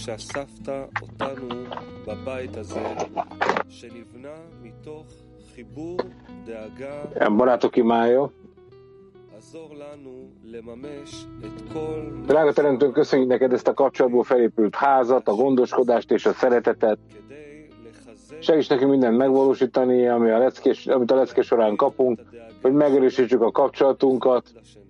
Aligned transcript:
שאספת 0.00 0.68
אותנו 1.02 1.64
בבית 2.06 2.56
הזה, 2.56 2.94
שנבנה 3.68 4.34
מתוך 4.62 5.06
חיבור, 5.54 5.96
דאגה, 6.44 7.02
Barátok 7.38 7.76
imája, 7.76 8.28
עזור 9.36 9.74
לנו 9.74 10.28
לממש 10.44 11.26
את 11.44 11.72
כל 11.72 12.24
Drága 12.26 12.52
Teremtőnk, 12.52 12.92
köszönjük 12.92 13.28
neked 13.28 13.52
ezt 13.52 13.68
a 13.68 13.74
kapcsolatból 13.74 14.24
felépült 14.24 14.74
házat, 14.74 15.28
a 15.28 15.34
gondoskodást 15.34 16.10
és 16.10 16.26
a 16.26 16.32
szeretetet. 16.32 16.98
כדי 17.08 17.68
לחזק 17.84 18.42
Segíts 18.42 18.68
nekünk 18.68 18.90
mindent 18.90 19.16
megvalósítani, 19.16 20.08
ami 20.08 20.30
a 20.30 20.38
leckés, 20.38 20.86
amit 20.86 21.10
a 21.10 21.14
lecke 21.14 21.42
során 21.42 21.76
kapunk, 21.76 22.20
את 22.20 22.26
הדאגה 22.26 22.46
hogy 22.62 22.72
megerősítsük 22.72 23.42
a 23.42 23.50
kapcsolatunkat, 23.50 24.44
לשני. 24.54 24.86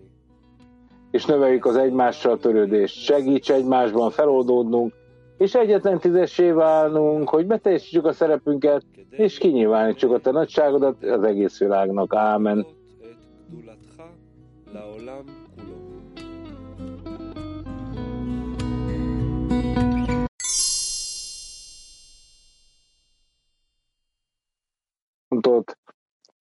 és 1.11 1.25
növeljük 1.25 1.67
az 1.67 1.77
egymással 1.77 2.39
törődést. 2.39 3.03
Segíts 3.05 3.51
egymásban 3.51 4.11
feloldódnunk, 4.11 4.93
és 5.42 5.56
egyetlen 5.56 6.00
tízessé 6.00 6.52
válnunk, 6.52 7.30
hogy 7.30 7.48
beteljesítsük 7.48 8.06
a 8.06 8.14
szerepünket, 8.14 8.86
és 9.10 9.38
kinyilvánítsuk 9.38 10.12
a 10.12 10.20
te 10.20 10.32
nagyságodat 10.32 11.04
az 11.04 11.24
egész 11.24 11.60
világnak. 11.60 12.16
Ámen. 12.16 12.66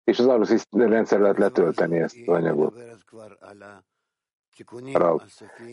és 0.04 0.20
az 0.20 0.26
Arus 0.28 0.66
rendszer 0.70 1.20
lehet 1.20 1.38
letölteni 1.38 2.00
ezt 2.00 2.18
az 2.26 2.36
anyagot. 2.36 2.74
Rav. 4.94 5.22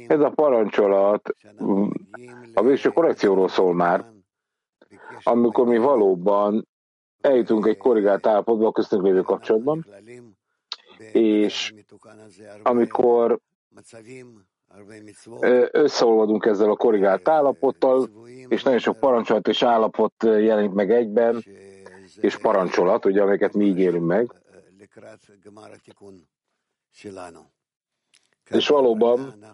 Ez 0.07 0.21
a 0.21 0.31
parancsolat 0.31 1.37
mm, 1.63 1.89
a 2.55 2.63
végső 2.63 2.89
korrekcióról 2.89 3.49
szól 3.49 3.75
már, 3.75 4.13
amikor 5.23 5.67
mi 5.67 5.79
valóban 5.79 6.69
eljutunk 7.21 7.67
egy 7.67 7.77
korrigált 7.77 8.27
állapotba 8.27 8.67
a 8.67 8.73
köztünk 8.73 9.03
lévő 9.03 9.23
kapcsolatban, 9.23 9.87
és 11.13 11.75
amikor 12.63 13.41
összeolvadunk 15.71 16.45
ezzel 16.45 16.71
a 16.71 16.77
korrigált 16.77 17.29
állapottal, 17.29 18.09
és 18.49 18.63
nagyon 18.63 18.79
sok 18.79 18.99
parancsolat 18.99 19.49
és 19.49 19.63
állapot 19.63 20.15
jelenik 20.23 20.71
meg 20.71 20.91
egyben, 20.91 21.45
és 22.21 22.39
parancsolat, 22.39 23.05
ugye, 23.05 23.23
amiket 23.23 23.53
mi 23.53 23.65
így 23.65 23.79
élünk 23.79 24.07
meg, 24.07 24.31
és 28.51 28.69
valóban 28.69 29.45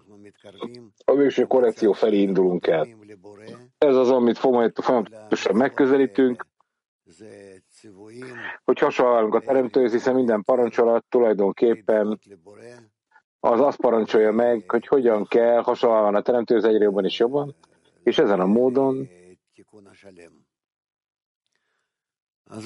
a 1.04 1.14
végső 1.14 1.46
korrekció 1.46 1.92
felé 1.92 2.20
indulunk 2.20 2.66
el. 2.66 2.86
Ez 3.78 3.96
az, 3.96 4.10
amit 4.10 4.38
folyam- 4.38 4.80
folyamatosan 4.80 5.56
megközelítünk, 5.56 6.46
hogy 8.64 8.78
hasonlálunk 8.78 9.34
a 9.34 9.40
teremtőhöz, 9.40 9.92
hiszen 9.92 10.14
minden 10.14 10.42
parancsolat 10.42 11.04
tulajdonképpen 11.08 12.18
az 13.40 13.60
azt 13.60 13.80
parancsolja 13.80 14.32
meg, 14.32 14.70
hogy 14.70 14.86
hogyan 14.86 15.26
kell 15.26 15.62
hasonlóan 15.62 16.14
a 16.14 16.22
teremtőhöz 16.22 16.64
egyre 16.64 16.84
jobban 16.84 17.04
és 17.04 17.18
jobban, 17.18 17.54
és 18.02 18.18
ezen 18.18 18.40
a 18.40 18.46
módon 18.46 19.08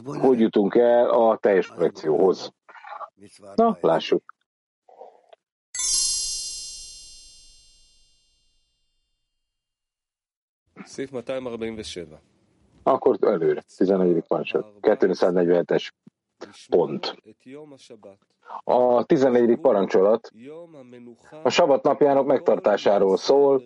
hogy 0.05 0.41
jutunk 0.41 0.75
el 0.75 1.11
a 1.11 1.37
teljes 1.37 1.67
korrekcióhoz. 1.67 2.53
Na, 3.55 3.79
lássuk. 3.81 4.34
Akkor 12.83 13.17
előre, 13.21 13.63
14. 13.77 14.23
parancsot, 14.27 14.67
247-es 14.81 15.89
pont. 16.69 17.17
A 18.65 19.05
14. 19.05 19.57
parancsolat 19.57 20.31
a 21.43 21.49
sabat 21.51 21.83
napjának 21.83 22.27
megtartásáról 22.27 23.17
szól, 23.17 23.63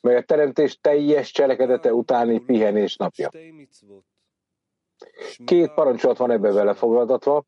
mely 0.00 0.16
a 0.16 0.22
teremtés 0.22 0.78
teljes 0.80 1.30
cselekedete 1.30 1.92
utáni 1.94 2.38
pihenés 2.38 2.96
napja. 2.96 3.30
Két 5.44 5.72
parancsolat 5.74 6.16
van 6.16 6.30
ebbe 6.30 6.52
vele 6.52 6.74
fogladatva, 6.74 7.44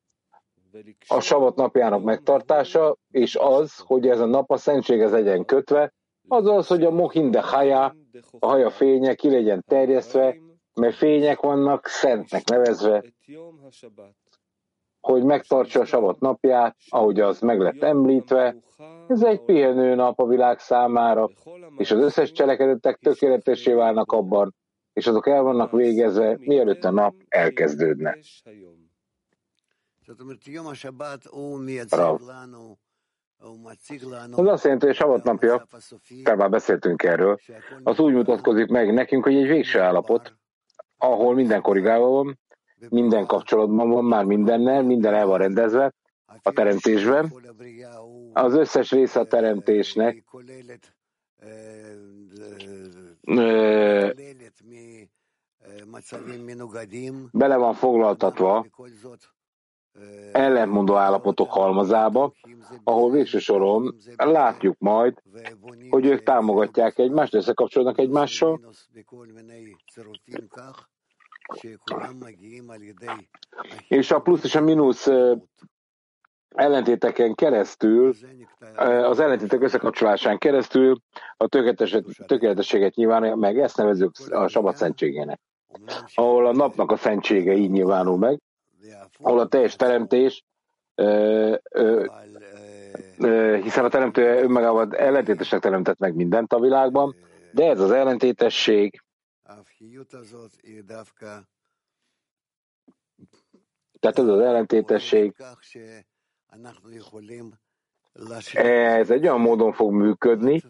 a 1.06 1.20
sabat 1.20 1.56
napjának 1.56 2.02
megtartása, 2.02 2.96
és 3.10 3.36
az, 3.36 3.78
hogy 3.78 4.08
ez 4.08 4.20
a 4.20 4.26
nap 4.26 4.50
a 4.50 4.56
szentséghez 4.56 5.10
legyen 5.10 5.44
kötve, 5.44 5.92
Az 6.28 6.46
az, 6.46 6.66
hogy 6.66 6.84
a 6.84 6.90
Mohinde 6.90 7.42
Haya 7.42 7.94
a 8.38 8.46
haja 8.46 8.70
fénye 8.70 9.14
ki 9.14 9.30
legyen 9.30 9.64
terjesztve, 9.66 10.36
mert 10.74 10.96
fények 10.96 11.40
vannak 11.40 11.86
szentnek 11.86 12.44
nevezve, 12.48 13.04
hogy 15.00 15.24
megtartsa 15.24 15.80
a 15.80 15.84
sabat 15.84 16.20
napját, 16.20 16.76
ahogy 16.88 17.20
az 17.20 17.40
meg 17.40 17.60
lett 17.60 17.82
említve. 17.82 18.56
Ez 19.08 19.22
egy 19.22 19.40
pihenő 19.40 19.94
nap 19.94 20.18
a 20.18 20.26
világ 20.26 20.58
számára, 20.58 21.30
és 21.76 21.90
az 21.90 21.98
összes 21.98 22.32
cselekedetek 22.32 22.98
tökéletesé 22.98 23.72
válnak 23.72 24.12
abban, 24.12 24.54
és 24.92 25.06
azok 25.06 25.26
el 25.26 25.42
vannak 25.42 25.70
végezve, 25.70 26.36
mielőtt 26.40 26.84
a 26.84 26.90
nap 26.90 27.14
elkezdődne. 27.28 28.18
Rav. 31.90 32.20
Ez 34.36 34.46
azt 34.46 34.64
jelenti, 34.64 34.86
hogy 34.86 34.94
a 34.94 34.98
sabat 34.98 35.24
napja, 35.24 35.66
te 36.22 36.34
már 36.34 36.50
beszéltünk 36.50 37.02
erről, 37.02 37.38
az 37.82 37.98
úgy 37.98 38.12
mutatkozik 38.12 38.68
meg 38.68 38.92
nekünk, 38.92 39.24
hogy 39.24 39.36
egy 39.36 39.46
végső 39.46 39.80
állapot, 39.80 40.36
ahol 40.98 41.34
minden 41.34 41.60
korrigálva 41.60 42.08
van, 42.08 42.38
minden 42.88 43.26
kapcsolatban 43.26 43.90
van 43.90 44.04
már 44.04 44.24
mindennel, 44.24 44.82
minden 44.82 45.14
el 45.14 45.26
van 45.26 45.38
rendezve 45.38 45.94
a 46.42 46.52
teremtésben. 46.52 47.32
Az 48.32 48.54
összes 48.54 48.90
része 48.90 49.20
a 49.20 49.24
teremtésnek 49.26 50.24
bele 57.32 57.56
van 57.56 57.74
foglaltatva 57.74 58.66
ellentmondó 60.32 60.94
állapotok 60.94 61.50
halmazába, 61.52 62.32
ahol 62.84 63.10
végső 63.10 63.38
soron 63.38 63.96
látjuk 64.16 64.76
majd, 64.78 65.22
hogy 65.90 66.06
ők 66.06 66.22
támogatják 66.22 66.98
egymást, 66.98 67.34
összekapcsolódnak 67.34 67.98
egymással, 67.98 68.60
és 73.88 74.10
a 74.10 74.20
plusz 74.20 74.44
és 74.44 74.54
a 74.54 74.60
mínusz 74.60 75.08
ellentéteken 76.48 77.34
keresztül, 77.34 78.14
az 78.76 79.20
ellentétek 79.20 79.62
összekapcsolásán 79.62 80.38
keresztül 80.38 81.00
a 81.36 81.46
tökéletes- 81.46 82.26
tökéletességet 82.26 82.94
nyilvánul 82.94 83.34
meg, 83.34 83.58
ezt 83.58 83.76
nevezzük 83.76 84.12
a 84.30 84.48
sabat 84.48 84.76
szentségének. 84.76 85.40
Ahol 86.14 86.46
a 86.46 86.52
napnak 86.52 86.90
a 86.90 86.96
szentsége 86.96 87.52
így 87.52 87.70
nyilvánul 87.70 88.18
meg, 88.18 88.40
ahol 89.20 89.38
a 89.38 89.48
teljes 89.48 89.76
teremtés, 89.76 90.44
ö, 90.94 91.56
ö, 91.70 92.06
ö, 93.18 93.56
hiszen 93.62 93.84
a 93.84 93.88
teremtő 93.88 94.22
önmagában 94.22 94.96
ellentétesnek 94.96 95.60
teremtett 95.60 95.98
meg 95.98 96.14
mindent 96.14 96.52
a 96.52 96.60
világban, 96.60 97.14
de 97.52 97.68
ez 97.68 97.80
az 97.80 97.90
ellentétesség 97.90 99.02
Tehát 104.00 104.18
ez 104.18 104.26
az 104.26 104.40
ellentétesség, 104.40 105.34
ez 108.52 109.10
egy 109.10 109.22
olyan 109.22 109.40
módon 109.40 109.72
fog 109.72 109.92
működni, 109.92 110.62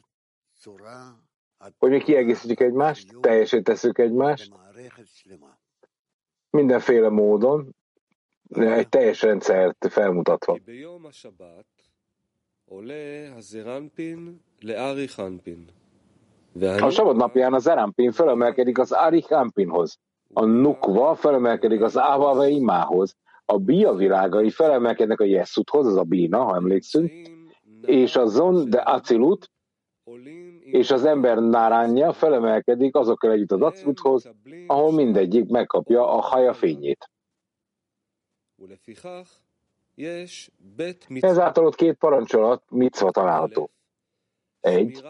hogy 1.78 1.90
mi 1.90 2.02
kiegészítjük 2.02 2.60
egymást, 2.60 3.20
teljesíteszünk 3.20 3.98
egymást, 3.98 4.52
mindenféle 6.50 7.08
módon, 7.08 7.76
egy 8.56 8.88
teljes 8.88 9.22
rendszert 9.22 9.86
felmutatva. 9.90 10.58
A 16.80 16.90
sabat 16.90 17.16
napján 17.16 17.54
az 17.54 17.66
Arampin 17.66 18.12
felemelkedik 18.12 18.78
az 18.78 18.92
Arichampinhoz, 18.92 19.98
a 20.32 20.44
Nukva 20.44 21.14
felemelkedik 21.14 21.82
az 21.82 21.98
Ávave 21.98 22.48
Imához, 22.48 23.16
a 23.44 23.58
Bia 23.58 23.92
világai 23.92 24.50
felemelkednek 24.50 25.20
a 25.20 25.24
Jeszuthoz, 25.24 25.86
az 25.86 25.96
a 25.96 26.02
Bína, 26.02 26.42
ha 26.42 26.56
emlékszünk, 26.56 27.12
és 27.86 28.16
a 28.16 28.26
Zon 28.26 28.70
de 28.70 28.78
Acilut, 28.78 29.50
és 30.60 30.90
az 30.90 31.04
ember 31.04 31.38
náránja 31.38 32.12
felemelkedik 32.12 32.96
azokkal 32.96 33.30
együtt 33.30 33.52
az 33.52 33.60
Aciluthoz, 33.60 34.30
ahol 34.66 34.92
mindegyik 34.92 35.48
megkapja 35.48 36.08
a 36.08 36.20
haja 36.20 36.52
fényét. 36.52 37.10
Ezáltal 41.20 41.66
ott 41.66 41.74
két 41.74 41.94
parancsolat, 41.94 42.62
mit 42.68 42.80
micva 42.80 43.10
található. 43.10 43.70
Egy, 44.60 45.04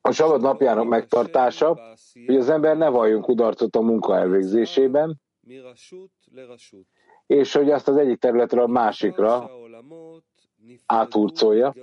a 0.00 0.12
sabat 0.12 0.40
napjának 0.40 0.88
megtartása, 0.88 1.80
hogy 2.26 2.36
az 2.36 2.48
ember 2.48 2.76
ne 2.76 2.88
valljon 2.88 3.20
kudarcot 3.22 3.76
a 3.76 3.80
munka 3.80 4.16
elvégzésében, 4.16 5.20
és 7.26 7.52
hogy 7.52 7.70
azt 7.70 7.88
az 7.88 7.96
egyik 7.96 8.18
területről 8.18 8.64
a 8.64 8.66
másikra 8.66 9.50
áthurcolja. 10.86 11.74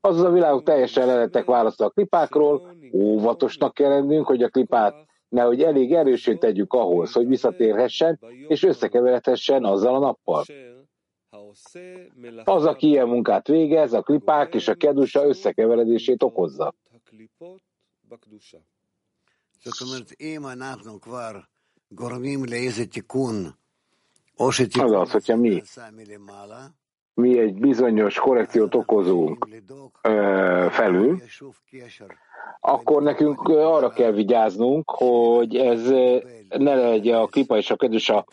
Azaz 0.00 0.22
a 0.22 0.30
világok 0.30 0.62
teljesen 0.62 1.06
lelettek 1.06 1.44
választva 1.44 1.84
a 1.84 1.90
klipákról, 1.90 2.76
óvatosnak 2.92 3.74
kell 3.74 3.88
lennünk, 3.88 4.26
hogy 4.26 4.42
a 4.42 4.48
klipát 4.48 4.94
nehogy 5.34 5.62
elég 5.62 5.92
erősén 5.92 6.38
tegyük 6.38 6.72
ahhoz, 6.72 7.12
hogy 7.12 7.26
visszatérhessen 7.26 8.20
és 8.48 8.62
összekeveredhessen 8.62 9.64
azzal 9.64 9.94
a 9.94 9.98
nappal. 9.98 10.44
Az, 12.44 12.64
aki 12.64 12.86
ilyen 12.86 13.08
munkát 13.08 13.46
végez, 13.46 13.92
a 13.92 14.02
klipák 14.02 14.54
és 14.54 14.68
a 14.68 14.74
kedusa 14.74 15.26
összekeveredését 15.26 16.22
okozza. 16.22 16.74
Az 24.76 24.92
az, 24.92 25.10
hogyha 25.10 25.36
mi, 25.36 25.62
mi 27.14 27.38
egy 27.38 27.54
bizonyos 27.54 28.18
korrekciót 28.18 28.74
okozunk 28.74 29.48
ö, 30.02 30.66
felül, 30.70 31.22
akkor 32.60 33.02
nekünk 33.02 33.40
arra 33.48 33.88
kell 33.90 34.10
vigyáznunk, 34.10 34.90
hogy 34.90 35.56
ez 35.56 35.88
ne 36.48 36.74
legyen 36.74 37.20
a 37.20 37.26
klipa 37.26 37.56
és 37.56 37.70
a 37.70 37.76
kedves 37.76 38.08
a 38.08 38.24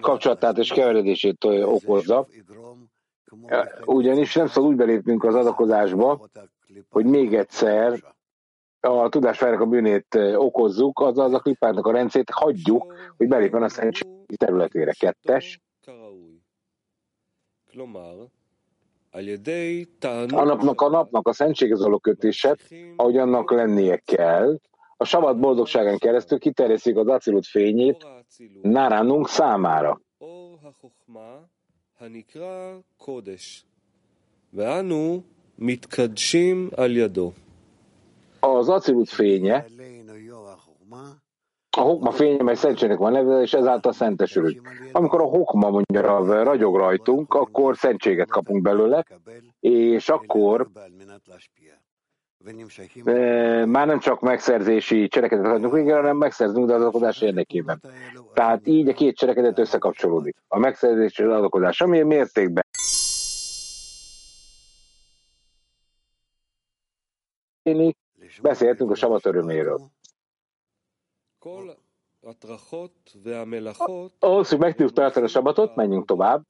kapcsolatát 0.00 0.58
és 0.58 0.72
keveredését 0.72 1.44
okozza. 1.64 2.26
Ugyanis 3.84 4.34
nem 4.34 4.46
szabad 4.46 4.70
úgy 4.70 4.76
belépnünk 4.76 5.24
az 5.24 5.34
adakozásba, 5.34 6.28
hogy 6.88 7.04
még 7.04 7.34
egyszer 7.34 8.14
a 8.80 9.08
tudásfájnak 9.08 9.60
a 9.60 9.66
bűnét 9.66 10.14
okozzuk, 10.36 11.00
azaz 11.00 11.32
a 11.32 11.38
klipáknak 11.38 11.86
a 11.86 11.92
rendszét 11.92 12.30
hagyjuk, 12.30 12.94
hogy 13.16 13.28
belépjen 13.28 13.62
a 13.62 13.68
szentség 13.68 14.06
területére. 14.36 14.92
Kettes. 14.92 15.60
A 20.32 20.44
napnak 20.44 20.80
a 20.80 20.88
napnak 20.88 21.28
a 21.28 21.32
szentséghez 21.32 21.80
való 21.82 21.98
kötése, 21.98 22.56
ahogy 22.96 23.16
annak 23.16 23.50
lennie 23.50 23.96
kell, 23.96 24.58
a 24.96 25.04
sabat 25.04 25.38
boldogságán 25.38 25.98
keresztül 25.98 26.38
kiterjesztjük 26.38 26.96
az 26.96 27.06
acilut 27.06 27.46
fényét 27.46 28.06
Naránunk 28.62 29.28
számára. 29.28 30.00
Az 38.40 38.68
acilut 38.68 39.08
fénye 39.08 39.66
a 41.76 41.80
hokma 41.80 42.10
fénye, 42.10 42.42
mely 42.42 42.54
szentségnek 42.54 42.98
van 42.98 43.12
neve, 43.12 43.40
és 43.40 43.52
ezáltal 43.52 43.92
szentesülünk. 43.92 44.68
Amikor 44.92 45.20
a 45.20 45.24
hokma 45.24 45.70
mondja 45.70 46.42
ragyog 46.42 46.76
rajtunk, 46.76 47.34
akkor 47.34 47.76
szentséget 47.76 48.30
kapunk 48.30 48.62
belőle, 48.62 49.04
és 49.60 50.08
akkor 50.08 50.68
e, 53.04 53.64
már 53.66 53.86
nem 53.86 53.98
csak 53.98 54.20
megszerzési 54.20 55.08
cselekedet 55.08 55.46
adunk 55.46 55.72
végre, 55.72 55.94
hanem 55.94 56.16
megszerzünk 56.16 56.70
az 56.70 56.80
adakozás 56.80 57.20
érdekében. 57.20 57.80
Tehát 58.34 58.66
így 58.66 58.88
a 58.88 58.92
két 58.92 59.16
cselekedet 59.16 59.58
összekapcsolódik. 59.58 60.36
A 60.48 60.58
megszerzés 60.58 61.18
és 61.18 61.24
az 61.24 61.32
adakozás, 61.32 61.80
ami 61.80 62.02
mértékben 62.02 62.64
beszéltünk 68.42 68.90
a 68.90 68.94
sabat 68.94 69.26
öröméről. 69.26 69.80
Ahhoz, 74.18 74.48
hogy 74.48 74.58
meg 74.58 74.70
tudjuk 74.70 74.92
tartani 74.92 75.24
a 75.24 75.28
sabatot, 75.28 75.74
menjünk 75.74 76.06
tovább. 76.06 76.42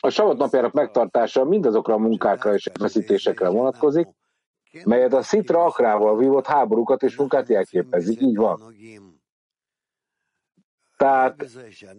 A 0.00 0.10
sabat 0.10 0.36
napjának 0.36 0.72
megtartása 0.72 1.44
mindazokra 1.44 1.94
a 1.94 1.98
munkákra 1.98 2.54
és 2.54 2.70
veszítésekre 2.78 3.48
vonatkozik, 3.48 4.08
melyet 4.84 5.12
a 5.12 5.22
szitra 5.22 5.64
akrával 5.64 6.16
vívott 6.16 6.46
háborúkat 6.46 7.02
és 7.02 7.16
munkát 7.16 7.48
jelképezik. 7.48 8.20
Így 8.20 8.36
van. 8.36 8.74
Tehát 10.96 11.46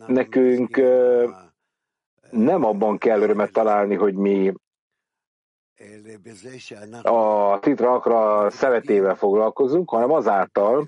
nekünk 0.07 0.81
nem 2.29 2.63
abban 2.63 2.97
kell 2.97 3.21
örömet 3.21 3.51
találni, 3.51 3.95
hogy 3.95 4.13
mi 4.13 4.53
a 7.01 7.59
titra 7.59 7.93
akra 7.93 8.49
szeretével 8.49 9.15
foglalkozunk, 9.15 9.89
hanem 9.89 10.11
azáltal, 10.11 10.87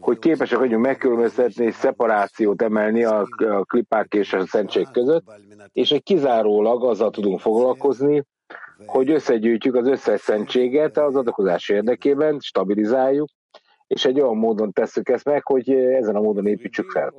hogy 0.00 0.18
képesek 0.18 0.58
vagyunk 0.58 0.84
megkülönböztetni 0.84 1.64
és 1.64 1.74
szeparációt 1.74 2.62
emelni 2.62 3.04
a, 3.04 3.26
a 3.38 3.64
klipák 3.64 4.14
és 4.14 4.32
a 4.32 4.46
szentség 4.46 4.88
között, 4.92 5.24
és 5.72 5.90
egy 5.90 6.02
kizárólag 6.02 6.84
azzal 6.84 7.10
tudunk 7.10 7.40
foglalkozni, 7.40 8.24
hogy 8.86 9.10
összegyűjtjük 9.10 9.74
az 9.74 9.86
összes 9.86 10.20
szentséget 10.20 10.98
az 10.98 11.16
adakozás 11.16 11.68
érdekében, 11.68 12.38
stabilizáljuk, 12.40 13.28
és 13.86 14.04
egy 14.04 14.20
olyan 14.20 14.36
módon 14.36 14.72
tesszük 14.72 15.08
ezt 15.08 15.24
meg, 15.24 15.46
hogy 15.46 15.70
ezen 15.70 16.16
a 16.16 16.20
módon 16.20 16.46
építsük 16.46 16.90
fel. 16.90 17.14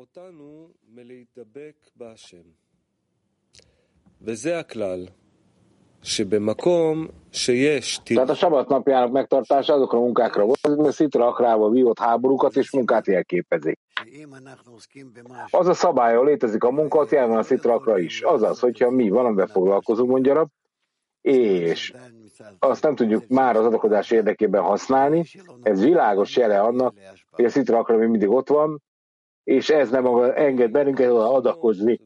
Tehát 8.13 8.29
a 8.29 8.35
sabat 8.35 8.67
napjának 8.67 9.11
megtartása 9.11 9.73
azokra 9.73 9.97
a 9.97 10.01
munkákra 10.01 10.45
volt, 10.45 10.87
a 10.87 10.91
szitra 10.91 11.27
akrába 11.27 11.69
vívott 11.69 11.99
háborúkat 11.99 12.55
és 12.55 12.71
munkát 12.71 13.07
jelképezik. 13.07 13.79
Az 15.49 15.67
a 15.67 15.73
szabály, 15.73 16.13
ahol 16.13 16.25
létezik 16.25 16.63
a 16.63 16.71
munka, 16.71 16.99
ott 16.99 17.09
jelen 17.09 17.37
a 17.37 17.43
szitra 17.43 17.99
is. 17.99 18.21
Azaz, 18.21 18.59
hogyha 18.59 18.89
mi 18.89 19.09
valamivel 19.09 19.47
foglalkozunk, 19.47 20.09
mondja 20.09 20.49
és 21.21 21.93
azt 22.59 22.83
nem 22.83 22.95
tudjuk 22.95 23.27
már 23.27 23.55
az 23.55 23.65
adakozás 23.65 24.11
érdekében 24.11 24.61
használni, 24.61 25.23
ez 25.61 25.83
világos 25.83 26.37
jele 26.37 26.59
annak, 26.59 26.93
hogy 27.31 27.45
a 27.45 27.49
szitra 27.49 27.85
még 27.87 28.07
mindig 28.07 28.29
ott 28.29 28.49
van, 28.49 28.81
és 29.43 29.69
ez 29.69 29.89
nem 29.89 30.05
enged 30.35 30.71
bennünket 30.71 31.09
adakozni. 31.11 31.99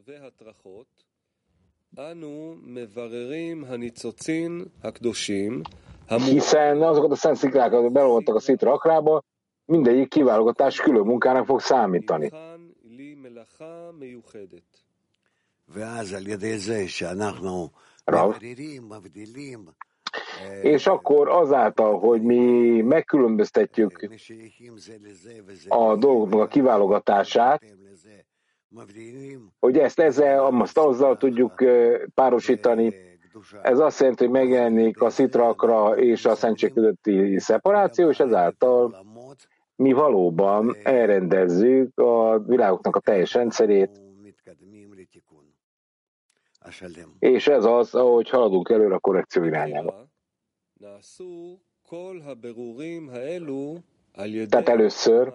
Hiszen 6.08 6.82
azokat 6.82 7.10
a 7.10 7.14
szent 7.14 7.36
sziklákat, 7.36 7.78
amik 7.78 7.92
belolvadtak 7.92 8.34
a 8.34 8.40
szitra 8.40 8.72
akrába, 8.72 9.22
mindegyik 9.64 10.08
kiválogatás 10.08 10.80
külön 10.80 11.06
munkának 11.06 11.46
fog 11.46 11.60
számítani. 11.60 12.30
Rav. 18.04 18.36
És 20.62 20.86
akkor 20.86 21.28
azáltal, 21.28 21.98
hogy 21.98 22.22
mi 22.22 22.80
megkülönböztetjük 22.82 24.08
a 25.68 25.96
dolgoknak 25.96 26.40
a 26.40 26.46
kiválogatását, 26.46 27.62
hogy 29.58 29.78
ezt 29.78 29.98
ezzel, 29.98 30.44
azt 30.44 30.78
azzal 30.78 31.16
tudjuk 31.16 31.64
párosítani. 32.14 32.94
Ez 33.62 33.78
azt 33.78 34.00
jelenti, 34.00 34.24
hogy 34.24 34.32
megjelenik 34.32 35.00
a 35.00 35.10
szitrakra 35.10 35.96
és 35.98 36.24
a 36.24 36.34
szentség 36.34 36.72
közötti 36.72 37.38
szeparáció, 37.38 38.08
és 38.08 38.20
ezáltal 38.20 39.04
mi 39.76 39.92
valóban 39.92 40.76
elrendezzük 40.82 41.98
a 41.98 42.38
világoknak 42.38 42.96
a 42.96 43.00
teljes 43.00 43.34
rendszerét, 43.34 44.00
és 47.18 47.46
ez 47.46 47.64
az, 47.64 47.94
ahogy 47.94 48.28
haladunk 48.28 48.68
előre 48.68 48.94
a 48.94 48.98
korrekció 48.98 49.44
irányába. 49.44 50.08
Tehát 54.48 54.68
először 54.68 55.32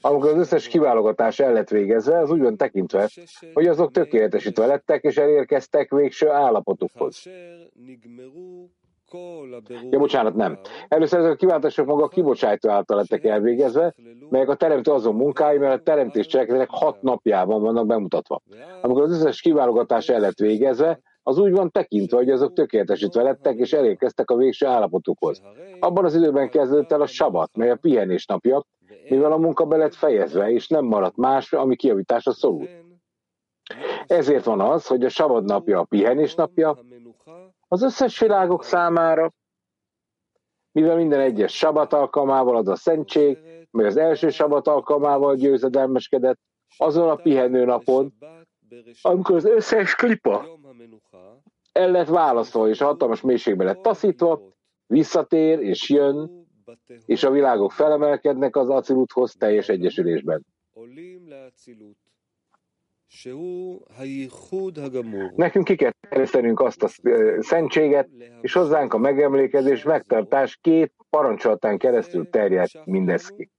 amikor 0.00 0.30
az 0.30 0.38
összes 0.38 0.68
kiválogatás 0.68 1.38
el 1.38 1.52
lett 1.52 1.68
végezve, 1.68 2.18
az 2.18 2.30
úgy 2.30 2.40
van 2.40 2.56
tekintve, 2.56 3.08
hogy 3.54 3.66
azok 3.66 3.90
tökéletesítve 3.90 4.66
lettek 4.66 5.02
és 5.02 5.16
elérkeztek 5.16 5.90
végső 5.90 6.28
állapotukhoz. 6.28 7.22
Ja, 9.90 9.98
bocsánat, 9.98 10.34
nem. 10.34 10.58
Először 10.88 11.18
ezek 11.18 11.32
a 11.32 11.36
kiválasztások 11.36 11.86
maga 11.86 12.04
a 12.04 12.08
kibocsátó 12.08 12.70
által 12.70 12.96
lettek 12.96 13.24
elvégezve, 13.24 13.94
melyek 14.28 14.48
a 14.48 14.54
teremtő 14.54 14.90
azon 14.90 15.14
munkái, 15.14 15.58
mert 15.58 15.80
a 15.80 15.82
teremtés 15.82 16.26
cselekedetek 16.26 16.68
hat 16.70 17.02
napjában 17.02 17.62
vannak 17.62 17.86
bemutatva. 17.86 18.42
Amikor 18.82 19.02
az 19.02 19.10
összes 19.10 19.40
kiválogatás 19.40 20.08
el 20.08 20.20
lett 20.20 20.38
végezve, 20.38 21.00
az 21.22 21.38
úgy 21.38 21.52
van 21.52 21.70
tekintve, 21.70 22.16
hogy 22.16 22.30
azok 22.30 22.52
tökéletesítve 22.52 23.22
lettek, 23.22 23.56
és 23.56 23.72
elérkeztek 23.72 24.30
a 24.30 24.36
végső 24.36 24.66
állapotukhoz. 24.66 25.42
Abban 25.80 26.04
az 26.04 26.14
időben 26.14 26.50
kezdődött 26.50 26.92
el 26.92 27.00
a 27.00 27.06
sabat, 27.06 27.56
mely 27.56 27.70
a 27.70 27.76
pihenés 27.76 28.26
napja, 28.26 28.64
mivel 29.08 29.32
a 29.32 29.38
munka 29.38 29.64
be 29.64 29.76
lett 29.76 29.94
fejezve, 29.94 30.50
és 30.50 30.68
nem 30.68 30.84
maradt 30.84 31.16
más, 31.16 31.52
ami 31.52 31.76
kiavításra 31.76 32.32
szorult. 32.32 32.70
Ezért 34.06 34.44
van 34.44 34.60
az, 34.60 34.86
hogy 34.86 35.04
a 35.04 35.08
sabad 35.08 35.44
napja 35.44 35.78
a 35.78 35.84
pihenés 35.84 36.34
napja 36.34 36.78
az 37.68 37.82
összes 37.82 38.18
világok 38.18 38.64
számára, 38.64 39.32
mivel 40.72 40.96
minden 40.96 41.20
egyes 41.20 41.56
sabat 41.56 41.92
alkalmával 41.92 42.56
az 42.56 42.68
a 42.68 42.76
szentség, 42.76 43.38
mely 43.70 43.86
az 43.86 43.96
első 43.96 44.28
sabat 44.28 44.68
alkalmával 44.68 45.36
győzedelmeskedett, 45.36 46.38
azon 46.76 47.08
a 47.08 47.14
pihenő 47.14 47.64
napon, 47.64 48.14
amikor 49.02 49.36
az 49.36 49.44
összes 49.44 49.94
klipa 49.94 50.58
el 51.72 51.90
lett 51.90 52.08
választva, 52.08 52.68
és 52.68 52.78
hatalmas 52.78 53.20
mélységbe 53.20 53.64
lett 53.64 53.82
taszítva, 53.82 54.42
visszatér 54.86 55.58
és 55.58 55.88
jön, 55.88 56.46
és 57.06 57.22
a 57.22 57.30
világok 57.30 57.72
felemelkednek 57.72 58.56
az 58.56 58.68
aciluthoz 58.68 59.34
teljes 59.38 59.68
egyesülésben. 59.68 60.46
Nekünk 65.36 65.64
ki 65.64 65.76
kell 65.76 65.92
terjesztenünk 66.08 66.60
azt 66.60 66.82
a 66.82 66.88
szentséget, 67.38 68.08
és 68.40 68.52
hozzánk 68.52 68.94
a 68.94 68.98
megemlékezés, 68.98 69.82
megtartás 69.82 70.58
két 70.60 70.92
parancsolatán 71.10 71.78
keresztül 71.78 72.30
terjed 72.30 72.68
mindez 72.84 73.28
ki. 73.28 73.50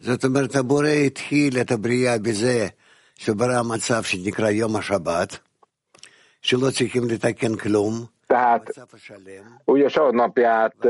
זאת 0.00 0.24
אומרת, 0.24 0.54
הבורא 0.54 0.88
התחיל 0.88 1.60
את 1.60 1.70
הבריאה 1.70 2.18
בזה 2.18 2.66
שברא 3.14 3.62
מצב 3.62 4.02
שנקרא 4.02 4.50
יום 4.50 4.76
השבת, 4.76 5.38
שלא 6.42 6.70
צריכים 6.70 7.02
לתקן 7.08 7.56
כלום, 7.56 8.06
Tehát 8.32 8.70
ugye 9.64 9.84
a 9.84 9.88
savat 9.88 10.12
napját 10.12 10.84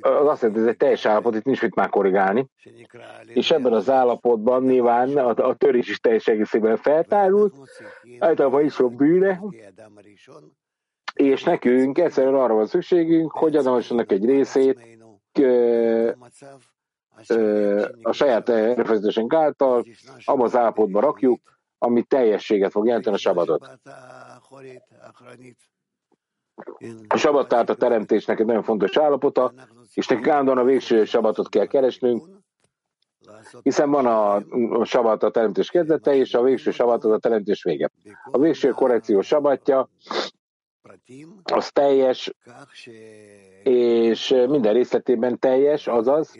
az 0.00 0.26
azt 0.26 0.42
jelenti, 0.42 0.60
ez 0.60 0.66
egy 0.66 0.76
teljes 0.76 1.06
állapot, 1.06 1.34
itt 1.34 1.44
nincs 1.44 1.62
mit 1.62 1.74
már 1.74 1.88
korrigálni. 1.88 2.46
És 3.26 3.50
ebben 3.50 3.72
az 3.72 3.90
állapotban 3.90 4.62
nyilván 4.62 5.16
a, 5.16 5.48
a 5.48 5.54
törés 5.54 5.88
is 5.88 6.00
teljes 6.00 6.26
egészében 6.26 6.76
feltárult, 6.76 7.54
általában 8.18 8.64
is 8.64 8.72
sok 8.72 8.94
bűne, 8.94 9.40
és 11.14 11.44
nekünk 11.44 11.98
egyszerűen 11.98 12.34
arra 12.34 12.54
van 12.54 12.66
szükségünk, 12.66 13.32
hogy 13.32 13.56
Adamosnak 13.56 14.12
egy 14.12 14.24
részét 14.24 14.98
a 18.01 18.11
saját 18.11 18.49
erőfeszítésünk 18.49 19.33
által 19.33 19.85
abban 20.25 20.45
az 20.45 20.55
állapotba 20.55 20.99
rakjuk, 20.99 21.41
ami 21.77 22.03
teljességet 22.03 22.71
fog 22.71 22.85
jelenteni 22.85 23.15
a 23.15 23.19
sabatot. 23.19 23.69
A 27.07 27.17
sabat 27.17 27.47
tehát 27.47 27.69
a 27.69 27.75
teremtésnek 27.75 28.39
egy 28.39 28.45
nagyon 28.45 28.63
fontos 28.63 28.97
állapota, 28.97 29.53
és 29.93 30.07
nekünk 30.07 30.27
állandóan 30.27 30.57
a 30.57 30.63
végső 30.63 31.05
sabatot 31.05 31.49
kell 31.49 31.65
keresnünk, 31.65 32.25
hiszen 33.61 33.89
van 33.89 34.05
a, 34.05 34.35
a 34.79 34.83
sabat 34.83 35.23
a 35.23 35.31
teremtés 35.31 35.69
kezdete, 35.69 36.15
és 36.15 36.33
a 36.33 36.41
végső 36.41 36.71
sabat 36.71 37.03
az 37.03 37.11
a 37.11 37.17
teremtés 37.17 37.63
vége. 37.63 37.89
A 38.31 38.37
végső 38.37 38.69
korrekció 38.69 39.21
sabatja 39.21 39.89
az 41.43 41.71
teljes, 41.71 42.33
és 43.63 44.29
minden 44.29 44.73
részletében 44.73 45.39
teljes, 45.39 45.87
azaz 45.87 46.35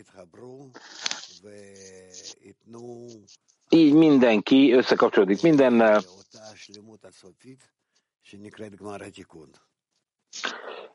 így 3.68 3.94
mindenki 3.94 4.72
összekapcsolódik 4.72 5.42
mindennel, 5.42 6.02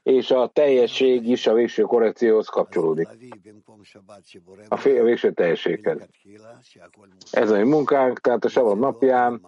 és 0.04 0.32
a 0.32 0.48
teljesség 0.48 1.28
is 1.28 1.48
a 1.48 1.54
végső 1.54 1.82
korrekcióhoz 1.82 2.48
kapcsolódik. 2.48 3.08
A, 4.68 4.78
fél, 4.78 5.02
a 5.02 5.04
végső 5.04 5.32
teljességhez. 5.34 6.08
Ez 7.32 7.52
a 7.52 7.58
mi 7.58 7.70
munkánk, 7.70 8.20
tehát 8.20 8.46
a 8.46 8.50
savat 8.50 8.80
napján 8.80 9.42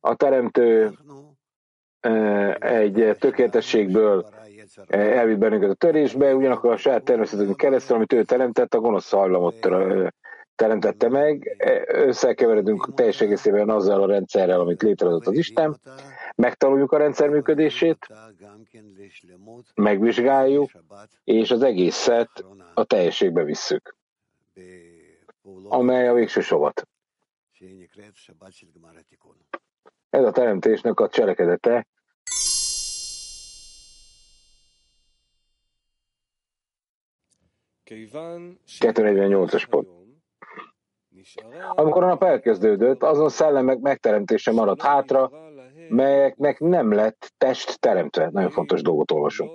a 0.00 0.14
teremtő 0.14 0.98
egy 2.58 3.16
tökéletességből 3.18 4.28
elvitt 4.88 5.38
bennünket 5.38 5.70
a 5.70 5.74
törésbe, 5.74 6.34
ugyanakkor 6.34 6.72
a 6.72 6.76
saját 6.76 7.04
természetünk 7.04 7.56
keresztül, 7.56 7.96
amit 7.96 8.12
ő 8.12 8.22
teremtett, 8.22 8.74
a 8.74 8.80
gonosz 8.80 9.10
hajlamot 9.10 9.68
teremtette 10.54 11.08
meg. 11.08 11.56
Összekeveredünk 11.86 12.94
teljes 12.94 13.20
egészében 13.20 13.70
azzal 13.70 14.02
a 14.02 14.06
rendszerrel, 14.06 14.60
amit 14.60 14.82
létrehozott 14.82 15.26
az 15.26 15.36
Isten. 15.36 15.80
Megtanuljuk 16.34 16.92
a 16.92 16.96
rendszer 16.96 17.28
működését, 17.28 18.06
megvizsgáljuk, 19.74 20.70
és 21.24 21.50
az 21.50 21.62
egészet 21.62 22.44
a 22.74 22.84
teljességbe 22.84 23.44
visszük, 23.44 23.96
amely 25.68 26.08
a 26.08 26.14
végső 26.14 26.40
sovat. 26.40 26.88
Ez 30.10 30.24
a 30.24 30.30
teremtésnek 30.30 31.00
a 31.00 31.08
cselekedete, 31.08 31.86
as 39.54 39.66
pont. 39.66 39.88
Amikor 41.68 42.02
a 42.02 42.06
nap 42.06 42.22
elkezdődött, 42.22 43.02
azon 43.02 43.28
szellemek 43.28 43.78
megteremtése 43.78 44.52
maradt 44.52 44.82
hátra, 44.82 45.30
melyeknek 45.88 46.58
nem 46.58 46.92
lett 46.92 47.32
test 47.38 47.80
teremtve. 47.80 48.28
Nagyon 48.32 48.50
fontos 48.50 48.82
dolgot 48.82 49.10
olvasunk. 49.10 49.50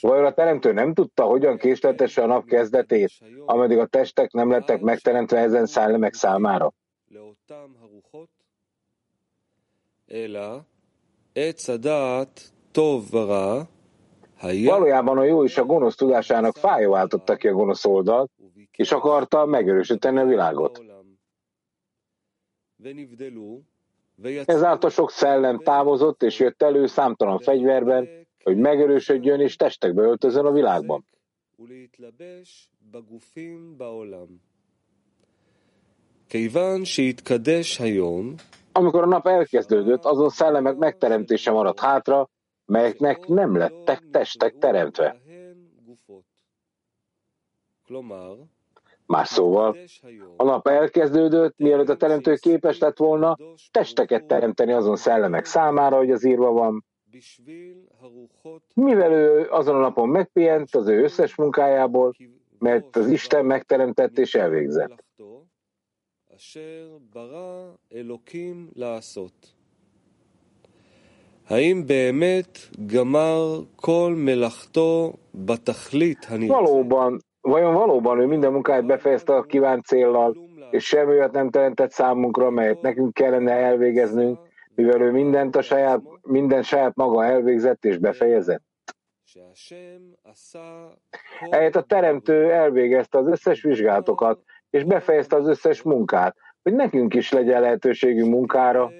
Vajon 0.00 0.24
a 0.24 0.32
teremtő 0.32 0.72
nem 0.72 0.94
tudta, 0.94 1.24
hogyan 1.24 1.56
késleltesse 1.56 2.22
a 2.22 2.26
nap 2.26 2.44
kezdetét, 2.44 3.10
ameddig 3.44 3.78
a 3.78 3.86
testek 3.86 4.32
nem 4.32 4.50
lettek 4.50 4.80
megteremtve 4.80 5.38
ezen 5.38 5.66
szellemek 5.66 6.14
számára? 6.14 6.72
Valójában 14.64 15.18
a 15.18 15.24
jó 15.24 15.44
és 15.44 15.58
a 15.58 15.64
gonosz 15.64 15.94
tudásának 15.94 16.56
fájó 16.56 16.90
váltotta 16.90 17.36
ki 17.36 17.48
a 17.48 17.52
gonosz 17.52 17.84
oldalt, 17.84 18.30
és 18.70 18.92
akarta 18.92 19.46
megerősíteni 19.46 20.18
a 20.18 20.24
világot. 20.24 20.84
Ezáltal 24.44 24.90
sok 24.90 25.10
szellem 25.10 25.58
távozott 25.58 26.22
és 26.22 26.38
jött 26.38 26.62
elő 26.62 26.86
számtalan 26.86 27.38
fegyverben, 27.38 28.26
hogy 28.42 28.56
megerősödjön 28.56 29.40
és 29.40 29.56
testekbe 29.56 30.02
öltözön 30.02 30.44
a 30.44 30.52
világban. 30.52 31.06
Amikor 38.72 39.02
a 39.02 39.06
nap 39.06 39.26
elkezdődött, 39.26 40.04
azon 40.04 40.28
szellemek 40.28 40.76
megteremtése 40.76 41.50
maradt 41.50 41.80
hátra, 41.80 42.28
melyeknek 42.66 43.26
nem 43.26 43.56
lettek 43.56 44.02
testek 44.10 44.58
teremtve. 44.58 45.16
Más 49.06 49.28
szóval, 49.28 49.76
a 50.36 50.44
nap 50.44 50.68
elkezdődött, 50.68 51.54
mielőtt 51.56 51.88
a 51.88 51.96
teremtő 51.96 52.34
képes 52.34 52.78
lett 52.78 52.98
volna 52.98 53.36
testeket 53.70 54.26
teremteni 54.26 54.72
azon 54.72 54.96
szellemek 54.96 55.44
számára, 55.44 55.96
hogy 55.96 56.10
az 56.10 56.24
írva 56.24 56.52
van. 56.52 56.84
Mivel 58.74 59.12
ő 59.12 59.48
azon 59.50 59.74
a 59.74 59.78
napon 59.78 60.08
megpihent 60.08 60.74
az 60.74 60.88
ő 60.88 61.02
összes 61.02 61.34
munkájából, 61.34 62.14
mert 62.58 62.96
az 62.96 63.06
Isten 63.08 63.44
megteremtett 63.44 64.18
és 64.18 64.34
elvégzett. 64.34 65.05
Valóban 76.46 77.20
Vajon 77.46 77.74
valóban 77.74 78.20
ő 78.20 78.26
minden 78.26 78.52
munkáját 78.52 78.86
befejezte 78.86 79.34
a 79.34 79.42
kívánt 79.42 79.84
céllal, 79.84 80.36
és 80.70 80.84
semmi 80.84 81.10
olyat 81.10 81.32
nem 81.32 81.50
teremtett 81.50 81.90
számunkra, 81.90 82.50
melyet 82.50 82.80
nekünk 82.80 83.14
kellene 83.14 83.52
elvégeznünk, 83.52 84.38
mivel 84.74 85.00
ő 85.00 85.10
mindent 85.10 85.56
a 85.56 85.62
saját, 85.62 86.00
minden 86.22 86.62
saját 86.62 86.94
maga 86.94 87.24
elvégzett 87.24 87.84
és 87.84 87.98
befejezett? 87.98 88.62
Ehhez 91.50 91.76
a 91.76 91.82
teremtő 91.82 92.52
elvégezte 92.52 93.18
az 93.18 93.26
összes 93.26 93.62
vizsgálatokat, 93.62 94.40
és 94.76 94.84
befejezte 94.84 95.36
az 95.36 95.48
összes 95.48 95.82
munkát, 95.82 96.36
hogy 96.62 96.72
nekünk 96.74 97.14
is 97.14 97.32
legyen 97.32 97.60
lehetőségünk 97.60 98.30
munkára. 98.30 98.92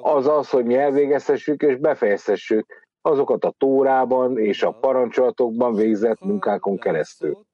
Az 0.00 0.26
az, 0.26 0.50
hogy 0.50 0.64
mi 0.64 0.74
elvégezhessük 0.76 1.62
és 1.62 1.76
befejezhessük, 1.76 2.88
azokat 3.00 3.44
a 3.44 3.54
Tórában 3.58 4.38
és 4.38 4.62
a 4.62 4.70
parancsolatokban 4.70 5.74
végzett 5.74 6.20
munkákon 6.20 6.78
keresztül. 6.78 7.46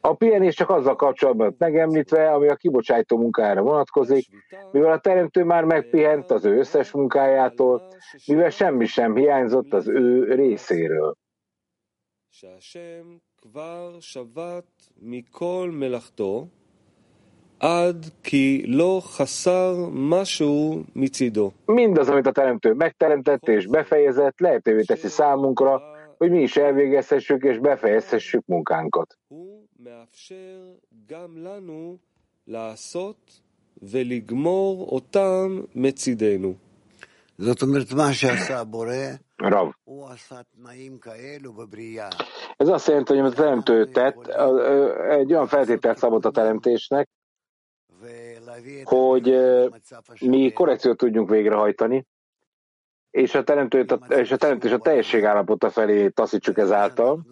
A 0.00 0.14
pihenés 0.14 0.54
csak 0.54 0.70
azzal 0.70 0.96
kapcsolatban 0.96 1.54
megemlítve, 1.58 2.32
ami 2.32 2.48
a 2.48 2.54
kibocsátó 2.54 3.16
munkájára 3.16 3.62
vonatkozik, 3.62 4.26
mivel 4.72 4.92
a 4.92 4.98
teremtő 4.98 5.44
már 5.44 5.64
megpihent 5.64 6.30
az 6.30 6.44
ő 6.44 6.58
összes 6.58 6.90
munkájától, 6.90 7.82
mivel 8.26 8.50
semmi 8.50 8.86
sem 8.86 9.16
hiányzott 9.16 9.72
az 9.72 9.88
ő 9.88 10.34
részéről. 10.34 11.14
Mindaz, 21.64 22.08
amit 22.08 22.26
a 22.26 22.32
teremtő 22.32 22.72
megteremtett 22.72 23.48
és 23.48 23.66
befejezett, 23.66 24.40
lehetővé 24.40 24.82
teszi 24.82 25.08
számunkra, 25.08 25.93
hogy 26.18 26.30
mi 26.30 26.42
is 26.42 26.56
elvégezhessük 26.56 27.42
és 27.42 27.58
befejezhessük 27.58 28.46
munkánkat. 28.46 29.18
Rav. 39.36 39.72
Ez 42.56 42.68
azt 42.68 42.86
jelenti, 42.86 43.12
hogy 43.12 43.20
amit 43.20 43.32
a 43.32 43.36
teremtő 43.42 43.86
tett, 43.86 44.26
egy 45.08 45.32
olyan 45.32 45.46
feltételt 45.46 45.98
szabott 45.98 46.24
a 46.24 46.30
teremtésnek, 46.30 47.08
hogy 48.84 49.36
mi 50.20 50.52
korrekciót 50.52 50.96
tudjunk 50.96 51.30
végrehajtani, 51.30 52.06
és 53.14 53.34
a, 53.34 53.44
teremtőt, 53.44 53.92
a, 53.92 53.96
és 53.96 54.30
a 54.30 54.36
teremtés 54.36 54.70
a 54.70 54.78
teljesség 54.78 55.24
állapota 55.24 55.70
felé 55.70 56.08
taszítsuk 56.08 56.58
ezáltal, 56.58 57.26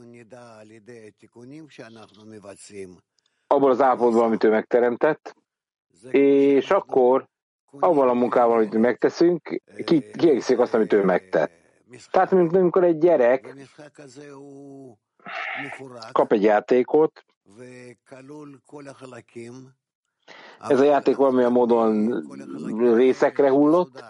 abból 3.46 3.70
az 3.70 3.80
állapotban, 3.80 4.22
amit 4.22 4.44
ő 4.44 4.50
megteremtett, 4.50 5.36
és 6.10 6.70
akkor 6.70 7.28
avval 7.70 8.08
a 8.08 8.12
munkával, 8.12 8.56
amit 8.56 8.74
megteszünk, 8.74 9.62
ki, 9.84 10.10
kiegészítik 10.10 10.58
azt, 10.58 10.74
amit 10.74 10.92
ő 10.92 11.04
megtett. 11.04 11.52
Tehát, 12.10 12.30
mint 12.30 12.56
amikor 12.56 12.84
egy 12.84 12.98
gyerek 12.98 13.54
kap 16.12 16.32
egy 16.32 16.42
játékot, 16.42 17.24
ez 20.68 20.80
a 20.80 20.84
játék 20.84 21.16
valamilyen 21.16 21.52
módon 21.52 22.94
részekre 22.94 23.50
hullott, 23.50 24.04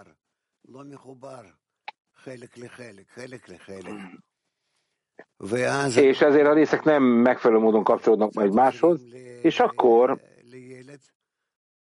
és 5.97 6.21
ezért 6.21 6.47
a 6.47 6.53
részek 6.53 6.83
nem 6.83 7.03
megfelelő 7.03 7.61
módon 7.61 7.85
kapcsolódnak 7.85 8.31
egymáshoz, 8.35 9.01
és 9.43 9.61
akkor 9.61 10.21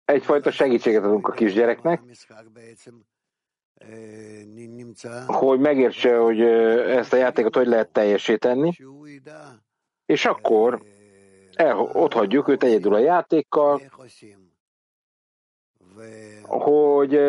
egyfajta 0.06 0.52
segítséget 0.52 1.04
adunk 1.04 1.28
a 1.28 1.32
kisgyereknek, 1.32 2.02
hogy 5.26 5.60
megértse, 5.60 6.18
hogy 6.18 6.42
ezt 6.42 7.14
a 7.14 7.18
játékot 7.18 7.56
hogy 7.56 7.68
lehet 7.68 7.92
teljesíteni, 7.92 8.78
és 10.06 10.26
akkor 10.26 10.84
el, 11.54 11.78
ott 11.78 12.14
hagyjuk 12.14 12.48
őt 12.48 12.64
egyedül 12.64 12.94
a 12.94 13.00
játékkal, 13.00 13.82
hogy 16.44 17.20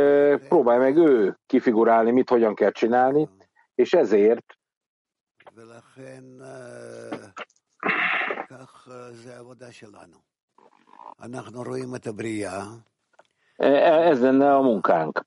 próbálj 0.49 0.79
meg 0.79 0.97
ő 0.97 1.39
kifigurálni, 1.47 2.11
mit 2.11 2.29
hogyan 2.29 2.55
kell 2.55 2.71
csinálni, 2.71 3.29
és 3.75 3.93
ezért 3.93 4.59
ez 13.57 14.21
lenne 14.21 14.55
a 14.55 14.61
munkánk. 14.61 15.21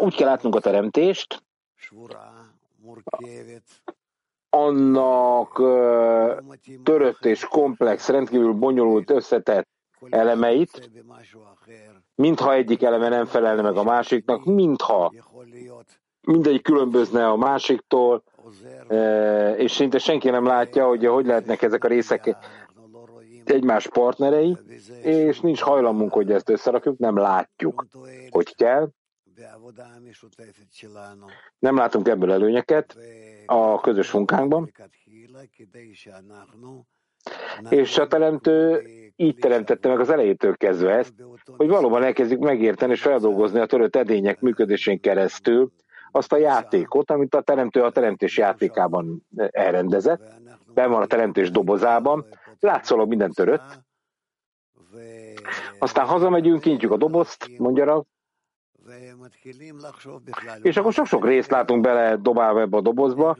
Úgy 0.00 0.14
kell 0.14 0.28
látnunk 0.28 0.54
a 0.54 0.60
teremtést, 0.60 1.44
annak 4.50 5.52
törött 6.82 7.24
és 7.24 7.44
komplex, 7.44 8.08
rendkívül 8.08 8.52
bonyolult, 8.52 9.10
összetett 9.10 9.68
elemeit, 10.10 10.90
mintha 12.14 12.54
egyik 12.54 12.82
eleme 12.82 13.08
nem 13.08 13.24
felelne 13.24 13.62
meg 13.62 13.76
a 13.76 13.82
másiknak, 13.82 14.44
mintha 14.44 15.12
mindegyik 16.20 16.62
különbözne 16.62 17.28
a 17.28 17.36
másiktól, 17.36 18.22
e, 18.88 19.56
és 19.56 19.72
szinte 19.72 19.98
senki 19.98 20.30
nem 20.30 20.46
látja, 20.46 20.86
hogy 20.86 21.06
hogy 21.06 21.26
lehetnek 21.26 21.62
ezek 21.62 21.84
a 21.84 21.88
részek 21.88 22.36
egymás 23.44 23.88
partnerei, 23.88 24.56
és 25.02 25.40
nincs 25.40 25.60
hajlamunk, 25.60 26.12
hogy 26.12 26.30
ezt 26.30 26.48
összerakjuk, 26.48 26.98
nem 26.98 27.16
látjuk, 27.16 27.86
hogy 28.30 28.54
kell. 28.54 28.88
Nem 31.58 31.76
látunk 31.76 32.08
ebből 32.08 32.32
előnyeket 32.32 32.96
a 33.46 33.80
közös 33.80 34.12
munkánkban, 34.12 34.72
és 37.68 37.98
a 37.98 38.06
teremtő 38.06 38.82
így 39.16 39.36
teremtette 39.36 39.88
meg 39.88 40.00
az 40.00 40.10
elejétől 40.10 40.56
kezdve 40.56 40.92
ezt, 40.92 41.12
hogy 41.56 41.68
valóban 41.68 42.02
elkezdjük 42.02 42.40
megérteni 42.40 42.92
és 42.92 43.02
feldolgozni 43.02 43.60
a 43.60 43.66
törött 43.66 43.96
edények 43.96 44.40
működésén 44.40 45.00
keresztül 45.00 45.72
azt 46.10 46.32
a 46.32 46.36
játékot, 46.36 47.10
amit 47.10 47.34
a 47.34 47.40
teremtő 47.40 47.82
a 47.82 47.90
teremtés 47.90 48.36
játékában 48.36 49.26
elrendezett, 49.50 50.40
ben 50.74 50.90
van 50.90 51.02
a 51.02 51.06
teremtés 51.06 51.50
dobozában, 51.50 52.26
látszólag 52.60 53.08
minden 53.08 53.32
törött, 53.32 53.84
aztán 55.78 56.06
hazamegyünk, 56.06 56.60
kintjük 56.60 56.90
a 56.90 56.96
dobozt, 56.96 57.58
mondja 57.58 58.04
és 60.62 60.76
akkor 60.76 60.92
sok-sok 60.92 61.26
részt 61.26 61.50
látunk 61.50 61.82
bele 61.82 62.16
dobálva 62.16 62.60
ebbe 62.60 62.76
a 62.76 62.80
dobozba, 62.80 63.36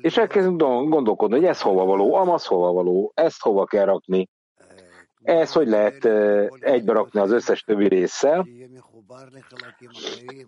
és 0.00 0.16
elkezdünk 0.16 0.60
gondolkodni, 0.90 1.36
hogy 1.36 1.44
ez 1.44 1.60
hova 1.60 1.84
való, 1.84 2.14
amaz 2.14 2.46
hova 2.46 2.72
való, 2.72 3.12
ezt 3.14 3.42
hova 3.42 3.64
kell 3.64 3.84
rakni, 3.84 4.28
ez 5.22 5.52
hogy 5.52 5.68
lehet 5.68 6.04
egybe 6.60 6.92
rakni 6.92 7.20
az 7.20 7.30
összes 7.30 7.62
többi 7.62 7.88
résszel, 7.88 8.46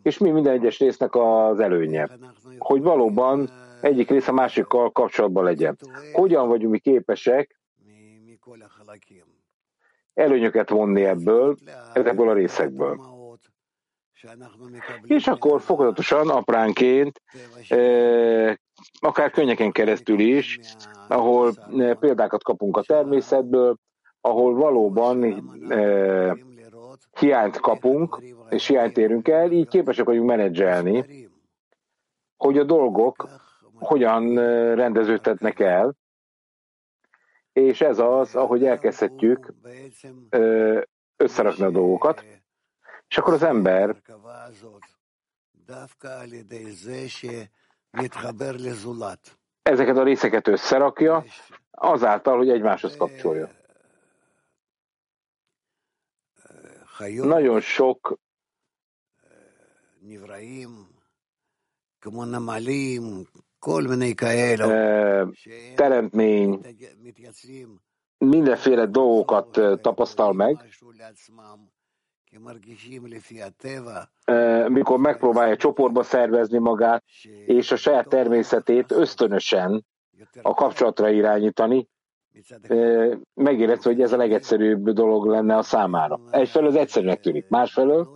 és 0.03 0.19
mi 0.19 0.31
minden 0.31 0.53
egyes 0.53 0.79
résznek 0.79 1.15
az 1.15 1.61
előnye, 1.61 2.09
hogy 2.59 2.83
valóban 2.83 3.51
egyik 3.81 4.11
rész 4.11 4.29
a 4.29 4.33
másikkal 4.33 4.91
kapcsolatban 4.91 5.45
legyen. 5.45 5.77
Hogyan 6.13 6.49
vagyunk 6.49 6.73
mi 6.73 6.79
képesek 6.79 7.61
előnyöket 10.15 10.71
vonni 10.71 11.05
ebből, 11.05 11.57
ezekből 11.93 12.29
a 12.29 12.33
részekből. 12.33 13.16
És 15.03 15.27
akkor 15.27 15.61
fokozatosan, 15.61 16.29
apránként, 16.29 17.23
akár 19.01 19.31
könnyeken 19.31 19.73
keresztül 19.73 20.19
is, 20.19 20.59
ahol 21.09 21.53
példákat 22.01 22.43
kapunk 22.43 22.77
a 22.77 22.83
természetből, 22.83 23.77
ahol 24.21 24.55
valóban 24.55 25.25
eh, 25.69 26.33
hiányt 27.19 27.61
kapunk, 27.61 28.23
és 28.49 28.67
hiányt 28.67 28.99
érünk 28.99 29.29
el, 29.29 29.51
így 29.51 29.69
képesek 29.69 30.05
vagyunk 30.05 30.27
menedzselni, 30.27 31.29
hogy 32.37 32.59
a 32.59 32.65
dolgok 32.65 33.29
hogyan 33.75 34.35
rendeződhetnek 34.75 35.61
el, 35.61 35.95
és 37.53 37.81
ez 37.81 37.99
az, 37.99 38.35
ahogy 38.35 38.65
elkezdhetjük 38.65 39.55
összerakni 41.17 41.65
a 41.65 41.71
dolgokat, 41.71 42.25
és 43.09 43.19
akkor 43.19 43.33
az 43.33 43.43
ember 43.43 44.03
ezeket 49.63 49.97
a 49.97 50.03
részeket 50.03 50.49
összerakja, 50.49 51.25
azáltal, 51.71 52.37
hogy 52.37 52.49
egymáshoz 52.49 52.97
kapcsolja. 52.97 53.51
Nagyon 57.23 57.61
sok 57.61 58.19
teremtmény 65.75 66.61
mindenféle 68.19 68.87
dolgokat 68.87 69.81
tapasztal 69.81 70.33
meg, 70.33 70.69
mikor 74.69 74.99
megpróbálja 74.99 75.57
csoportba 75.57 76.03
szervezni 76.03 76.59
magát, 76.59 77.05
és 77.47 77.73
a 77.73 77.77
saját 77.77 78.09
természetét 78.09 78.93
ösztönösen 78.93 79.87
a 80.43 80.55
kapcsolatra 80.55 81.11
irányítani, 81.11 81.89
megérezte, 83.35 83.89
hogy 83.89 84.01
ez 84.01 84.13
a 84.13 84.17
legegyszerűbb 84.17 84.91
dolog 84.91 85.27
lenne 85.27 85.57
a 85.57 85.63
számára. 85.63 86.21
Egyfelől 86.31 86.69
ez 86.69 86.75
egyszerűnek 86.75 87.21
tűnik, 87.21 87.49
másfelől 87.49 88.09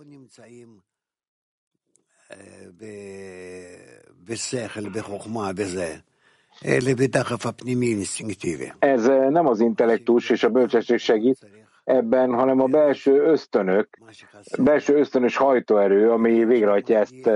Ez 8.79 9.05
nem 9.05 9.47
az 9.47 9.59
intellektus 9.59 10.29
és 10.29 10.43
a 10.43 10.49
bölcsesség 10.49 10.97
segít, 10.97 11.47
ebben, 11.83 12.33
hanem 12.33 12.59
a 12.59 12.65
belső 12.65 13.21
ösztönök, 13.21 13.97
belső 14.59 14.95
ösztönös 14.95 15.35
hajtóerő, 15.35 16.11
ami 16.11 16.45
végrehajtja 16.45 16.99
ezt 16.99 17.27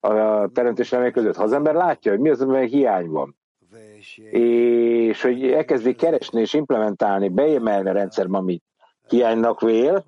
a 0.00 0.48
teremtés 0.52 0.90
remény 0.90 1.12
között. 1.12 1.36
Ha 1.36 1.42
az 1.42 1.52
ember 1.52 1.74
látja, 1.74 2.10
hogy 2.10 2.20
mi 2.20 2.30
az, 2.30 2.40
amiben 2.40 2.66
hiány 2.66 3.08
van, 3.08 3.36
és 4.30 5.22
hogy 5.22 5.52
elkezdi 5.52 5.94
keresni 5.94 6.40
és 6.40 6.54
implementálni, 6.54 7.28
beemelni 7.28 7.88
a 7.88 7.92
rendszerbe, 7.92 8.36
amit 8.36 8.64
hiánynak 9.08 9.60
vél, 9.60 10.04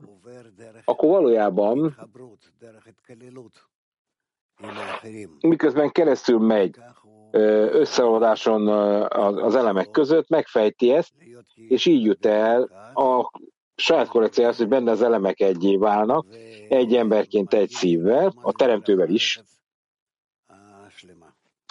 akkor 0.84 1.08
valójában 1.08 1.96
miközben 5.40 5.90
keresztül 5.90 6.38
megy 6.38 6.76
összeolvadáson 7.30 8.68
az 9.38 9.54
elemek 9.54 9.90
között, 9.90 10.28
megfejti 10.28 10.92
ezt, 10.92 11.12
és 11.54 11.86
így 11.86 12.04
jut 12.04 12.26
el 12.26 12.62
a 12.94 13.30
saját 13.74 14.08
korrekcióhoz, 14.08 14.56
hogy 14.56 14.68
benne 14.68 14.90
az 14.90 15.02
elemek 15.02 15.40
egyé 15.40 15.76
válnak, 15.76 16.26
egy 16.68 16.94
emberként 16.94 17.54
egy 17.54 17.70
szívvel, 17.70 18.32
a 18.42 18.52
teremtővel 18.52 19.08
is, 19.08 19.40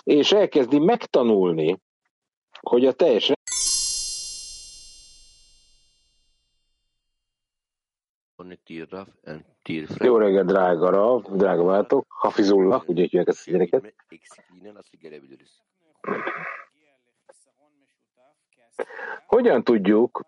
és 0.04 0.32
elkezdi 0.32 0.80
megtanulni, 0.80 1.80
hogy 2.60 2.86
a 2.86 2.94
teljes 2.94 3.32
jó 9.98 10.18
reggel, 10.18 10.44
drága 10.44 10.90
Rav, 10.90 11.24
drága 11.36 11.64
váltok, 11.64 12.06
Hafizullah, 12.10 12.90
ugye 12.90 13.02
hívják 13.02 13.28
ezt 13.28 13.48
a 13.48 13.52
gyereket. 13.52 13.94
Hogyan 19.26 19.64
tudjuk 19.64 20.26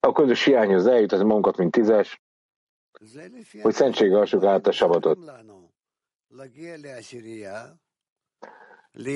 a 0.00 0.12
közös 0.12 0.44
hiányhoz 0.44 0.86
eljutatni 0.86 1.24
magunkat, 1.24 1.56
mint 1.56 1.70
tízes, 1.70 2.22
hogy 3.62 3.74
szentsége 3.74 4.18
alsuk 4.18 4.44
át 4.44 4.66
a 4.66 4.72
sabatot? 4.72 5.18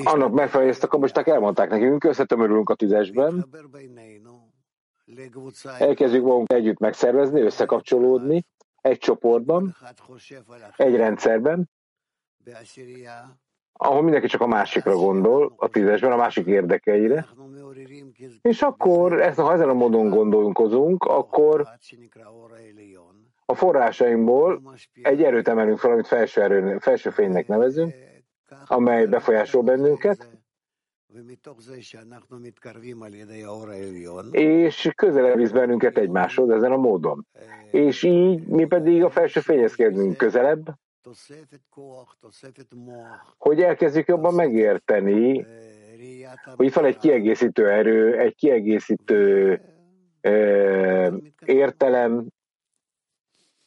Annak 0.03 0.31
megfelelően 0.33 0.73
ezt 0.73 0.83
a 0.83 0.87
kabosták 0.87 1.27
elmondták 1.27 1.69
nekünk, 1.69 2.03
összetömörülünk 2.03 2.69
a 2.69 2.75
tízesben, 2.75 3.45
elkezdjük 5.77 6.23
magunk 6.23 6.53
együtt 6.53 6.79
megszervezni, 6.79 7.41
összekapcsolódni, 7.41 8.45
egy 8.81 8.97
csoportban, 8.97 9.75
egy 10.75 10.95
rendszerben, 10.95 11.69
ahol 13.73 14.01
mindenki 14.01 14.27
csak 14.27 14.41
a 14.41 14.47
másikra 14.47 14.95
gondol, 14.95 15.53
a 15.57 15.67
tízesben, 15.67 16.11
a 16.11 16.15
másik 16.15 16.45
érdekeire, 16.45 17.27
és 18.41 18.61
akkor, 18.61 19.21
ezt, 19.21 19.39
ha 19.39 19.53
ezen 19.53 19.69
a 19.69 19.73
módon 19.73 20.09
gondolkozunk, 20.09 21.03
akkor 21.03 21.67
a 23.45 23.53
forrásainkból 23.55 24.61
egy 25.01 25.23
erőt 25.23 25.47
emelünk 25.47 25.79
fel, 25.79 25.91
amit 25.91 26.07
felső, 26.07 26.41
erő, 26.41 26.77
felső 26.77 27.09
fénynek 27.09 27.47
nevezünk, 27.47 27.93
amely 28.65 29.05
befolyásol 29.05 29.61
bennünket, 29.61 30.42
és 34.31 34.91
közelebb 34.95 35.37
visz 35.37 35.51
bennünket 35.51 35.97
egymáshoz 35.97 36.49
ezen 36.49 36.71
a 36.71 36.77
módon. 36.77 37.27
És 37.71 38.03
így 38.03 38.47
mi 38.47 38.65
pedig 38.65 39.03
a 39.03 39.09
felső 39.09 39.39
fényhez 39.39 39.75
közelebb, 40.17 40.75
hogy 43.37 43.61
elkezdjük 43.61 44.07
jobban 44.07 44.33
megérteni, 44.33 45.45
hogy 46.55 46.65
itt 46.65 46.73
van 46.73 46.85
egy 46.85 46.97
kiegészítő 46.97 47.69
erő, 47.69 48.19
egy 48.19 48.35
kiegészítő 48.35 49.61
értelem, 51.45 52.27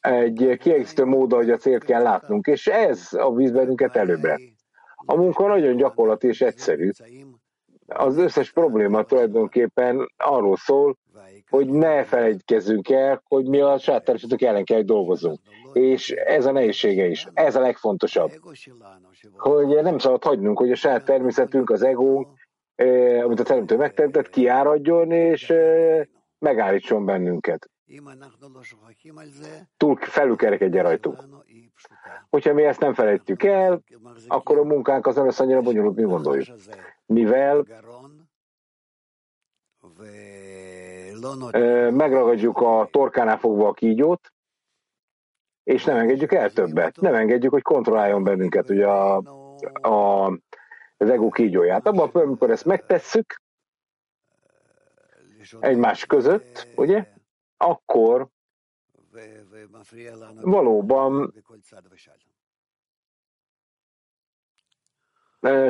egy 0.01 0.57
kiegészítő 0.59 1.05
mód, 1.05 1.33
hogy 1.33 1.51
a 1.51 1.57
célt 1.57 1.85
kell 1.85 2.03
látnunk, 2.03 2.47
és 2.47 2.67
ez 2.67 3.09
a 3.13 3.35
víz 3.35 3.51
bennünket 3.51 3.97
előbbre. 3.97 4.39
A 4.97 5.17
munka 5.17 5.47
nagyon 5.47 5.77
gyakorlati 5.77 6.27
és 6.27 6.41
egyszerű. 6.41 6.91
Az 7.87 8.17
összes 8.17 8.53
probléma 8.53 9.03
tulajdonképpen 9.03 10.13
arról 10.17 10.57
szól, 10.57 10.97
hogy 11.51 11.69
ne 11.69 12.05
felejtkezzünk 12.05 12.91
el, 12.91 13.23
hogy 13.29 13.47
mi 13.47 13.61
a 13.61 13.79
természetük 13.85 14.43
ellen 14.43 14.65
kell, 14.65 14.77
hogy 14.77 14.87
dolgozunk. 14.87 15.39
És 15.73 16.11
ez 16.11 16.47
a 16.47 16.53
nehézsége 16.53 17.07
is. 17.07 17.29
Ez 17.35 17.57
a 17.57 17.61
legfontosabb. 17.61 18.31
Hogy 19.37 19.83
nem 19.83 19.99
szabad 19.99 20.25
hagynunk, 20.25 20.59
hogy 20.59 20.71
a 20.71 20.75
saját 20.75 21.05
természetünk, 21.05 21.71
az 21.71 21.83
egónk, 21.83 22.29
eh, 22.75 23.25
amit 23.25 23.41
a 23.41 23.43
teremtő 23.43 23.77
megteremtett, 23.77 24.29
kiáradjon, 24.29 25.11
és 25.11 25.51
eh, 25.51 26.03
megállítson 26.39 27.05
bennünket. 27.05 27.71
Túl 29.77 29.97
felülkerekedjen 29.97 30.83
rajtunk. 30.83 31.25
Hogyha 32.31 32.53
mi 32.53 32.65
ezt 32.65 32.81
nem 32.81 32.95
felejtjük 32.95 33.43
el, 33.43 33.83
akkor 34.27 34.59
a 34.59 34.65
munkánk 34.65 35.07
az 35.07 35.15
nem 35.15 35.25
lesz 35.25 35.41
annyira 35.41 35.61
bonyolult, 35.61 35.97
mi 35.97 36.03
gondoljuk. 36.03 36.47
Mivel 37.07 37.65
megragadjuk 41.91 42.59
a 42.59 42.89
torkánál 42.91 43.39
fogva 43.39 43.69
a 43.69 43.73
kígyót, 43.73 44.33
és 45.63 45.85
nem 45.85 45.97
engedjük 45.97 46.33
el 46.33 46.51
többet. 46.51 47.01
Nem 47.01 47.15
engedjük, 47.15 47.53
hogy 47.53 47.63
kontrolláljon 47.63 48.25
bennünket 48.25 48.71
ugye 48.71 48.87
a, 48.87 49.17
a, 49.81 50.27
az 50.97 51.09
ego 51.11 51.29
kígyóját. 51.29 51.87
Abban, 51.87 52.11
amikor 52.11 52.51
ezt 52.51 52.65
megtesszük, 52.65 53.43
egymás 55.61 56.07
között, 56.07 56.69
ugye, 56.77 57.13
akkor 57.57 58.29
valóban 60.41 61.35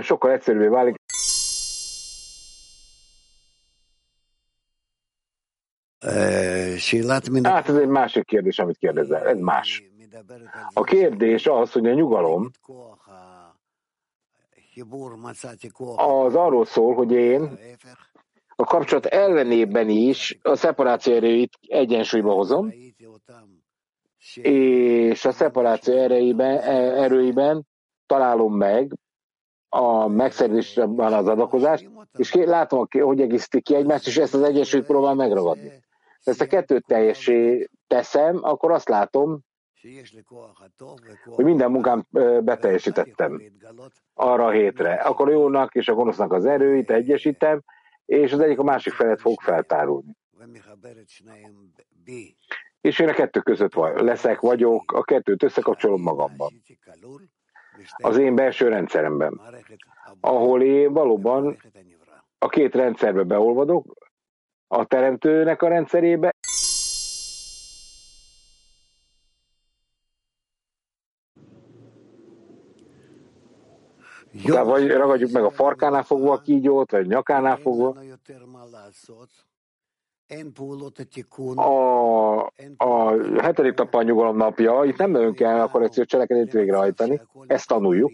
sokkal 0.01 0.31
egyszerűbbé 0.31 0.67
válik 0.67 0.96
Hát 7.45 7.69
ez 7.69 7.77
egy 7.77 7.89
másik 7.89 8.25
kérdés, 8.25 8.59
amit 8.59 8.77
kérdezel. 8.77 9.27
Ez 9.27 9.39
más. 9.39 9.85
A 10.73 10.83
kérdés 10.83 11.47
az, 11.47 11.73
hogy 11.73 11.87
a 11.87 11.95
nyugalom 11.95 12.51
az 15.97 16.35
arról 16.35 16.65
szól, 16.65 16.95
hogy 16.95 17.13
én 17.13 17.59
a 18.57 18.65
kapcsolat 18.65 19.07
ellenében 19.07 19.89
is 19.89 20.39
a 20.43 20.57
szeparáció 20.57 21.15
erőit 21.15 21.59
egyensúlyba 21.69 22.33
hozom, 22.33 22.73
és 24.43 25.25
a 25.25 25.33
szeparáció 25.33 25.95
erőiben, 25.95 26.59
erőiben 26.97 27.67
találom 28.07 28.57
meg 28.57 28.93
a 29.69 30.07
megszerzésben 30.07 31.13
az 31.13 31.29
adakozást, 31.29 31.91
és 32.19 32.35
látom, 32.35 32.87
hogy 32.91 33.21
egészítik 33.21 33.65
ki 33.65 33.75
egymást, 33.75 34.07
és 34.07 34.17
ezt 34.17 34.35
az 34.35 34.43
egyensúlyt 34.43 34.87
próbál 34.87 35.15
megragadni 35.15 35.85
ezt 36.27 36.41
a 36.41 36.47
kettőt 36.47 36.87
teljesé 36.87 37.69
teszem, 37.87 38.39
akkor 38.43 38.71
azt 38.71 38.89
látom, 38.89 39.41
hogy 41.25 41.45
minden 41.45 41.71
munkám 41.71 42.07
beteljesítettem 42.41 43.43
arra 44.15 44.45
a 44.45 44.51
hétre. 44.51 44.95
Akkor 44.95 45.29
a 45.29 45.33
jónak 45.33 45.75
és 45.75 45.89
a 45.89 45.95
gonosznak 45.95 46.33
az 46.33 46.45
erőit 46.45 46.91
egyesítem, 46.91 47.63
és 48.05 48.33
az 48.33 48.41
egyik 48.41 48.59
a 48.59 48.63
másik 48.63 48.93
felet 48.93 49.21
fog 49.21 49.41
feltárulni. 49.41 50.17
És 52.81 52.99
én 52.99 53.09
a 53.09 53.13
kettő 53.13 53.41
között 53.41 53.75
vagy, 53.75 54.01
leszek, 54.01 54.41
vagyok, 54.41 54.93
a 54.93 55.03
kettőt 55.03 55.43
összekapcsolom 55.43 56.03
magamban. 56.03 56.63
Az 57.97 58.17
én 58.17 58.35
belső 58.35 58.69
rendszeremben, 58.69 59.41
ahol 60.21 60.63
én 60.63 60.93
valóban 60.93 61.57
a 62.39 62.49
két 62.49 62.75
rendszerbe 62.75 63.23
beolvadok, 63.23 64.06
a 64.69 64.85
teremtőnek 64.85 65.63
a 65.63 65.69
rendszerébe. 65.69 66.35
Jó. 74.31 74.53
Tehát 74.53 74.67
vagy 74.67 74.91
ragadjuk 74.91 75.31
meg 75.31 75.45
a 75.45 75.51
farkánál 75.51 76.03
fogva 76.03 76.33
a 76.33 76.41
kígyót, 76.41 76.91
vagy 76.91 77.07
nyakánál 77.07 77.57
fogva. 77.57 77.95
A, 81.57 82.41
a 82.77 83.11
hetedik 83.43 83.75
tapal 83.75 84.03
nyugalom 84.03 84.37
napja, 84.37 84.85
itt 84.85 84.97
nem 84.97 85.11
nagyon 85.11 85.35
kell 85.35 85.61
a 85.61 85.69
korrekciós 85.69 86.07
cselekedét 86.07 86.53
végrehajtani, 86.53 87.21
ezt 87.47 87.69
tanuljuk. 87.69 88.13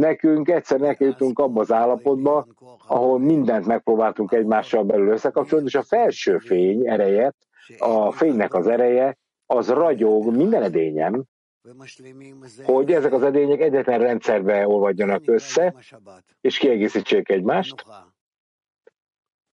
Nekünk 0.00 0.48
egyszer 0.48 0.80
nekijutunk 0.80 1.38
abba 1.38 1.60
az 1.60 1.72
állapotba, 1.72 2.46
ahol 2.86 3.18
mindent 3.18 3.66
megpróbáltunk 3.66 4.32
egymással 4.32 4.82
belül 4.82 5.08
összekapcsolni, 5.08 5.66
és 5.66 5.74
a 5.74 5.82
felső 5.82 6.38
fény 6.38 6.88
ereje, 6.88 7.34
a 7.78 8.12
fénynek 8.12 8.54
az 8.54 8.66
ereje, 8.66 9.18
az 9.46 9.68
ragyog 9.68 10.36
minden 10.36 10.62
edényem, 10.62 11.24
hogy 12.62 12.92
ezek 12.92 13.12
az 13.12 13.22
edények 13.22 13.60
egyetlen 13.60 13.98
rendszerbe 13.98 14.68
olvadjanak 14.68 15.22
össze, 15.26 15.74
és 16.40 16.58
kiegészítsék 16.58 17.28
egymást. 17.28 17.84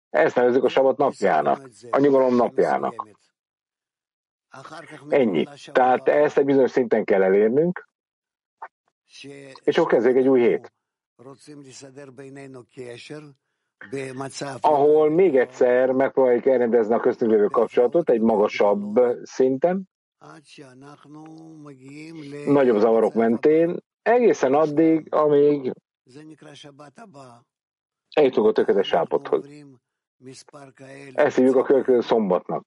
Ezt 0.09 0.35
nevezzük 0.35 0.63
a 0.63 0.69
sabat 0.69 0.97
napjának, 0.97 1.69
a 1.91 1.99
nyugalom 1.99 2.35
napjának. 2.35 3.17
Ennyi. 5.09 5.45
Tehát 5.71 6.07
ezt 6.07 6.37
egy 6.37 6.45
bizonyos 6.45 6.71
szinten 6.71 7.03
kell 7.03 7.23
elérnünk, 7.23 7.86
és 9.63 9.77
akkor 9.77 9.91
kezdődik 9.91 10.17
egy 10.17 10.27
új 10.27 10.41
hét. 10.41 10.73
Ahol 14.61 15.09
még 15.09 15.35
egyszer 15.35 15.91
megpróbáljuk 15.91 16.45
elrendezni 16.45 16.93
a 16.93 16.99
köztünk 16.99 17.31
lévő 17.31 17.45
kapcsolatot 17.45 18.09
egy 18.09 18.21
magasabb 18.21 18.99
szinten, 19.23 19.89
nagyobb 22.45 22.79
zavarok 22.79 23.13
mentén, 23.13 23.77
egészen 24.01 24.53
addig, 24.53 25.13
amíg 25.13 25.73
eljutunk 28.13 28.47
a 28.47 28.51
tökéletes 28.51 28.93
állapothoz. 28.93 29.49
Ezt 31.13 31.35
hívjuk 31.35 31.55
a 31.55 31.63
következő 31.63 32.01
szombatnak. 32.01 32.65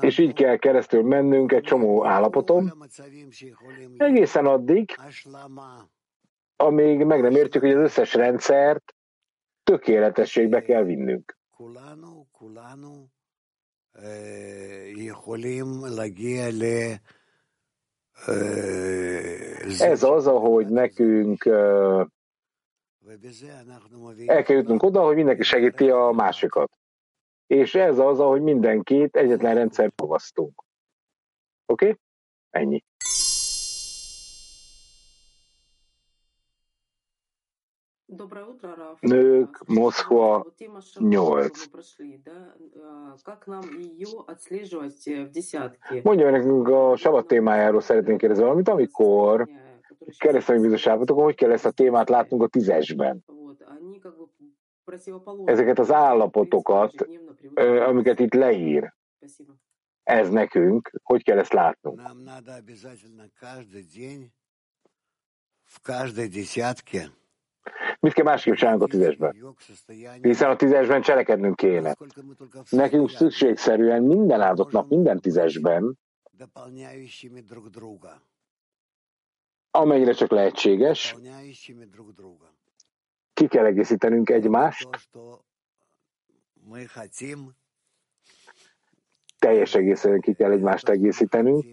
És 0.00 0.18
így 0.18 0.32
kell 0.32 0.56
keresztül 0.56 1.02
mennünk 1.02 1.52
egy 1.52 1.62
csomó 1.62 2.06
állapoton, 2.06 2.86
egészen 3.96 4.46
addig, 4.46 4.96
amíg 6.56 7.04
meg 7.04 7.20
nem 7.20 7.34
értjük, 7.34 7.62
hogy 7.62 7.72
az 7.72 7.82
összes 7.82 8.14
rendszert 8.14 8.94
tökéletességbe 9.62 10.62
kell 10.62 10.82
vinnünk. 10.82 11.38
Ez 19.80 20.02
az, 20.02 20.26
ahogy 20.26 20.66
nekünk 20.66 21.44
el 24.26 24.42
kell 24.42 24.56
jutnunk 24.56 24.82
oda, 24.82 25.02
hogy 25.04 25.14
mindenki 25.14 25.42
segíti 25.42 25.90
a 25.90 26.10
másikat. 26.10 26.70
És 27.52 27.74
ez 27.74 27.98
az, 27.98 28.20
ahogy 28.20 28.42
mindenkit 28.42 29.16
egyetlen 29.16 29.54
rendszer 29.54 29.92
fogasztunk. 29.96 30.64
Oké? 31.66 31.84
Okay? 31.84 31.98
Ennyi. 32.50 32.84
Nők, 39.00 39.62
Moszkva, 39.66 40.46
8. 40.98 41.68
Mondja 46.02 46.30
nekünk 46.30 46.68
a 46.68 46.96
savat 46.96 47.26
témájáról 47.26 47.80
szeretnénk 47.80 48.18
kérdezni 48.18 48.44
valamit, 48.44 48.68
amikor 48.68 49.48
keresztény 50.18 50.56
bizonyos 50.56 50.86
állapotokon, 50.86 51.24
hogy 51.24 51.34
kell 51.34 51.52
ezt 51.52 51.66
a 51.66 51.70
témát 51.70 52.08
látnunk 52.08 52.42
a 52.42 52.46
tízesben. 52.46 53.24
Ezeket 55.44 55.78
az 55.78 55.92
állapotokat, 55.92 57.06
amiket 57.86 58.18
itt 58.18 58.34
leír, 58.34 58.94
ez 60.02 60.30
nekünk, 60.30 60.90
hogy 61.02 61.22
kell 61.22 61.38
ezt 61.38 61.52
látnunk? 61.52 62.00
Mit 68.00 68.12
kell 68.12 68.24
másképp 68.24 68.54
csinálnunk 68.54 68.84
a 68.84 68.86
tízesben? 68.86 69.56
Hiszen 70.20 70.50
a 70.50 70.56
tízesben 70.56 71.02
cselekednünk 71.02 71.56
kéne. 71.56 71.96
Nekünk 72.70 73.10
szükségszerűen 73.10 74.02
minden 74.02 74.40
áldott 74.40 74.70
nap, 74.70 74.88
minden 74.88 75.20
tízesben 75.20 75.98
amennyire 79.70 80.12
csak 80.12 80.30
lehetséges, 80.30 81.16
ki 83.42 83.48
kell 83.48 83.64
egészítenünk 83.64 84.30
egymást, 84.30 84.88
teljes 89.38 89.74
egészen 89.74 90.20
ki 90.20 90.34
kell 90.34 90.50
egymást 90.50 90.88
egészítenünk, 90.88 91.64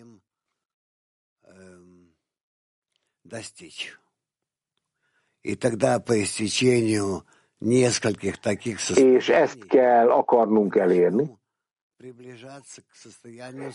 és 8.97 9.29
ezt 9.29 9.65
kell 9.65 10.11
akarnunk 10.11 10.75
elérni, 10.75 11.37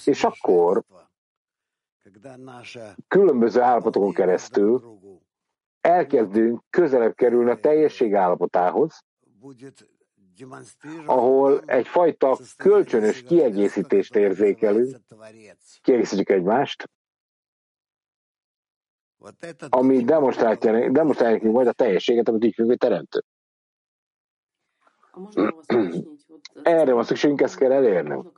és 0.05 0.25
akkor 0.25 0.85
különböző 3.09 3.61
állapotokon 3.61 4.13
keresztül 4.13 4.99
elkezdünk 5.85 6.63
közelebb 6.71 7.15
kerülni 7.15 7.51
a 7.51 7.61
teljesség 7.61 8.15
állapotához, 8.15 9.05
ahol 11.07 11.63
egyfajta 11.67 12.39
kölcsönös 12.57 13.23
kiegészítést 13.23 14.17
érzékelünk, 14.17 14.97
kiegészítjük 15.83 16.29
egymást, 16.29 16.91
ami 19.69 20.05
demonstrálja, 20.05 20.91
demonstrálja 20.91 21.35
nekünk 21.35 21.55
majd 21.55 21.67
a 21.67 21.73
teljességet, 21.73 22.29
amit 22.29 22.45
így 22.45 22.79
teremtő. 22.79 23.25
Erre 26.63 26.93
van 26.93 27.05
szükségünk, 27.05 27.41
ezt 27.41 27.57
kell 27.57 27.73
elérnünk. 27.73 28.33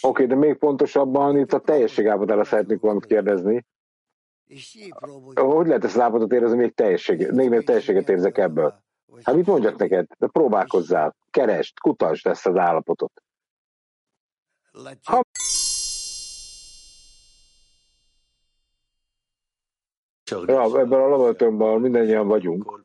Oké, 0.00 0.22
okay, 0.22 0.26
de 0.26 0.34
még 0.34 0.56
pontosabban 0.56 1.38
itt 1.38 1.52
a 1.52 1.60
teljességállapotára 1.60 2.44
szeretnék 2.44 2.80
valamit 2.80 3.06
kérdezni. 3.06 3.66
Hogy 5.34 5.66
lehet 5.66 5.84
ezt 5.84 5.94
az 5.94 6.00
állapotot 6.00 6.32
érezni, 6.32 6.56
még 6.56 6.74
teljességet, 6.74 7.30
még 7.30 7.48
még 7.48 7.64
teljességet 7.64 8.08
érzek 8.08 8.38
ebből? 8.38 8.74
Hát 9.22 9.34
mit 9.34 9.46
mondjak 9.46 9.76
neked? 9.76 10.06
De 10.18 10.26
próbálkozzál, 10.26 11.16
keresd, 11.30 11.78
kutasd 11.78 12.26
ezt 12.26 12.46
az 12.46 12.56
állapotot. 12.56 13.22
Ha 15.04 15.20
Ja, 20.30 20.78
ebben 20.80 21.00
a 21.00 21.08
laboratóriumban 21.08 21.80
mindannyian 21.80 22.26
vagyunk. 22.26 22.84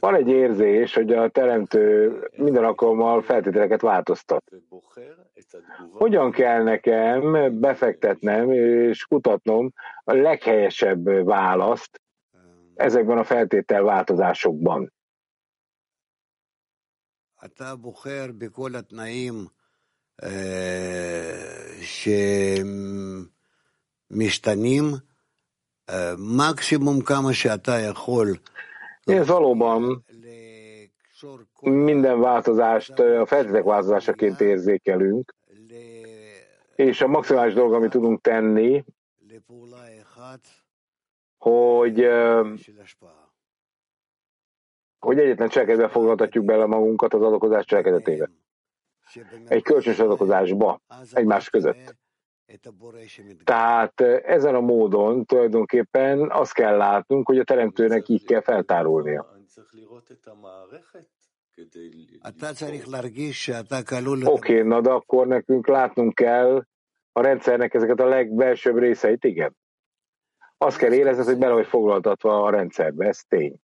Van 0.00 0.14
egy 0.14 0.28
érzés, 0.28 0.94
hogy 0.94 1.12
a 1.12 1.28
teremtő 1.28 2.12
minden 2.36 2.64
alkalommal 2.64 3.22
feltételeket 3.22 3.80
változtat. 3.80 4.44
Hogyan 5.92 6.30
kell 6.30 6.62
nekem 6.62 7.20
befektetnem 7.60 8.52
és 8.52 9.04
kutatnom 9.04 9.72
a 10.04 10.12
leghelyesebb 10.12 11.24
választ 11.24 12.00
ezekben 12.74 13.18
a 13.18 13.24
feltétel 13.24 13.82
változásokban? 13.82 14.92
אתה 17.44 17.76
בוחר 17.76 18.26
בכל 18.38 18.76
התנאים 18.76 19.46
שמשתנים 24.10 24.84
מקסימום 26.18 27.00
כמה 27.00 27.32
שאתה 27.32 27.78
יכול 27.78 28.36
ez 29.03 29.27
valóban 29.27 30.05
minden 31.61 32.19
változást 32.19 32.99
a 32.99 33.25
feltétek 33.25 33.63
változásaként 33.63 34.41
érzékelünk, 34.41 35.35
és 36.75 37.01
a 37.01 37.07
maximális 37.07 37.53
dolog, 37.53 37.73
amit 37.73 37.89
tudunk 37.89 38.21
tenni, 38.21 38.83
hogy, 41.37 42.07
hogy 44.99 45.19
egyetlen 45.19 45.49
cselekedetbe 45.49 45.89
foglaltatjuk 45.89 46.45
bele 46.45 46.65
magunkat 46.65 47.13
az 47.13 47.21
adakozás 47.21 47.65
cselekedetébe. 47.65 48.29
Egy 49.47 49.63
kölcsönös 49.63 49.99
adakozásba, 49.99 50.81
egymás 51.11 51.49
között. 51.49 51.95
Tehát 53.43 54.01
ezen 54.25 54.55
a 54.55 54.59
módon 54.59 55.25
tulajdonképpen 55.25 56.31
azt 56.31 56.53
kell 56.53 56.77
látnunk, 56.77 57.27
hogy 57.27 57.39
a 57.39 57.43
teremtőnek 57.43 58.07
így 58.07 58.25
kell 58.25 58.41
feltárulnia. 58.41 59.37
Oké, 64.29 64.53
okay, 64.53 64.67
na 64.67 64.81
de 64.81 64.89
akkor 64.89 65.27
nekünk 65.27 65.67
látnunk 65.67 66.13
kell 66.13 66.65
a 67.11 67.21
rendszernek 67.21 67.73
ezeket 67.73 67.99
a 67.99 68.05
legbelsőbb 68.05 68.77
részeit, 68.77 69.23
igen. 69.23 69.55
Azt 70.57 70.77
kell 70.77 70.91
érezni, 70.91 71.23
hogy 71.23 71.37
bele 71.37 71.53
vagy 71.53 71.67
foglaltatva 71.67 72.43
a 72.43 72.49
rendszerbe, 72.49 73.07
ez 73.07 73.23
tény. 73.27 73.59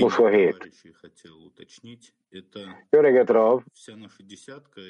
Mushwahid. 0.00 0.56
Jó 2.90 3.00
reggelt, 3.00 3.30
Rav! 3.30 3.62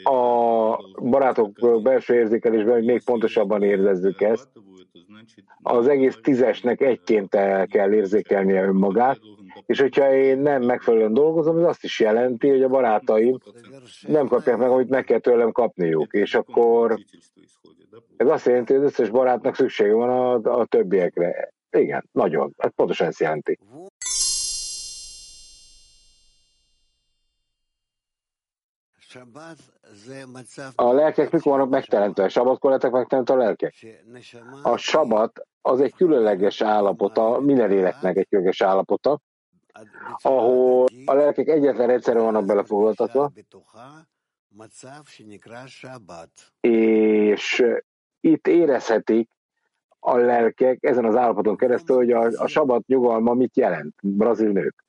A 0.03 0.76
barátok 1.03 1.83
belső 1.83 2.14
érzékelésben, 2.14 2.72
hogy 2.72 2.85
még 2.85 3.05
pontosabban 3.05 3.62
érezzük 3.62 4.20
ezt. 4.20 4.48
Az 5.62 5.88
egész 5.88 6.18
tízesnek 6.22 6.81
egyként 6.81 7.29
kell 7.66 7.92
érzékelnie 7.92 8.62
önmagát, 8.62 9.20
és 9.66 9.81
hogyha 9.81 10.14
én 10.14 10.38
nem 10.38 10.62
megfelelően 10.62 11.14
dolgozom, 11.14 11.59
ez 11.59 11.64
azt 11.64 11.85
is 11.85 12.00
jelenti, 12.00 12.48
hogy 12.48 12.62
a 12.62 12.68
barátaim 12.68 13.38
nem 14.07 14.26
kapják 14.26 14.57
meg, 14.57 14.70
amit 14.70 14.88
meg 14.88 15.05
kell 15.05 15.18
tőlem 15.18 15.53
kapniuk, 15.53 16.12
és 16.12 16.35
akkor 16.35 16.98
ez 18.16 18.29
azt 18.29 18.46
jelenti, 18.46 18.72
hogy 18.72 18.85
az 18.85 18.90
összes 18.90 19.11
barátnak 19.11 19.55
szüksége 19.55 19.94
van 19.94 20.11
a, 20.11 20.61
a 20.61 20.64
többiekre. 20.64 21.53
Igen, 21.70 22.09
nagyon. 22.12 22.54
Ez 22.56 22.70
pontosan 22.74 23.06
ezt 23.06 23.20
jelenti. 23.20 23.59
A 30.74 30.92
lelkek 30.92 31.30
mikor 31.30 31.52
vannak 31.52 31.68
megteremtve? 31.70 32.28
Sabatkor 32.28 32.70
lettek 32.70 32.90
megteremtve 32.90 33.35
a 33.35 33.37
lelkek? 33.37 33.74
A 34.62 34.76
sabat 34.76 35.46
az 35.61 35.80
egy 35.80 35.94
különleges 35.94 36.61
állapota, 36.61 37.40
minden 37.40 37.68
léleknek 37.68 38.16
egy 38.16 38.28
különleges 38.28 38.61
állapota, 38.61 39.20
ahol 40.16 40.87
a 41.04 41.14
lelkek 41.14 41.48
egyetlen 41.48 41.90
egyszerűen 41.90 42.24
vannak 42.24 42.44
belefoglaltatva, 42.44 43.33
és 46.61 47.64
itt 48.20 48.46
érezhetik 48.46 49.30
a 50.00 50.16
lelkek 50.16 50.84
ezen 50.84 51.04
az 51.04 51.16
állapoton 51.16 51.56
keresztül, 51.56 51.96
hogy 51.96 52.10
a, 52.10 52.20
a 52.20 52.46
sabat 52.46 52.86
nyugalma 52.86 53.34
mit 53.34 53.56
jelent, 53.56 53.94
brazil 54.02 54.50
nők. 54.50 54.84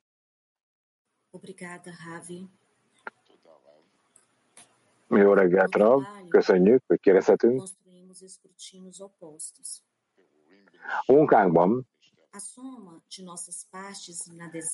Obrigada. 1.30 1.90
Jó 5.08 5.32
reggelt, 5.32 5.74
Rav. 5.74 6.02
Köszönjük, 6.28 6.82
hogy 6.86 7.00
kérdezhetünk. 7.00 7.62
Opostos. 8.98 9.78
A 11.06 11.12
munkánkban 11.12 11.86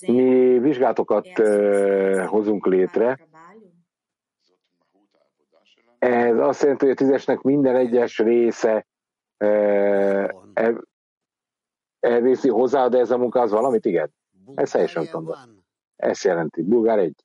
mi 0.07 0.59
a 0.99 1.23
eh, 1.39 2.29
hozunk 2.29 2.67
létre. 2.67 3.29
Ez 5.99 6.39
azt 6.39 6.63
jelenti, 6.63 6.85
hogy 6.85 6.95
a 6.95 6.97
tízesnek 6.97 7.41
minden 7.41 7.77
egyes 7.77 8.19
része 8.19 8.87
el- 10.54 10.88
elviszi 12.00 12.50
hozzá, 12.50 12.88
de 12.88 12.98
ez 13.00 13.12
a 13.12 13.18
munka 13.18 13.42
az 13.42 13.52
valamit, 13.52 13.86
igen. 13.86 14.14
Ez 14.56 14.72
helyesen 14.72 15.08
mondva. 15.12 15.38
Ezt 15.96 16.24
jelenti. 16.24 16.64
Bulgár 16.64 17.00
egy. 17.00 17.24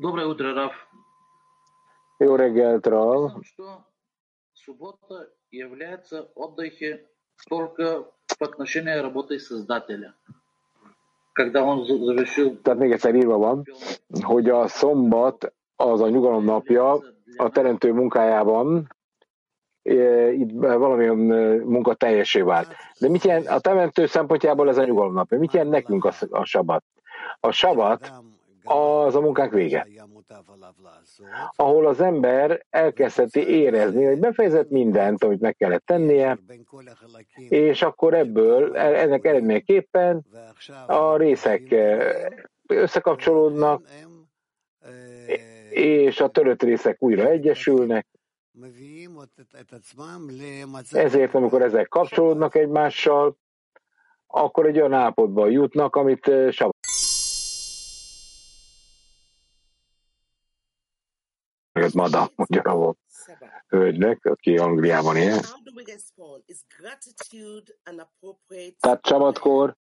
Доброе 0.00 0.26
утро, 0.26 0.52
Раф. 0.54 0.72
Jó 2.18 2.34
reggelt, 2.36 2.86
Rav. 2.86 3.28
Знам, 3.28 3.42
что 3.42 3.84
суббота 4.52 5.28
является 5.50 6.30
отдыхе 6.34 7.08
только 7.48 8.04
в 8.38 8.42
отношении 8.42 8.94
работы 9.00 9.38
Создателя. 9.38 10.14
Когда 11.32 11.62
он 11.62 11.84
за- 11.84 12.04
завершил 12.04 12.60
Tehát 12.62 12.78
még 12.78 12.92
egyszer 12.92 13.14
írva 13.14 13.36
van, 13.38 13.64
hogy 14.22 14.48
a 14.48 14.68
szombat 14.68 15.52
az 15.76 16.00
a 16.00 16.08
nyugalom 16.08 16.44
napja 16.44 17.00
a 17.35 17.49
teremtő 17.49 17.91
munkájában, 17.91 18.87
e, 19.83 20.31
itt 20.31 20.51
valamilyen 20.59 21.31
e, 21.31 21.63
munka 21.63 21.93
teljesé 21.93 22.41
vált. 22.41 22.75
De 22.99 23.09
mit 23.09 23.23
jelent, 23.23 23.47
a 23.47 23.59
teremtő 23.59 24.05
szempontjából 24.05 24.69
ez 24.69 24.77
a 24.77 24.85
nyugalom 24.85 25.13
napja? 25.13 25.37
Mit 25.37 25.53
jelent 25.53 25.71
nekünk 25.71 26.05
a, 26.05 26.13
a 26.29 26.45
sabat? 26.45 26.83
A 27.39 27.51
sabat 27.51 28.11
az 28.63 29.15
a 29.15 29.21
munkánk 29.21 29.51
vége, 29.51 29.87
ahol 31.55 31.87
az 31.87 32.01
ember 32.01 32.65
elkezdheti 32.69 33.47
érezni, 33.47 34.03
hogy 34.03 34.19
befejezett 34.19 34.69
mindent, 34.69 35.23
amit 35.23 35.39
meg 35.39 35.55
kellett 35.55 35.85
tennie, 35.85 36.37
és 37.49 37.81
akkor 37.81 38.13
ebből, 38.13 38.77
ennek 38.77 39.25
eredményeképpen 39.25 40.25
a 40.87 41.17
részek 41.17 41.71
eh, 41.71 42.25
összekapcsolódnak, 42.67 43.81
és 45.77 46.19
a 46.19 46.29
törött 46.29 46.63
részek 46.63 47.01
újra 47.01 47.29
egyesülnek, 47.29 48.07
ezért 50.91 51.33
amikor 51.33 51.61
ezek 51.61 51.87
kapcsolódnak 51.87 52.55
egymással, 52.55 53.37
akkor 54.27 54.65
egy 54.65 54.77
olyan 54.77 54.93
állapotba 54.93 55.47
jutnak, 55.47 55.95
amit 55.95 56.27
eh, 56.27 56.51
sabat. 56.51 56.75
Mada, 61.93 62.31
mondja 62.35 62.61
a 62.61 62.95
hölgynek, 63.67 64.25
aki 64.25 64.57
Angliában 64.57 65.15
él. 65.15 65.39
Tehát 68.79 69.01
reach 69.01 69.77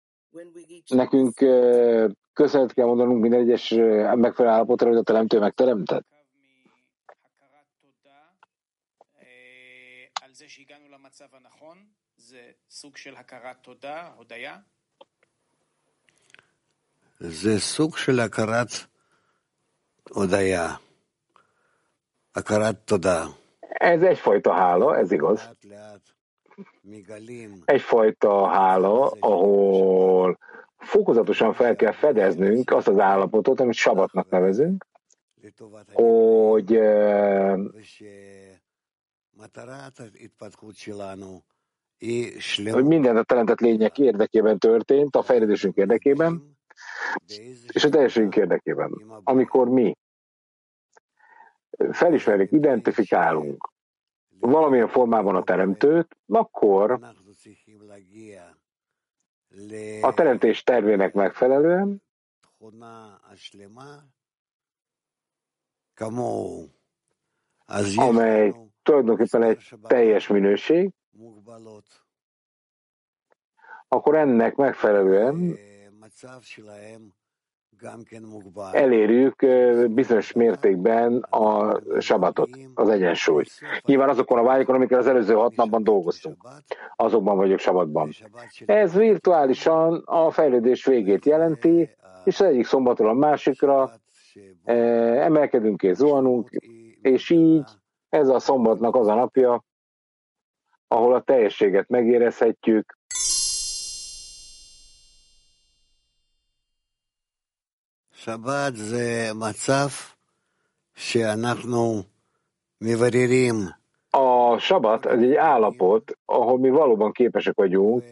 nekünk 0.88 1.42
eh, 1.42 2.10
köszönet 2.34 2.74
kell 2.74 2.86
mondanunk 2.86 3.22
minden 3.22 3.40
egyes 3.40 3.72
eh, 3.72 4.16
megfelelő 4.16 4.54
állapotra, 4.56 4.88
hogy 4.88 4.98
a 4.98 5.04
teremtő 5.04 5.40
megteremtett. 5.40 6.06
מורכב 6.06 7.26
מהכרת 7.40 7.68
תודה 7.82 8.20
אה, 9.22 10.06
על 10.22 10.34
זה 10.34 10.46
שהגענו 10.50 10.90
למצב 10.90 11.26
הנכון, 11.34 11.78
זה 12.16 12.52
סוג 12.70 12.98
של 12.98 13.16
הכרת 13.16 13.58
תודה, 13.62 14.12
הודיה. 14.16 14.58
זה 17.20 17.60
סוג 17.60 17.98
של 17.98 18.20
הכרת 18.20 18.70
הודיה, 20.10 20.76
הכרת 22.36 22.76
תודה. 22.86 23.26
Ez 23.80 24.02
egyfajta 24.02 24.54
hála, 24.54 24.98
ez 24.98 25.12
igaz. 25.12 25.50
egyfajta 27.65 28.47
hála, 28.47 29.13
ahol 29.19 30.39
fokozatosan 30.77 31.53
fel 31.53 31.77
kell 31.77 31.93
fedeznünk 31.93 32.71
azt 32.71 32.89
az 32.89 32.99
állapotot, 32.99 33.61
amit 33.61 33.75
sabatnak 33.75 34.29
nevezünk, 34.31 34.87
hogy 35.93 36.75
eh, 36.75 37.59
hogy 42.73 42.85
minden 42.85 43.17
a 43.17 43.23
teremtett 43.23 43.61
lények 43.61 43.99
érdekében 43.99 44.59
történt, 44.59 45.17
a 45.17 45.23
fejlődésünk 45.23 45.77
érdekében, 45.77 46.57
és 47.73 47.85
a 47.85 47.89
teljesünk 47.89 48.37
érdekében. 48.37 49.21
Amikor 49.25 49.69
mi 49.69 49.97
felismerjük, 51.91 52.53
identifikálunk 52.53 53.72
valamilyen 54.51 54.89
formában 54.89 55.37
a 55.37 55.43
teremtőt, 55.43 56.17
akkor 56.27 56.91
a 60.01 60.15
teremtés 60.15 60.63
tervének 60.63 61.13
megfelelően 61.15 62.03
amely 67.97 68.53
tulajdonképpen 68.83 69.43
egy 69.43 69.75
teljes 69.83 70.29
minőség, 70.29 70.91
akkor 73.89 74.15
ennek 74.15 74.55
megfelelően 74.57 75.57
elérjük 78.73 79.47
bizonyos 79.91 80.33
mértékben 80.33 81.19
a 81.21 81.79
sabatot, 82.01 82.49
az 82.75 82.89
egyensúlyt. 82.89 83.51
Nyilván 83.85 84.09
azokon 84.09 84.39
a 84.39 84.43
vágyakon, 84.43 84.75
amikkel 84.75 84.99
az 84.99 85.07
előző 85.07 85.35
hat 85.35 85.57
napban 85.57 85.85
dolgoztunk, 85.85 86.49
azokban 86.97 87.37
vagyok 87.37 87.59
sabatban. 87.59 88.11
Ez 88.67 88.95
virtuálisan 88.95 90.03
a 90.05 90.31
fejlődés 90.31 90.85
végét 90.85 91.25
jelenti, 91.25 91.91
és 92.25 92.41
az 92.41 92.47
egyik 92.47 92.67
szombatról 92.67 93.09
a 93.09 93.15
másikra 93.15 93.91
emelkedünk 94.65 95.83
és 95.83 95.97
zuhanunk, 95.97 96.49
és 97.03 97.31
így 97.31 97.65
ez 98.09 98.29
a 98.29 98.39
szombatnak 98.39 98.97
az 98.97 99.07
a 99.07 99.15
napja, 99.15 99.65
ahol 100.89 101.15
a 101.15 101.21
teljességet 101.21 101.89
megérezhetjük, 101.89 102.99
שבת 108.22 108.76
זה 108.76 109.30
מצב 109.36 109.88
שאנחנו 110.96 112.04
מבררים 112.82 113.56
A 114.14 114.60
sabat 114.60 115.06
ez 115.06 115.22
egy 115.22 115.36
állapot, 115.36 116.18
ahol 116.26 116.60
mi 116.60 116.70
valóban 116.70 117.12
képesek 117.12 117.56
vagyunk 117.56 118.04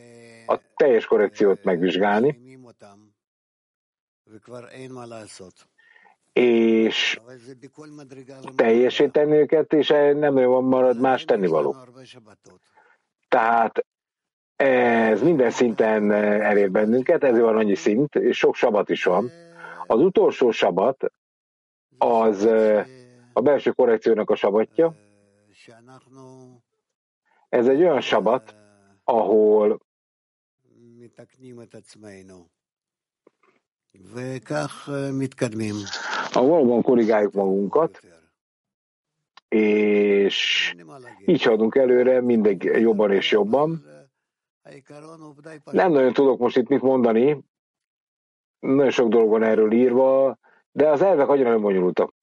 a 0.48 0.60
teljes 0.76 1.06
korrekciót 1.06 1.64
megvizsgálni, 1.64 2.30
ומסיימים 2.30 2.66
אותם, 2.66 2.98
וכבר 4.28 4.68
אין 4.68 4.92
מה 4.92 5.06
לעשות. 5.06 5.66
és 6.36 7.20
אבל 7.26 7.38
זה 7.38 7.56
בכל 7.56 7.88
מדרגה 7.88 8.34
ומדרגה. 8.34 8.56
teljesíteni 8.56 9.38
őket, 9.38 9.74
és 9.74 9.88
nem 10.16 10.34
nagyon 10.34 10.52
van 10.52 10.64
marad 10.64 11.00
más 11.00 11.26
tennivaló. 11.26 11.70
יש 11.70 11.76
לנו 11.76 11.84
הרבה 11.84 12.06
שבתות. 12.06 12.60
Tehát 13.28 13.86
ez 14.56 15.22
minden 15.22 15.52
szinten 15.52 16.12
elér 16.12 16.72
bennünket, 16.72 17.24
ezért 17.24 17.44
van 17.44 17.58
annyi 17.58 17.76
szint, 17.76 18.16
és 18.16 18.38
sok 18.38 18.56
sabat 18.56 18.90
is 18.90 19.04
van. 19.04 19.32
Az 19.91 20.01
utolsó 20.01 20.51
sabat 20.51 21.13
az 21.99 22.45
a 23.33 23.41
belső 23.41 23.71
korrekciónak 23.71 24.31
a 24.31 24.35
sabatja. 24.35 24.95
Ez 27.49 27.69
egy 27.69 27.81
olyan 27.81 28.01
sabat, 28.01 28.55
ahol 29.05 29.81
a 36.33 36.43
valóban 36.43 36.83
korrigáljuk 36.83 37.33
magunkat, 37.33 38.01
és 39.49 40.75
így 41.27 41.43
haladunk 41.43 41.75
előre, 41.75 42.21
mindegy 42.21 42.63
jobban 42.63 43.13
és 43.13 43.31
jobban. 43.31 43.85
Nem 45.65 45.93
nagyon 45.93 46.13
tudok 46.13 46.39
most 46.39 46.57
itt 46.57 46.69
mit 46.69 46.83
mondani, 46.83 47.50
nagyon 48.60 48.92
sok 48.92 49.10
dolog 49.10 49.30
van 49.30 49.44
erről 49.44 49.72
írva, 49.72 50.38
de 50.72 50.90
az 50.90 51.02
elvek 51.02 51.28
nagyon 51.28 51.62
bonyolultak. 51.62 52.14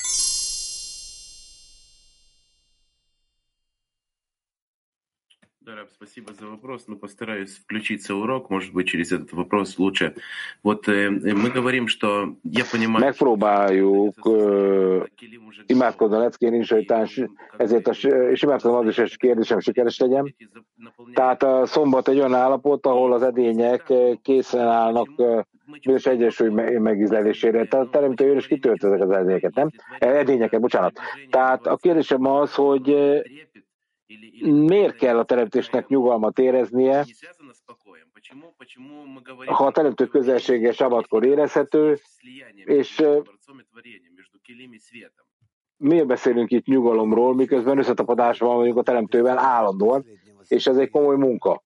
Дараб, 5.64 5.88
спасибо 5.94 6.32
за 6.32 6.46
вопрос. 6.48 6.88
Ну, 6.88 6.96
постараюсь 6.96 7.56
включиться 7.56 8.14
в 8.14 8.18
урок, 8.18 8.50
может 8.50 8.72
быть, 8.72 8.88
через 8.88 9.12
этот 9.12 9.32
вопрос 9.32 9.78
лучше. 9.78 10.14
Вот 10.62 10.88
э, 10.88 11.08
мы 11.08 11.50
говорим, 11.50 11.86
что 11.86 12.34
я 12.42 12.64
понимаю... 12.64 13.04
Megpróbáljuk 13.04 14.26
uh, 14.26 15.04
imádkozni 15.66 16.16
a 16.16 16.18
leckén 16.18 16.54
is, 16.54 16.70
hogy 16.70 16.86
ezért 17.56 17.88
a, 17.88 17.90
és 18.30 18.42
imádkozom 18.42 18.76
az 18.76 18.86
is, 18.86 18.96
hogy 18.96 19.16
kérdésem 19.16 19.60
sikeres 19.60 19.98
legyen. 19.98 20.34
Tehát 21.14 21.42
a 21.42 21.66
szombat 21.66 22.08
egy 22.08 22.18
olyan 22.18 22.34
állapot, 22.34 22.86
ahol 22.86 23.12
az 23.12 23.22
edények 23.22 23.92
készen 24.22 24.66
állnak 24.66 25.08
bős 25.85 26.05
egyensúly 26.05 26.49
megízlelésére. 26.79 27.65
Tehát 27.65 27.87
a 27.87 27.89
teremtő 27.89 28.35
is 28.35 28.47
kitölt 28.47 28.83
ezek 28.83 29.01
az 29.01 29.09
edényeket, 29.09 29.55
nem? 29.55 29.69
Edényeket, 29.99 30.61
bocsánat. 30.61 30.99
Tehát 31.29 31.65
a 31.65 31.75
kérdésem 31.75 32.25
az, 32.25 32.53
hogy 32.53 32.95
miért 34.41 34.95
kell 34.95 35.17
a 35.17 35.23
teremtésnek 35.23 35.87
nyugalmat 35.87 36.39
éreznie, 36.39 37.05
ha 39.45 39.65
a 39.65 39.71
teremtő 39.71 40.07
közelsége 40.07 40.71
sabatkor 40.71 41.25
érezhető, 41.25 41.99
és 42.65 43.03
miért 45.77 46.07
beszélünk 46.07 46.51
itt 46.51 46.65
nyugalomról, 46.65 47.35
miközben 47.35 47.77
összetapadás 47.77 48.39
van 48.39 48.55
mondjuk 48.55 48.77
a 48.77 48.83
teremtővel 48.83 49.37
állandóan, 49.37 50.05
és 50.47 50.67
ez 50.67 50.77
egy 50.77 50.89
komoly 50.89 51.15
munka. 51.15 51.63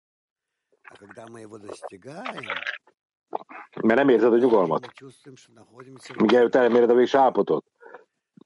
Mert 3.82 3.98
nem 3.98 4.08
érzed 4.08 4.32
a 4.32 4.36
nyugalmat. 4.36 4.92
Míg 6.18 6.32
előtt 6.32 6.54
elméred 6.54 6.90
a 6.90 6.94
végső 6.94 7.18
állapotot 7.18 7.64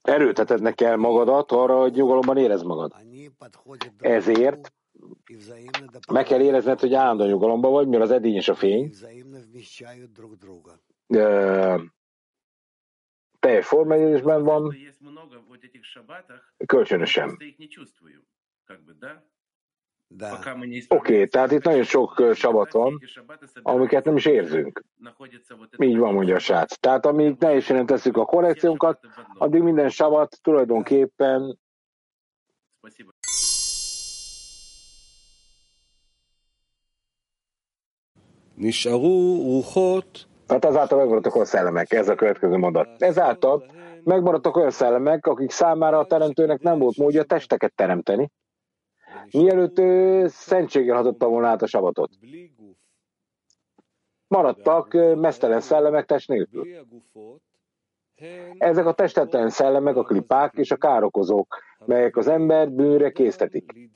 erőtetednek 0.03 0.75
kell 0.75 0.95
magadat 0.95 1.51
arra, 1.51 1.79
hogy 1.79 1.93
nyugalomban 1.93 2.37
érez 2.37 2.61
magad. 2.61 2.93
Ezért 3.97 4.73
meg 6.11 6.25
kell 6.25 6.41
érezned, 6.41 6.79
hogy 6.79 6.93
állandó 6.93 7.25
nyugalomban 7.25 7.71
vagy, 7.71 7.87
mivel 7.87 8.01
az 8.01 8.11
edény 8.11 8.35
és 8.35 8.47
a 8.47 8.55
fény 8.55 8.93
teljes 13.39 13.67
formányozásban 13.67 14.43
van, 14.43 14.75
kölcsönösen. 16.65 17.37
Oké, 20.87 21.13
okay, 21.13 21.27
tehát 21.27 21.51
itt 21.51 21.63
nagyon 21.63 21.83
sok 21.83 22.23
sabat 22.33 22.71
van, 22.71 22.99
amiket 23.61 24.05
nem 24.05 24.15
is 24.15 24.25
érzünk. 24.25 24.83
Így 25.77 25.97
van, 25.97 26.13
mondja 26.13 26.35
a 26.35 26.39
srác. 26.39 26.75
Tehát 26.75 27.05
amíg 27.05 27.35
nehézségesen 27.39 27.85
tesszük 27.85 28.17
a 28.17 28.25
korrekciónkat, 28.25 28.99
addig 29.37 29.61
minden 29.61 29.89
sabat 29.89 30.39
tulajdonképpen 30.41 31.59
Tehát 40.47 40.65
ezáltal 40.65 40.97
megmaradtak 40.97 41.35
olyan 41.35 41.47
szellemek, 41.47 41.91
ez 41.91 42.09
a 42.09 42.15
következő 42.15 42.57
mondat. 42.57 43.01
Ezáltal 43.01 43.65
megmaradtak 44.03 44.55
olyan 44.55 44.71
szellemek, 44.71 45.27
akik 45.27 45.51
számára 45.51 45.99
a 45.99 46.05
teremtőnek 46.05 46.61
nem 46.61 46.79
volt 46.79 46.97
módja 46.97 47.23
testeket 47.23 47.73
teremteni, 47.75 48.31
mielőtt 49.31 49.79
ő 49.79 50.27
szentséggel 50.27 50.95
hatotta 50.95 51.27
volna 51.27 51.47
át 51.47 51.61
a 51.61 51.67
sabatot. 51.67 52.11
Maradtak 54.27 54.93
mesztelen 55.15 55.59
szellemek 55.59 56.05
test 56.05 56.27
nélkül. 56.27 56.67
Ezek 58.57 58.85
a 58.85 58.93
testetlen 58.93 59.49
szellemek 59.49 59.95
a 59.95 60.03
klipák 60.03 60.53
és 60.55 60.71
a 60.71 60.77
károkozók, 60.77 61.57
melyek 61.85 62.17
az 62.17 62.27
ember 62.27 62.71
bűnre 62.71 63.11
késztetik. 63.11 63.91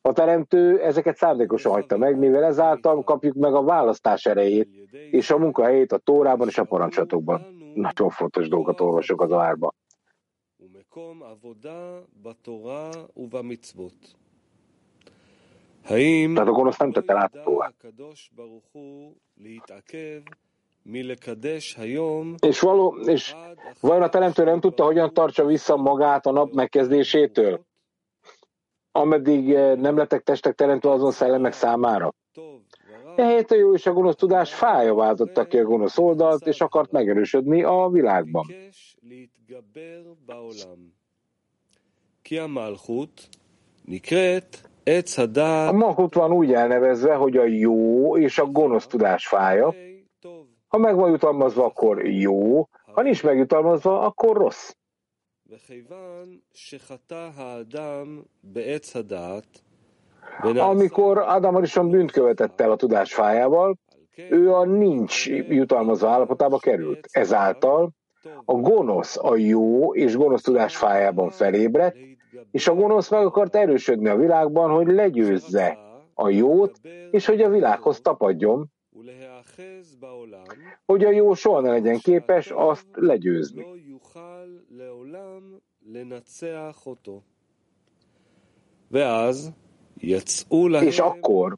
A 0.00 0.12
teremtő 0.12 0.80
ezeket 0.80 1.16
szándékosan 1.16 1.72
hagyta 1.72 1.96
meg, 1.96 2.18
mivel 2.18 2.44
ezáltal 2.44 3.02
kapjuk 3.04 3.34
meg 3.34 3.54
a 3.54 3.62
választás 3.62 4.26
erejét 4.26 4.68
és 5.10 5.30
a 5.30 5.38
munkahelyét 5.38 5.92
a 5.92 5.98
tórában 5.98 6.48
és 6.48 6.58
a 6.58 6.64
parancsatokban. 6.64 7.46
Nagyon 7.74 8.10
fontos 8.10 8.48
dolgokat 8.48 8.80
olvasok 8.80 9.20
az 9.20 9.32
árba. 9.32 9.74
מקום 10.97 11.23
עבודה 11.23 11.99
בתורה 12.21 12.91
ובמצוות. 13.17 14.13
האם 15.83 16.35
הקדוש 17.63 18.29
ברוך 18.35 18.63
הוא 18.71 19.13
להתעכב 19.37 20.21
és, 22.41 22.59
való, 22.59 22.95
és 23.05 23.35
vajon 23.81 24.03
a 24.03 24.09
teremtő 24.09 24.43
nem 24.43 24.59
tudta, 24.59 24.83
hogyan 24.83 25.13
tartsa 25.13 25.45
vissza 25.45 25.75
magát 25.75 26.25
a 26.25 26.31
nap 26.31 26.53
megkezdésétől, 26.53 27.65
ameddig 28.91 29.53
eh, 29.53 29.75
nem 29.75 29.97
lettek 29.97 30.23
testek 30.23 30.55
teremtve 30.55 30.91
azon 30.91 31.11
szellemek 31.11 31.53
számára? 31.53 32.13
Ehelyett 33.15 33.51
a 33.51 33.55
jó 33.55 33.73
és 33.73 33.85
a 33.85 33.93
gonosz 33.93 34.15
tudás 34.15 34.53
fája 34.53 34.93
váltotta 34.93 35.47
ki 35.47 35.57
a 35.57 35.63
gonosz 35.63 35.97
oldalt, 35.97 36.47
és 36.47 36.61
akart 36.61 36.91
megerősödni 36.91 37.63
a 37.63 37.89
világban. 37.91 38.45
A 45.68 45.72
Malchut 45.72 46.14
van 46.14 46.32
úgy 46.32 46.52
elnevezve, 46.52 47.14
hogy 47.14 47.36
a 47.36 47.44
jó 47.44 48.16
és 48.18 48.38
a 48.38 48.46
gonosz 48.46 48.86
tudás 48.86 49.26
fája. 49.26 49.74
Ha 50.68 50.78
meg 50.78 50.94
van 50.94 51.10
jutalmazva, 51.10 51.64
akkor 51.64 52.06
jó, 52.06 52.68
ha 52.92 53.02
nincs 53.02 53.22
megjutalmazva, 53.22 54.00
akkor 54.00 54.36
rossz. 54.36 54.74
Amikor 60.40 61.18
Adam 61.18 61.54
Arison 61.54 61.90
bűnt 61.90 62.10
követett 62.10 62.60
el 62.60 62.70
a 62.70 62.76
tudás 62.76 63.14
fájával, 63.14 63.78
ő 64.30 64.52
a 64.54 64.64
nincs 64.64 65.26
jutalmazva 65.26 66.08
állapotába 66.08 66.58
került. 66.58 67.08
Ezáltal 67.10 67.90
a 68.44 68.54
gonosz 68.54 69.16
a 69.16 69.36
jó 69.36 69.94
és 69.94 70.16
gonosz 70.16 70.42
tudás 70.42 70.76
fájában 70.76 71.30
felébredt, 71.30 71.96
és 72.50 72.68
a 72.68 72.74
gonosz 72.74 73.10
meg 73.10 73.24
akart 73.24 73.56
erősödni 73.56 74.08
a 74.08 74.16
világban, 74.16 74.70
hogy 74.70 74.86
legyőzze 74.86 75.78
a 76.14 76.28
jót, 76.28 76.80
és 77.10 77.26
hogy 77.26 77.42
a 77.42 77.48
világhoz 77.48 78.00
tapadjon, 78.00 78.66
hogy 80.86 81.04
a 81.04 81.10
jó 81.10 81.34
soha 81.34 81.60
ne 81.60 81.70
legyen 81.70 81.98
képes 81.98 82.50
azt 82.50 82.86
legyőzni. 82.92 83.66
És 90.80 90.98
akkor 90.98 91.56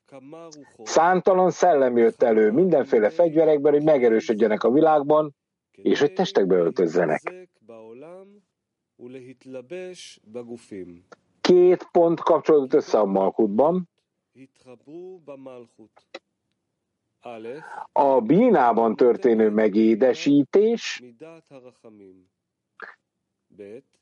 számtalan 0.82 1.50
szellem 1.50 1.96
jött 1.96 2.22
elő 2.22 2.50
mindenféle 2.52 3.11
fegyverekben, 3.11 3.72
hogy 3.72 3.82
megerősödjenek 3.82 4.64
a 4.64 4.70
világban, 4.70 5.34
és 5.83 6.01
hogy 6.01 6.12
testekbe 6.12 6.57
öltözzenek. 6.57 7.49
Két 11.41 11.89
pont 11.93 12.20
kapcsolódott 12.20 12.72
össze 12.72 12.99
a 12.99 13.05
Malkutban. 13.05 13.89
A 17.93 18.20
bínában 18.20 18.97
történő 18.97 19.51
megédesítés, 19.51 21.03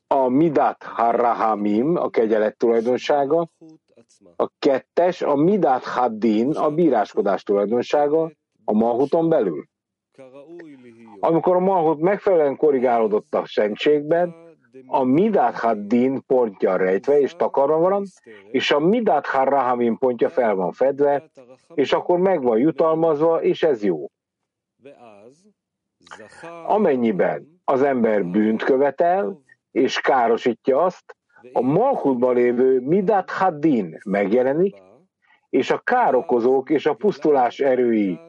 a 0.07 0.27
midat 0.27 0.83
harrahamim, 0.83 1.95
a 1.95 2.09
kegyelet 2.09 2.57
tulajdonsága, 2.57 3.49
a 4.35 4.49
kettes, 4.59 5.21
a 5.21 5.35
midat 5.35 5.83
haddin, 5.83 6.51
a 6.51 6.71
bíráskodás 6.71 7.43
tulajdonsága 7.43 8.31
a 8.65 8.73
malhuton 8.73 9.29
belül. 9.29 9.68
Amikor 11.19 11.55
a 11.55 11.59
malhut 11.59 11.99
megfelelően 11.99 12.55
korrigálódott 12.55 13.35
a 13.35 13.43
szentségben, 13.45 14.35
a 14.85 15.03
Midat 15.03 15.55
Haddin 15.55 16.21
pontja 16.27 16.75
rejtve 16.75 17.19
és 17.19 17.35
takarva 17.35 17.77
van, 17.77 18.05
és 18.51 18.71
a 18.71 18.79
Midat 18.79 19.25
Harrahamin 19.25 19.97
pontja 19.97 20.29
fel 20.29 20.55
van 20.55 20.71
fedve, 20.71 21.29
és 21.73 21.93
akkor 21.93 22.19
meg 22.19 22.41
van 22.41 22.57
jutalmazva, 22.57 23.41
és 23.41 23.63
ez 23.63 23.83
jó. 23.83 24.07
Amennyiben 26.65 27.61
az 27.65 27.81
ember 27.81 28.25
bűnt 28.25 28.63
követel, 28.63 29.41
és 29.71 29.99
károsítja 29.99 30.83
azt, 30.83 31.15
a 31.53 31.61
Malchutban 31.61 32.35
lévő 32.35 32.79
Midat 32.79 33.29
Haddin 33.29 33.97
megjelenik, 34.05 34.77
és 35.49 35.71
a 35.71 35.77
károkozók 35.77 36.69
és 36.69 36.85
a 36.85 36.93
pusztulás 36.93 37.59
erői 37.59 38.19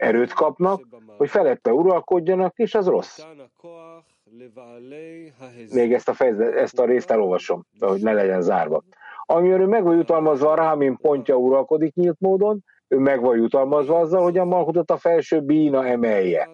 erőt 0.00 0.32
kapnak, 0.32 0.86
hogy 1.16 1.28
felette 1.28 1.72
uralkodjanak, 1.72 2.58
és 2.58 2.74
az 2.74 2.86
rossz. 2.86 3.22
Még 5.72 5.92
ezt 5.92 6.08
a, 6.08 6.12
fejezet, 6.12 6.54
ezt 6.54 6.78
a 6.78 6.84
részt 6.84 7.10
elolvasom, 7.10 7.64
hogy 7.78 8.02
ne 8.02 8.12
legyen 8.12 8.42
zárva. 8.42 8.82
Amiről 9.26 9.66
meg 9.66 9.82
van 9.82 9.96
jutalmazva 9.96 10.50
a 10.50 10.54
Rahamin 10.54 10.96
pontja 10.96 11.36
uralkodik 11.36 11.94
nyílt 11.94 12.20
módon, 12.20 12.64
ő 12.88 12.98
meg 12.98 13.20
van 13.20 13.36
jutalmazva 13.36 13.98
azzal, 13.98 14.22
hogy 14.22 14.38
a 14.38 14.44
Malhutot 14.44 14.90
a 14.90 14.96
felső 14.96 15.40
bína 15.40 15.86
emelje. 15.86 16.50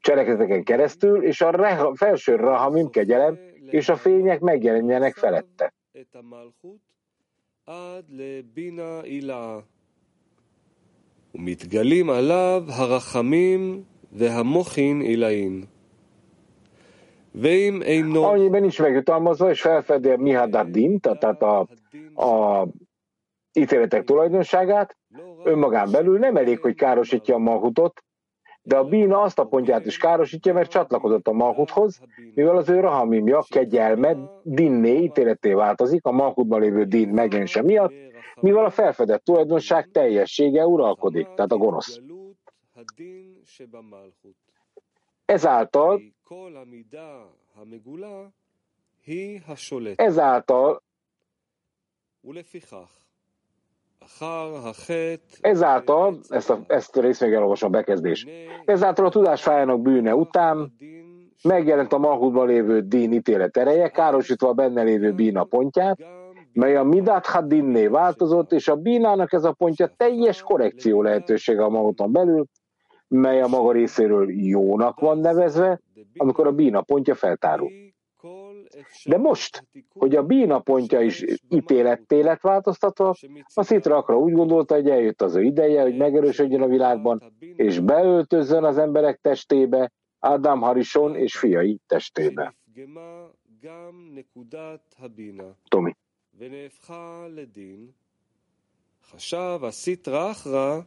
Cselekedeteken 0.00 0.64
keresztül, 0.64 1.22
és 1.22 1.40
a 1.40 1.50
reha, 1.50 1.94
felső 1.94 2.36
Rahamim 2.36 2.90
kegyelem 2.90 3.38
és 3.70 3.88
a 3.88 3.96
fények 3.96 4.40
megjelenjenek 4.40 5.14
felette. 5.14 5.74
ומתגלים 11.35 12.09
עליו 12.09 12.63
הרחמים 12.67 13.81
והמוחין 14.13 15.01
עילאין. 15.01 15.65
ואם 17.35 17.81
אינו... 17.81 18.31
Annyiben 18.31 18.63
is 18.63 18.79
megjutalmazva, 18.79 19.49
és 19.49 19.61
felfedi 19.61 20.09
a 20.09 20.17
Mihadaddin, 20.17 20.99
tehát 20.99 21.41
a, 21.41 21.67
a 22.15 22.67
ítéletek 23.53 24.03
tulajdonságát, 24.03 24.97
önmagán 25.43 25.91
belül 25.91 26.19
nem 26.19 26.35
elég, 26.35 26.59
hogy 26.59 26.75
károsítja 26.75 27.35
a 27.35 27.37
Malhutot, 27.37 28.03
de 28.61 28.77
a 28.77 28.83
bína 28.83 29.21
azt 29.21 29.39
a 29.39 29.45
pontját 29.45 29.85
is 29.85 29.97
károsítja, 29.97 30.53
mert 30.53 30.69
csatlakozott 30.69 31.27
a 31.27 31.31
Malhuthoz, 31.31 31.99
mivel 32.33 32.57
az 32.57 32.69
ő 32.69 32.79
rahamimja, 32.79 33.45
kegyelme, 33.49 34.17
dinné 34.43 34.95
ítéleté 34.95 35.53
változik 35.53 36.05
a 36.05 36.11
Malhutban 36.11 36.61
lévő 36.61 36.83
din 36.83 37.09
megjelenése 37.09 37.61
miatt, 37.61 37.93
mivel 38.42 38.64
a 38.64 38.70
felfedett 38.70 39.24
tulajdonság 39.24 39.90
teljessége 39.90 40.66
uralkodik, 40.66 41.34
tehát 41.34 41.52
a 41.52 41.56
gonosz. 41.56 42.00
Ezáltal 45.24 46.00
ezáltal 49.96 50.82
Ezáltal, 55.40 56.18
ezt 56.28 56.50
a, 56.50 56.64
ezt 56.66 56.96
a 56.96 57.00
részt 57.00 57.20
még 57.20 57.32
elolvasom 57.32 57.68
a 57.68 57.76
bekezdés, 57.76 58.26
ezáltal 58.64 59.06
a 59.06 59.10
tudás 59.10 59.42
fájának 59.42 59.80
bűne 59.82 60.14
után 60.14 60.72
megjelent 61.42 61.92
a 61.92 61.98
Mahudban 61.98 62.46
lévő 62.46 62.80
dín 62.80 63.12
ítélet 63.12 63.56
ereje, 63.56 63.88
károsítva 63.88 64.48
a 64.48 64.52
benne 64.52 64.82
lévő 64.82 65.12
bína 65.12 65.44
pontját, 65.44 65.98
mely 66.52 66.76
a 66.76 66.82
Midat 66.82 67.26
Hadinné 67.26 67.86
változott, 67.86 68.52
és 68.52 68.68
a 68.68 68.76
bínának 68.76 69.32
ez 69.32 69.44
a 69.44 69.52
pontja 69.52 69.94
teljes 69.96 70.42
korrekció 70.42 71.02
lehetősége 71.02 71.64
a 71.64 71.68
Mahudon 71.68 72.12
belül, 72.12 72.46
mely 73.08 73.42
a 73.42 73.46
maga 73.46 73.72
részéről 73.72 74.30
jónak 74.30 75.00
van 75.00 75.18
nevezve, 75.18 75.80
amikor 76.16 76.46
a 76.46 76.52
bína 76.52 76.80
pontja 76.82 77.14
feltárul. 77.14 77.70
De 79.04 79.18
most, 79.18 79.66
hogy 79.88 80.16
a 80.16 80.22
bína 80.22 80.58
pontja 80.58 81.00
is 81.00 81.24
ítéletté 81.48 82.20
lett 82.20 82.40
változtatva, 82.40 83.14
a 83.54 83.62
Szitra 83.62 84.04
úgy 84.18 84.32
gondolta, 84.32 84.74
hogy 84.74 84.88
eljött 84.88 85.22
az 85.22 85.34
ő 85.34 85.42
ideje, 85.42 85.82
hogy 85.82 85.96
megerősödjön 85.96 86.62
a 86.62 86.66
világban, 86.66 87.22
és 87.56 87.80
beöltözzön 87.80 88.64
az 88.64 88.78
emberek 88.78 89.18
testébe, 89.20 89.92
Ádám 90.18 90.60
Harison 90.60 91.16
és 91.16 91.38
fiai 91.38 91.78
testébe. 91.86 92.54
Tomi. 95.68 95.96
ונהפכה 96.42 97.26
לדין, 97.30 97.86
חשב 99.10 99.60
הסיטרא 99.62 100.30
אחרא 100.30 100.80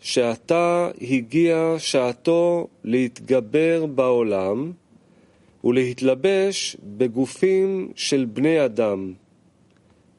שעתה 0.00 0.90
הגיעה 1.00 1.78
שעתו 1.78 2.68
להתגבר 2.84 3.86
בעולם 3.86 4.72
ולהתלבש 5.64 6.76
בגופים 6.96 7.92
של 7.96 8.24
בני 8.24 8.64
אדם, 8.64 9.12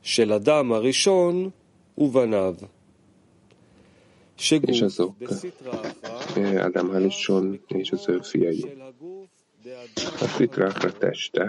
של 0.02 0.34
אדם 0.34 0.72
הראשון 0.72 1.50
ובניו. 1.98 2.56
שגוף 4.38 4.70
יש 4.70 4.84
עזוב, 4.84 5.16
האדם 6.36 6.92
אה, 6.92 6.98
הראשון, 6.98 7.56
יש 7.76 7.94
עזוב 7.94 8.22
יאי. 8.36 8.62
הסיטרא 10.22 10.68
אחרא 10.68 10.90
תשתה 10.90 11.44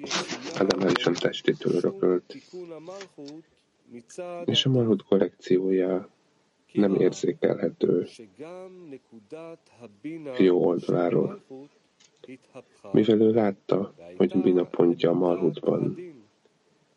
teste, 0.00 0.60
Ádám 0.60 0.80
Harison 0.80 1.14
testétől 1.14 1.74
örökölt, 1.74 2.36
és 4.44 4.64
a 4.64 4.68
Malhut 4.70 5.04
kollekciója 5.04 6.08
nem 6.72 6.94
érzékelhető 6.94 8.06
jó 10.38 10.64
oldaláról, 10.66 11.42
mivel 12.92 13.20
ő 13.20 13.32
látta, 13.32 13.94
hogy 14.16 14.36
bina 14.42 14.64
pontja 14.64 15.10
a 15.10 15.14
Malhutban, 15.14 15.98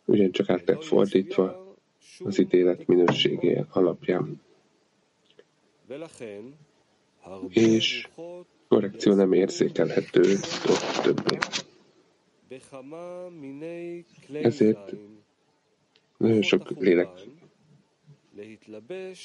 ugyancsak 0.05 0.49
át 0.49 0.67
lett 0.67 0.83
fordítva 0.83 1.75
az 2.23 2.39
ítélet 2.39 2.87
minőségé 2.87 3.65
alapján. 3.69 4.41
És 7.49 8.07
korrekció 8.67 9.13
nem 9.13 9.33
érzékelhető 9.33 10.21
ott 10.67 11.01
többé. 11.03 11.37
Ezért 14.31 14.93
nagyon 16.17 16.41
sok 16.41 16.69
lélek 16.79 17.09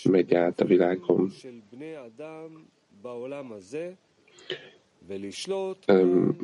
megy 0.02 0.34
át 0.34 0.60
a 0.60 0.64
világon, 0.64 1.32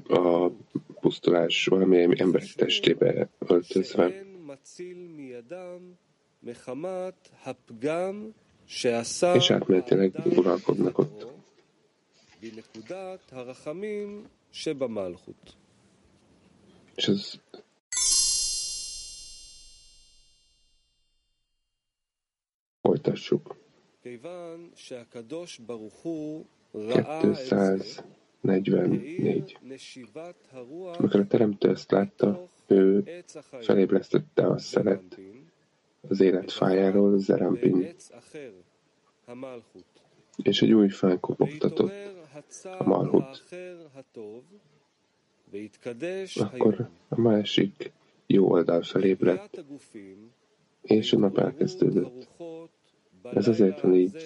a 0.08 0.48
pusztulás 1.00 1.66
valamilyen 1.66 2.14
ember 2.16 2.42
testébe 2.42 3.28
öltözve, 3.38 4.24
és 9.34 9.50
átmenetileg 9.50 10.14
uralkodnak 10.24 10.98
ott. 10.98 11.26
És 14.50 14.66
ez 16.94 17.40
folytassuk. 22.82 23.56
244. 28.40 29.58
Amikor 30.98 31.20
a 31.20 31.26
teremtő 31.26 31.68
ezt 31.68 31.90
látta, 31.90 32.46
ő 32.66 33.22
felébresztette 33.60 34.46
a 34.46 34.58
szelet 34.58 35.18
az 36.08 36.20
élet 36.20 36.52
fájáról, 36.52 37.18
Zerampin, 37.18 37.94
és 40.42 40.62
egy 40.62 40.72
új 40.72 40.88
fán 40.88 41.20
kopogtatott, 41.20 41.92
a 42.78 42.84
Malhut. 42.84 43.44
Akkor 46.34 46.88
a 47.08 47.20
másik 47.20 47.92
jó 48.26 48.50
oldal 48.50 48.82
felébredt, 48.82 49.64
és 50.82 51.12
a 51.12 51.18
nap 51.18 51.38
elkezdődött. 51.38 52.28
Ez 53.34 53.48
azért 53.48 53.80
van 53.80 53.94
így, 53.94 54.16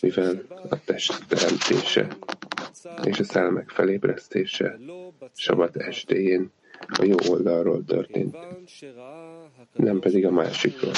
mivel 0.00 0.42
a 0.70 0.84
test 0.84 1.26
teremtése 1.28 2.16
és 3.04 3.18
a 3.18 3.24
szelmek 3.24 3.68
felébresztése 3.68 4.78
sabat 5.34 5.76
estéjén 5.76 6.50
a 6.88 7.04
jó 7.04 7.16
oldalról 7.28 7.84
történt, 7.84 8.36
nem 9.72 9.98
pedig 9.98 10.26
a 10.26 10.30
másikról. 10.30 10.92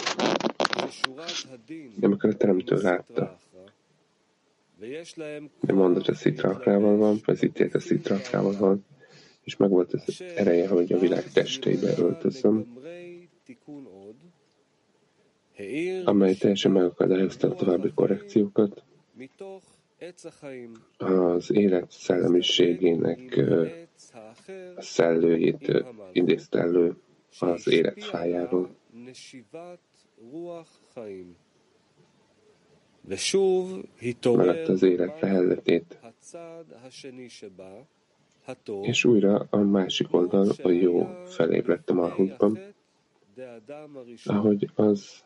Amikor 2.01 2.31
a 2.31 2.37
teremtő 2.37 2.77
látta, 2.77 3.39
de 5.61 5.73
mondat 5.73 6.09
a 6.09 6.15
szitrakrával 6.15 6.97
van, 6.97 7.21
az 7.25 7.43
ítélet 7.43 7.75
a 7.75 7.81
szitrakrával 7.81 8.57
van, 8.57 8.85
és 9.49 9.57
meg 9.57 9.71
volt 9.71 9.93
az 9.93 10.23
ereje, 10.37 10.69
hogy 10.69 10.93
a 10.93 10.99
világ 10.99 11.33
testébe 11.33 11.95
öltözöm, 11.99 12.77
amely 16.05 16.35
teljesen 16.35 16.73
megakadályozta 16.73 17.49
a 17.49 17.55
további 17.55 17.93
korrekciókat, 17.95 18.83
az 20.99 21.53
élet 21.53 21.91
szellemiségének 21.91 23.37
a 24.77 24.83
szellőjét 24.83 25.85
idézte 26.13 26.59
elő 26.59 26.97
az 27.41 27.69
élet 27.69 28.05
fájáról. 28.05 28.71
Maradt 34.23 34.69
az 34.69 34.83
élet 34.83 35.21
lehelletét, 35.21 35.99
és 38.83 39.05
újra 39.05 39.47
a 39.51 39.57
másik 39.57 40.15
oldal 40.15 40.49
a 40.63 40.71
jó 40.71 41.07
felébredt 41.25 41.91
a 41.91 41.95
Malhutban, 41.95 42.59
ahogy 44.25 44.71
az 44.75 45.25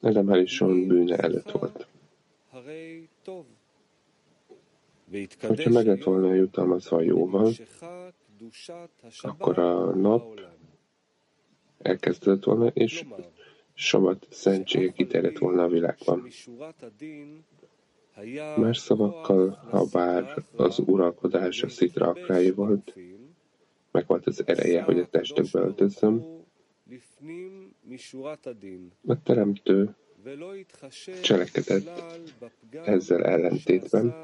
Harrison 0.00 0.86
bűne 0.86 1.16
előtt 1.16 1.50
volt. 1.50 1.86
Hogyha 5.40 5.70
meg 5.70 5.86
lett 5.86 6.02
volna 6.02 6.34
jutalmazva 6.34 7.00
jóval, 7.00 7.52
akkor 9.22 9.58
a 9.58 9.94
nap 9.94 10.40
elkezdődött 11.78 12.44
volna, 12.44 12.66
és 12.66 13.04
sabat 13.74 14.26
szentsége 14.30 14.92
kiterjedt 14.92 15.38
volna 15.38 15.62
a 15.62 15.68
világban. 15.68 16.28
Más 18.56 18.78
szavakkal, 18.78 19.50
ha 19.70 19.84
bár 19.92 20.44
az 20.56 20.78
uralkodás 20.78 21.62
a 21.62 21.68
szitra 21.68 22.08
akrái 22.08 22.50
volt, 22.50 22.94
meg 23.90 24.06
volt 24.06 24.26
az 24.26 24.46
ereje, 24.46 24.82
hogy 24.82 24.98
a 24.98 25.06
testekbe 25.06 25.60
öltözzöm, 25.60 26.24
a 29.06 29.22
teremtő 29.22 29.94
cselekedett 31.22 31.90
ezzel 32.84 33.24
ellentétben, 33.24 34.14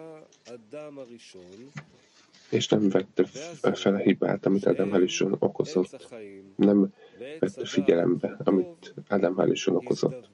és 2.51 2.68
nem 2.68 2.88
vette 2.88 3.24
fel 3.24 3.95
a 3.95 3.97
hibát, 3.97 4.47
amit 4.47 4.66
Adam 4.66 4.90
Harrison 4.90 5.36
okozott. 5.38 6.09
Nem 6.57 6.95
vette 7.40 7.64
figyelembe, 7.64 8.36
amit 8.45 8.95
Adam 9.09 9.34
Harrison 9.34 9.76
okozott. 9.76 10.30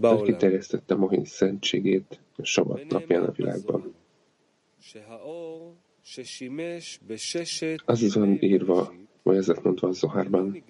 Mert 0.00 0.22
kiterjesztette 0.22 0.94
Mohin 0.94 1.24
szentségét 1.24 2.20
a 2.36 2.44
sabat 2.44 2.88
napján 2.88 3.24
a 3.24 3.30
világban. 3.30 3.94
Az 7.84 8.14
van 8.14 8.42
írva, 8.42 8.92
vagy 9.22 9.36
ezért 9.36 9.62
mondva 9.62 9.88
a 9.88 9.92
Zohárban, 9.92 10.64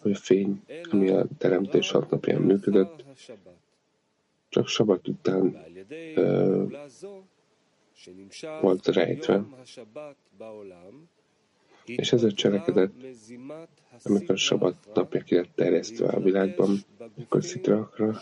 hogy 0.00 0.12
a 0.12 0.16
fény, 0.16 0.62
ami 0.90 1.08
a 1.08 1.26
teremtés 1.38 1.90
hat 1.90 2.10
napján 2.10 2.42
működött, 2.42 3.04
csak 4.48 4.68
sabat 4.68 5.08
után 5.08 5.56
ö, 6.14 6.64
volt 8.60 8.86
rejtve, 8.86 9.44
és 11.85 12.11
ez 12.11 12.23
a 12.23 12.31
cselekedet, 12.31 12.91
amikor 14.03 14.31
a 14.31 14.37
sabat 14.37 14.75
napja 14.93 15.21
ki 15.21 15.35
lett 15.35 15.55
terjesztve 15.55 16.07
a 16.07 16.19
világban, 16.19 16.77
akkor 17.21 17.43
szitrakra 17.43 18.21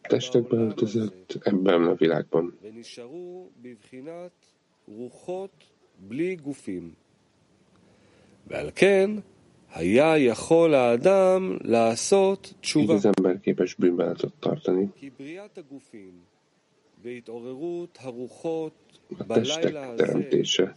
testekbe 0.00 0.56
öltözött 0.56 1.38
ebben 1.42 1.82
a 1.84 1.94
világban. 1.94 2.58
ועל 8.50 8.70
כן 8.74 9.10
היה 9.72 10.18
יכול 10.18 10.74
האדם 10.74 11.56
לעשות 11.62 12.54
תשובה. 12.60 12.94
Így 12.94 12.98
az 12.98 13.06
ember 13.06 13.40
képes 13.40 13.74
bűnbánatot 13.74 14.32
tartani. 14.40 14.86
כי 14.94 15.10
בריאת 15.18 15.58
הגופים 15.58 16.12
והתעוררות 16.12 16.18
הרוחות 16.18 16.33
a 19.17 19.25
testek 19.25 19.95
teremtése 19.95 20.75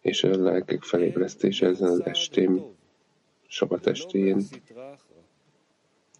és 0.00 0.24
a 0.24 0.42
lelkek 0.42 0.82
felébresztése 0.82 1.66
ezen 1.66 1.88
az 1.88 2.04
estén, 2.04 2.62
sabat 3.46 3.86
estén, 3.86 4.46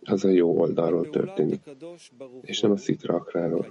az 0.05 0.25
a 0.25 0.29
jó 0.29 0.59
oldalról 0.59 1.11
történik, 1.11 1.61
és 2.41 2.61
nem 2.61 2.71
a 2.71 2.77
szitra 2.77 3.15
akráról. 3.15 3.67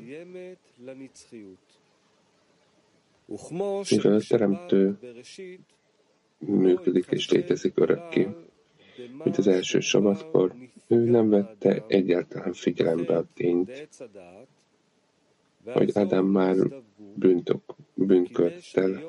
Mivel 3.89 4.13
a 4.13 4.21
teremtő 4.27 4.97
működik 6.37 7.05
és 7.09 7.29
létezik 7.29 7.79
örökké, 7.79 8.27
mint 9.23 9.37
az 9.37 9.47
első 9.47 9.79
sabatkor, 9.79 10.55
ő 10.87 10.95
nem 10.95 11.29
vette 11.29 11.85
egyáltalán 11.87 12.53
figyelembe 12.53 13.17
a 13.17 13.25
tényt, 13.33 13.87
hogy 15.64 15.90
Ádám 15.94 16.26
már 16.26 16.56
bűntök, 17.14 17.62
bűnt 17.94 18.32
követtel. 18.32 19.02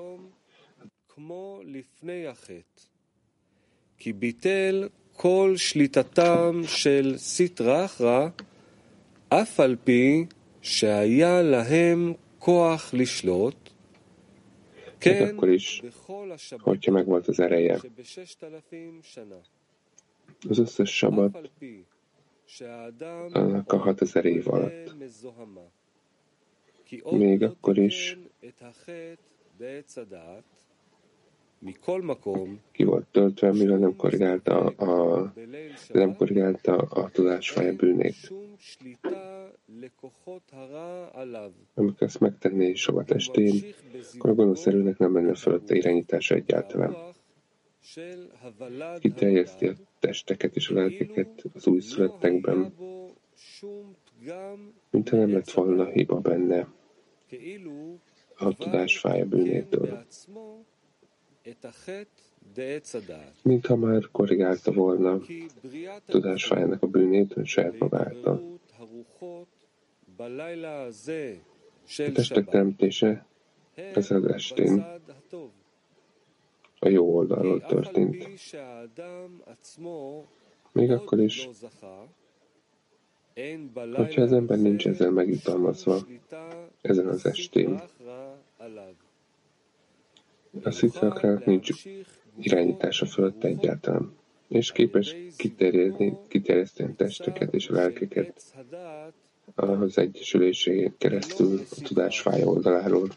כי 3.98 4.14
ביטל 4.14 4.90
כל 5.16 5.54
שליטתם 5.56 6.62
של 6.66 7.18
סטרא 7.18 7.86
אחרא, 7.86 8.30
אף 9.30 9.60
על 9.60 9.76
פי 9.84 10.26
שהיה 10.62 11.42
להם 11.42 12.14
כוח 12.40 12.94
לשלוט, 12.94 13.72
כן, 15.02 15.36
akkor 15.36 15.50
is, 15.50 15.84
hogyha 16.62 16.92
megvolt 16.92 17.28
az 17.28 17.40
ereje. 17.40 17.80
Az 20.50 20.60
összes 20.60 20.98
sabat 20.98 21.52
annak 23.32 23.72
a 23.72 23.78
6000 23.78 24.26
év 24.26 24.48
alatt 24.48 24.96
még 27.11 27.43
akkor 27.43 27.79
is. 27.79 28.19
ki 32.73 32.85
volt 32.85 33.07
töltve, 33.07 33.53
mivel 33.53 33.79
nem 33.79 33.97
korrigálta 33.97 34.59
a, 34.67 35.33
nem 35.93 36.17
korrigálta 36.17 36.77
a 36.77 37.11
tudásfája 37.11 37.75
bűnét. 37.75 38.33
Amikor 41.75 42.07
ezt 42.07 42.21
megtenné 42.21 42.75
soha 42.75 43.05
testén, 43.05 43.65
akkor 44.15 44.31
a 44.31 44.35
gonoszerűnek 44.35 44.99
nem 44.99 45.15
lenne 45.15 45.35
fölötte 45.35 45.75
irányítása 45.75 46.35
egyáltalán. 46.35 46.97
Kiterjeszti 48.99 49.67
a 49.67 49.75
testeket 49.99 50.57
és 50.57 50.69
a 50.69 50.75
lelkeket 50.75 51.45
az 51.55 51.67
új 51.67 51.81
születtekben, 51.81 52.75
mintha 54.91 55.17
nem 55.17 55.33
lett 55.33 55.51
volna 55.51 55.85
hiba 55.85 56.21
benne 56.21 56.69
a 58.37 58.55
tudás 58.55 58.99
fája 58.99 59.25
bűnétől. 59.25 60.05
Mintha 63.43 63.77
már 63.77 64.09
korrigálta 64.11 64.73
volna 64.73 65.21
tudásfájának 66.07 66.83
a 66.83 66.87
bűnét 66.87 67.35
saját 67.45 67.79
magától. 67.79 68.59
A 71.97 72.13
testek 72.13 72.45
teremtése 72.45 73.27
ez 73.75 74.11
az 74.11 74.27
estén 74.27 74.85
a 76.79 76.89
jó 76.89 77.17
oldalról 77.17 77.61
történt. 77.61 78.29
Még 80.73 80.91
akkor 80.91 81.21
is, 81.21 81.49
hogyha 83.93 84.23
az 84.23 84.33
ember 84.33 84.59
nincs 84.59 84.87
ezzel 84.87 85.11
megjutalmazva, 85.11 86.07
ezen 86.81 87.07
az 87.07 87.27
estén, 87.27 87.81
a 90.63 90.71
szitrakrának 90.71 91.45
nincs 91.45 91.85
irányítása 92.41 93.07
fölött 93.07 93.45
egyáltalán, 93.45 94.15
és 94.49 94.73
képes 94.73 95.17
kiterjedni, 95.37 96.17
kiterjeszteni 96.29 96.91
a 96.91 96.95
testeket 96.97 97.55
és 97.55 97.69
a 97.69 97.73
lelkeket 97.73 98.43
az 99.55 99.99
egyesülésén 99.99 100.95
keresztül 100.99 101.61
a 101.71 101.83
tudás 101.83 102.21
fáj 102.21 102.45
oldaláról 102.45 103.09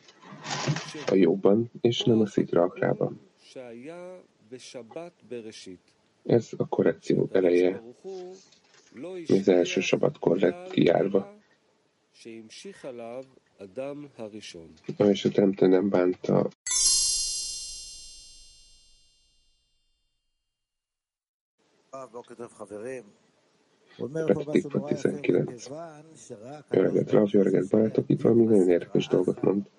a 1.08 1.16
jóban, 1.16 1.72
és 1.82 2.04
nem 2.04 2.20
a 2.20 2.26
szitrakrában. 2.26 3.20
Ez 6.26 6.50
a 6.58 6.68
korrekció 6.68 7.30
eleje, 7.32 7.82
az 9.28 9.48
első 9.48 9.82
sabatkor 9.82 10.38
lett 10.40 10.72
kijárva. 10.72 11.38
És 14.98 15.26
a 15.26 15.30
teremtő 15.30 15.68
nem 15.68 15.90
bánta 15.90 16.50
Reptikba 23.98 24.84
19. 24.84 25.68
Öreget 26.70 27.12
Rav, 27.12 27.30
öreget 27.34 27.70
barátok, 27.70 28.10
itt 28.10 28.22
valami 28.22 28.44
nagyon 28.44 28.70
érdekes 28.70 29.08
dolgot 29.08 29.42
mond. 29.42 29.70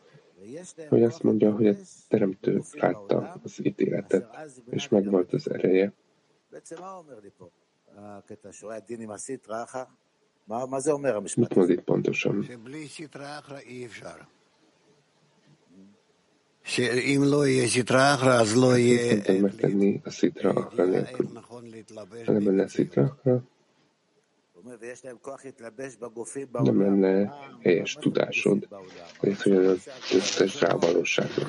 Hogy 0.89 1.03
azt 1.03 1.23
mondja, 1.23 1.53
hogy 1.53 1.67
a 1.67 1.75
teremtő 2.09 2.63
látta 2.73 3.41
az 3.43 3.65
ítéletet, 3.67 4.37
és 4.71 4.89
megvolt 4.89 5.33
az 5.33 5.51
ereje. 5.51 5.93
Mit 11.36 11.56
mond 11.56 11.70
itt 11.70 11.82
pontosan? 11.82 12.48
שאם 16.68 17.22
לא 17.24 17.48
יהיה 17.48 17.68
סטרא 17.68 18.14
אחרא, 18.14 18.40
אז 18.42 18.56
לא 18.56 18.78
יהיה... 18.78 19.22
megtenni 19.42 20.02
a 20.06 20.10
szitra 20.10 20.50
akra 20.50 20.86
nélkül. 20.86 21.28
Ha 22.26 22.32
nem 22.32 22.46
lenne 22.46 22.68
szitra 22.68 23.04
akra, 23.04 23.44
Nem 26.64 26.82
lenne 26.82 27.34
helyes 27.64 27.94
tudásod, 27.94 28.68
hogy 29.18 29.30
ez 29.30 29.42
hogyan 29.42 29.64
öltöztes 29.64 30.62
rá 30.62 30.70
a 30.74 30.78
valóságra. 30.78 31.48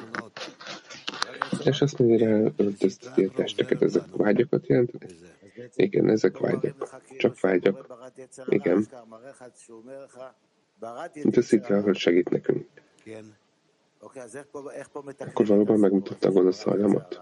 És 1.64 1.80
azt 1.80 1.98
mondja, 1.98 2.28
rá 2.28 2.50
öltözteti 2.56 3.24
a 3.24 3.30
testeket, 3.30 3.82
ezek 3.82 4.16
vágyakat 4.16 4.66
jelentenek? 4.66 5.10
Igen, 5.75 6.09
ezek 6.09 6.37
vágyak. 6.37 7.01
Csak 7.17 7.39
vágyak. 7.39 7.87
Igen. 8.45 8.87
Mint 11.13 11.37
a 11.37 11.41
szikra, 11.41 11.93
segít 11.93 12.29
nekünk. 12.29 12.67
Akkor 15.19 15.45
valóban 15.45 15.79
megmutatta 15.79 16.27
a 16.27 16.31
gonosz 16.31 16.63
hajlamot? 16.63 17.21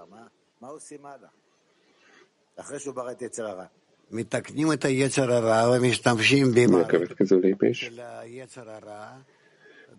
Mi 6.69 6.75
a 6.81 6.85
következő 6.85 7.37
lépés? 7.37 7.91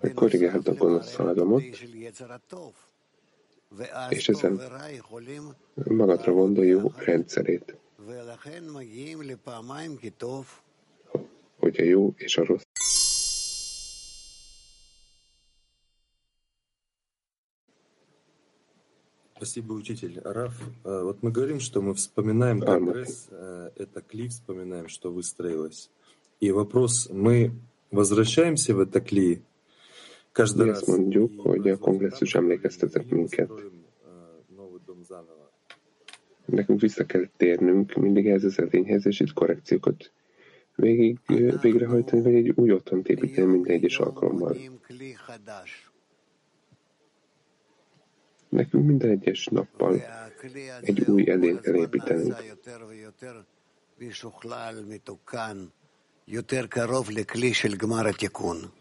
Hogy 0.01 0.15
korrigáld 0.15 0.69
a 0.69 0.75
gonosz 0.75 1.15
hajlamot, 1.15 1.63
és 4.09 4.29
ezen 4.29 4.61
magadra 5.75 6.33
vond 6.33 6.59
a 6.59 6.63
jó 6.63 6.93
rendszerét. 6.97 7.77
Hogy 11.59 11.81
a 11.81 11.83
jó 11.83 12.15
és 12.17 12.39
a 12.39 12.45
rossz 12.45 12.63
Спасибо, 19.37 19.73
учитель. 19.73 20.21
Раф, 20.23 20.55
вот 20.83 21.23
мы 21.23 21.31
говорим, 21.31 21.61
что 21.61 21.81
мы 21.83 21.95
вспоминаем 21.95 22.61
прогресс, 22.61 23.29
это 23.31 24.03
кли 24.03 24.29
вспоминаем, 24.29 24.89
что 24.89 25.11
выстроилось. 25.11 25.91
И 26.41 26.51
вопрос, 26.51 27.09
мы 27.11 27.53
возвращаемся 27.91 28.75
в 28.75 28.81
это 28.81 29.01
кли 29.01 29.43
каждый 30.33 30.67
раз? 30.67 30.87
mondjuk, 30.87 31.41
hogy 31.41 31.69
a 31.69 31.77
kongresszus 31.77 32.35
emlékeztetett 32.35 33.11
minket. 33.11 33.51
Nekünk 36.51 36.81
vissza 36.81 37.05
kell 37.05 37.27
térnünk 37.37 37.95
mindig 37.95 38.29
ez 38.29 38.45
az 38.45 38.59
edényhez, 38.59 39.07
és 39.07 39.21
itt 39.21 39.33
korrekciókat 39.33 40.13
végig, 40.75 41.19
végrehajtani, 41.61 42.23
vagy 42.23 42.35
egy 42.35 42.53
új 42.55 42.73
otthont 42.73 43.09
építeni 43.09 43.47
minden 43.47 43.73
egyes 43.73 43.99
alkalommal. 43.99 44.57
Nekünk 48.49 48.87
minden 48.87 49.11
egyes 49.11 49.47
nappal 49.47 50.03
egy 50.81 51.01
új 51.09 51.31
edényt 51.31 51.61
kell 51.61 51.75
építenünk. 51.75 52.37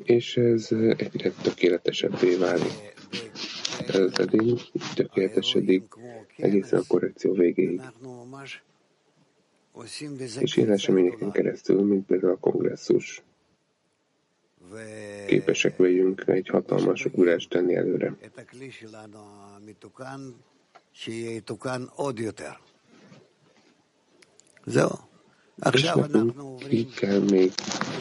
És 0.03 0.37
ez 0.37 0.67
egyre 0.97 1.31
tökéletesebbé 1.41 2.35
válik. 2.35 2.95
Ez 3.87 4.11
edény 4.17 4.61
tökéletesedik 4.95 5.83
egészen 6.37 6.79
a 6.79 6.83
korrekció 6.87 7.33
végéig. 7.33 7.81
És 10.39 10.57
ilyen 10.57 10.71
eseményeken 10.71 11.31
keresztül, 11.31 11.83
mint 11.83 12.05
például 12.05 12.33
a 12.33 12.37
kongresszus, 12.37 13.23
képesek 15.27 15.77
vagyunk 15.77 16.23
egy 16.27 16.47
hatalmas 16.47 17.05
ugrást 17.05 17.49
tenni 17.49 17.75
előre. 17.75 18.15
És 25.71 25.83
nekünk 25.83 26.65
így 26.69 26.93
kell 26.93 27.19
még 27.19 27.51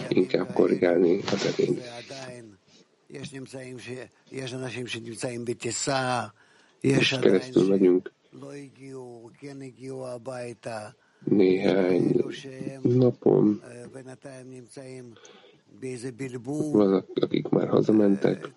inkább 0.08 0.52
korrigálni 0.52 1.20
az 1.32 1.46
edényt. 1.46 1.80
Most 6.82 7.20
keresztül 7.20 7.68
megyünk 7.68 8.12
néhány 11.24 12.24
napon 12.82 13.62
vannak, 16.72 17.06
akik 17.14 17.48
már 17.48 17.68
hazamentek. 17.68 18.52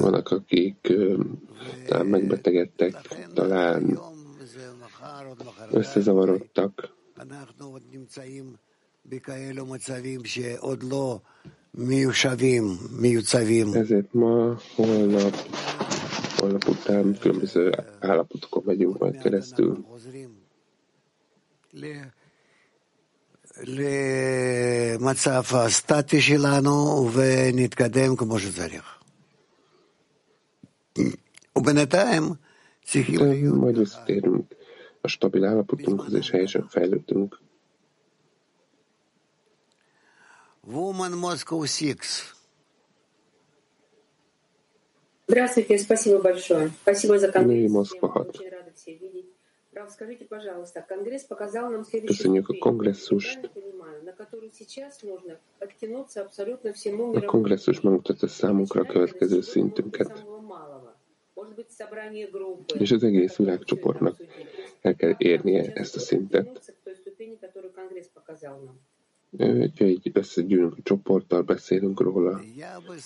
Vannak, 0.00 0.30
akik 0.30 0.92
talán 1.86 2.06
megbetegedtek, 2.06 3.00
talán. 3.34 3.98
Összezavarodtak. 5.70 6.94
Ezért 13.75 14.13
ma, 14.13 14.57
holnap, 14.75 15.35
holnap 16.37 16.67
után 16.67 17.17
különböző 17.19 17.71
állapotokon 17.99 18.63
megyünk 18.65 18.97
majd 18.97 19.21
keresztül. 19.21 19.85
למצב 23.63 25.43
הסטטי 25.51 26.21
שלנו 26.21 27.09
ונתקדם 27.13 28.15
כמו 28.15 28.39
שצריך. 28.39 28.97
ובינתיים 31.55 32.23
צריכים 32.83 33.19
להיות... 33.19 33.55
majd 33.55 33.77
visszatérünk 33.77 34.55
a 35.01 35.07
stabil 35.07 35.45
állapotunkhoz, 35.45 36.13
és 36.13 36.29
helyesen 36.29 36.67
fejlődünk. 36.67 37.39
Woman 40.64 41.14
Moscow 41.14 41.66
6. 41.66 42.36
Здравствуйте, 45.26 45.78
спасибо 45.78 46.22
большое. 46.22 46.70
Спасибо 46.82 47.18
за 47.18 47.32
конгресс. 47.32 47.72
Мы 47.72 47.80
очень 47.80 48.48
рада 48.48 48.72
всех 48.76 49.00
видеть. 49.00 49.26
Прав, 49.72 49.90
скажите, 49.90 50.24
пожалуйста, 50.24 50.84
конгресс 50.88 51.24
показал 51.24 51.68
нам 51.70 51.84
следующую 51.84 52.44
как 52.44 52.60
конгресс 52.60 53.02
слушает. 53.02 53.50
на 54.04 54.12
которую 54.12 54.52
сейчас 54.52 55.02
можно 55.02 55.40
откинуться 55.58 56.22
абсолютно 56.22 56.72
всему 56.72 57.12
миру. 57.12 57.28
Конгресс 57.28 57.66
уж 57.66 57.82
может 57.82 58.10
это 58.10 58.28
саму 58.28 58.66
krakövet 58.66 59.18
közösszintünket. 59.18 60.24
És 62.78 62.92
az 62.92 63.02
egész 63.02 63.36
világcsoportnak 63.36 64.16
el 64.82 65.16
ступени, 66.94 67.36
которую 67.36 67.72
Конгресс 67.72 68.08
показал 68.08 68.60
нам. 68.60 68.80
Így 69.78 70.10
összegyűlünk 70.12 70.76
a 70.78 70.82
csoporttal, 70.82 71.42
beszélünk 71.42 72.00
róla, 72.00 72.40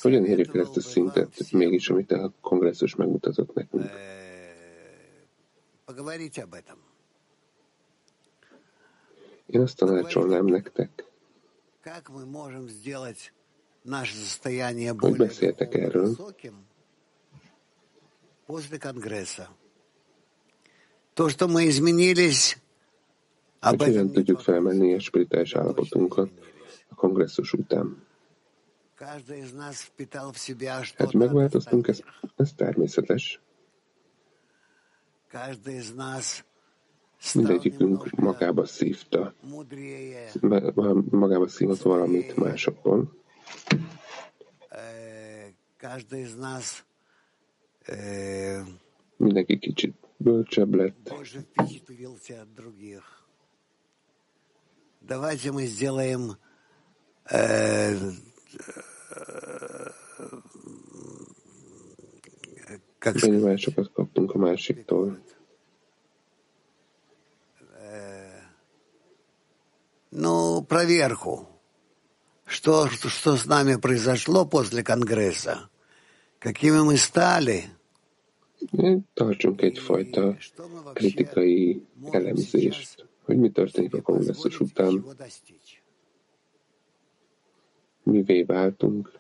hogyan 0.01 0.24
érjük 0.24 0.55
el 0.55 0.61
ezt 0.61 0.77
a 0.77 0.81
szintet, 0.81 1.51
mégis 1.53 1.91
amit 1.91 2.12
a 2.12 2.33
kongresszus 2.41 2.95
megmutatott 2.95 3.55
nekünk. 3.55 3.91
Én 9.47 9.61
azt 9.61 9.77
tanácsolnám 9.77 10.45
nektek, 10.45 11.05
hogy 15.01 15.16
beszéltek 15.16 15.74
erről, 15.74 16.16
hogy 23.69 23.83
hogyan 23.83 24.11
tudjuk 24.11 24.41
felmenni 24.41 24.95
a 24.95 25.01
spirituális 25.01 25.55
állapotunkat 25.55 26.31
a 26.89 26.95
kongresszus 26.95 27.53
után. 27.53 28.05
Hát 30.99 31.12
megváltoztunk, 31.12 31.89
ez, 31.89 32.01
ez 32.37 32.53
természetes. 32.53 33.41
Mindegyikünk 37.35 38.11
magába 38.11 38.64
szívta, 38.67 39.35
magába 41.11 41.49
szívott 41.49 41.83
valamit 41.83 42.37
másokból. 42.37 43.17
Mindenki 49.17 49.59
kicsit 49.59 49.95
bölcsebb 50.17 50.75
lett. 50.75 51.14
давайте 55.07 55.53
мы 55.53 55.67
сделаем 55.67 56.37
э, 57.31 57.97
как 62.99 63.21
Понимаешь, 63.21 63.65
как 63.65 64.11
понимаешь, 64.13 64.71
кто 64.83 65.17
ну, 70.11 70.63
проверку, 70.63 71.49
что, 72.47 72.89
что, 72.89 73.37
с 73.37 73.47
нами 73.47 73.77
произошло 73.77 74.45
после 74.45 74.83
Конгресса, 74.83 75.69
какими 76.39 76.81
мы 76.81 76.97
стали. 76.97 77.67
Ну, 78.73 79.05
то, 79.15 79.29
о 79.29 79.35
чем 79.35 79.57
критика 80.95 81.41
и 81.43 81.83
elemzést. 82.13 83.06
Hogy 83.27 83.37
mi 83.37 83.51
történik 83.51 83.95
a 83.95 84.03
kongresszus 84.03 84.61
után, 84.61 85.05
mivé 88.03 88.43
váltunk. 88.43 89.12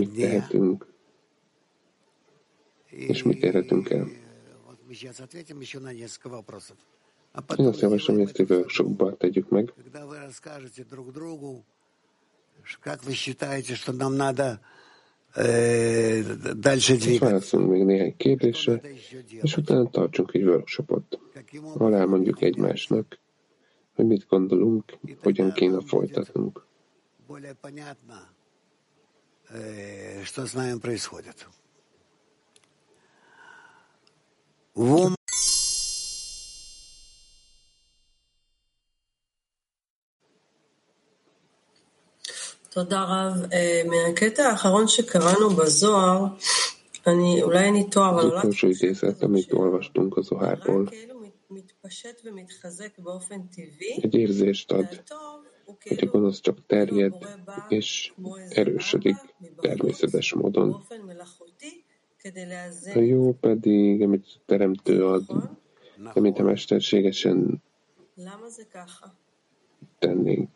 Mit 0.00 0.14
tehetünk, 0.28 0.86
és 2.86 3.22
mit 3.22 3.42
érhetünk 3.42 3.90
el. 3.90 4.06
Én 7.58 7.66
azt 7.66 7.80
javaslom, 7.80 8.16
hogy 8.16 8.26
ezt 8.26 8.38
egy 8.38 8.50
workshopba 8.50 9.16
tegyük 9.16 9.48
meg. 9.48 9.72
Válaszolunk 17.19 17.69
még 17.71 17.83
néhány 17.83 18.17
kérdésre, 18.17 18.81
és 19.41 19.57
utána 19.57 19.89
tartsunk 19.89 20.33
egy 20.33 20.43
workshopot, 20.43 21.19
ahol 21.61 21.95
elmondjuk 21.95 22.41
egymásnak, 22.41 23.19
hogy 23.95 24.05
mit 24.05 24.25
gondolunk, 24.29 24.97
hogyan 25.23 25.51
kéne 25.51 25.81
folytatnunk. 25.81 26.65
Что 30.23 30.45
с 30.45 30.53
нами 30.53 30.77
происходит? 30.79 31.47
תודה 42.71 43.03
רב. 43.03 43.33
מהקטע 43.85 44.49
האחרון 44.49 44.87
שקראנו 44.87 45.49
בזוהר, 45.49 46.25
אני, 47.07 47.43
אולי 47.43 47.69
אני 47.69 47.89
טועה, 47.89 48.09
אבל 48.09 48.23
עולה 48.23 48.41
מתפשט 51.49 52.21
ומתחזק 52.25 52.99
באופן 52.99 53.41
טבעי, 53.41 53.99
egy 54.03 54.15
érzést 54.15 54.71
ad, 54.71 55.03
hogy 55.89 56.03
a 56.03 56.05
gonosz 56.05 56.39
csak 56.39 56.65
terjed 56.65 57.13
és 57.67 58.13
erősödik 58.49 59.15
természetes 59.61 60.33
módon. 60.33 60.85
A 62.95 62.99
jó 62.99 63.33
pedig, 63.33 64.01
amit 64.01 64.25
a 64.25 64.39
teremtő 64.45 65.05
ad, 65.05 65.25
amit 66.13 66.39
a 66.39 66.43
mesterségesen 66.43 67.63
tennénk. 69.99 70.49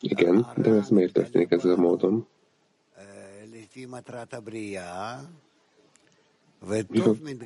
Igen, 0.00 0.46
de 0.56 0.70
ez 0.70 0.88
miért 0.88 1.12
történik 1.12 1.50
ezzel 1.50 1.72
a 1.72 1.76
módon? 1.76 2.26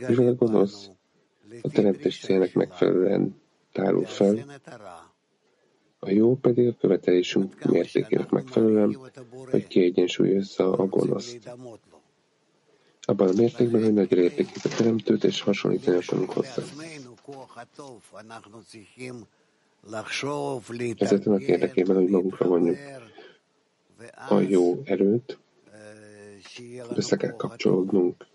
Mivel 0.08 0.26
a 0.28 0.34
gonosz 0.34 0.90
a 1.62 1.68
teremtés 1.68 2.20
célnak 2.20 2.52
megfelelően 2.52 3.40
tárul 3.72 4.04
fel, 4.04 4.44
a 5.98 6.10
jó 6.10 6.36
pedig 6.36 6.68
a 6.68 6.76
követelésünk 6.80 7.64
mértékének 7.64 8.30
megfelelően, 8.30 8.98
hogy 9.50 9.66
kiegyensúlyozza 9.66 10.72
a 10.72 10.86
gonoszt. 10.86 11.50
Abban 13.06 13.28
a 13.28 13.32
mértékben, 13.36 13.82
hogy 13.82 13.92
nagyra 13.92 14.20
értékít 14.20 14.64
a 14.64 14.68
teremtőt, 14.68 15.24
és 15.24 15.40
hasonlítani 15.40 15.96
akarunk 15.96 16.30
hozzá. 16.30 16.62
Ezért 20.97 21.27
annak 21.27 21.41
érdekében, 21.41 21.95
hogy 21.95 22.07
magunkra 22.09 22.47
vonjuk 22.47 22.77
a 24.29 24.39
jó 24.39 24.81
erőt, 24.83 25.39
össze 26.95 27.15
kell 27.15 27.35
kapcsolódnunk, 27.35 28.27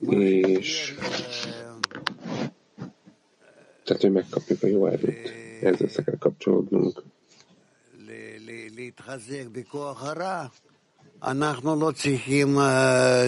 és 0.00 0.94
tehát, 3.84 4.02
hogy 4.02 4.12
megkapjuk 4.12 4.62
a 4.62 4.66
jó 4.66 4.86
erőt, 4.86 5.32
ezzel 5.62 5.86
össze 5.86 6.02
kell 6.02 6.18
kapcsolódnunk. 6.18 7.02
אנחנו 11.22 11.80
לא 11.80 11.90
צריכים 11.92 12.58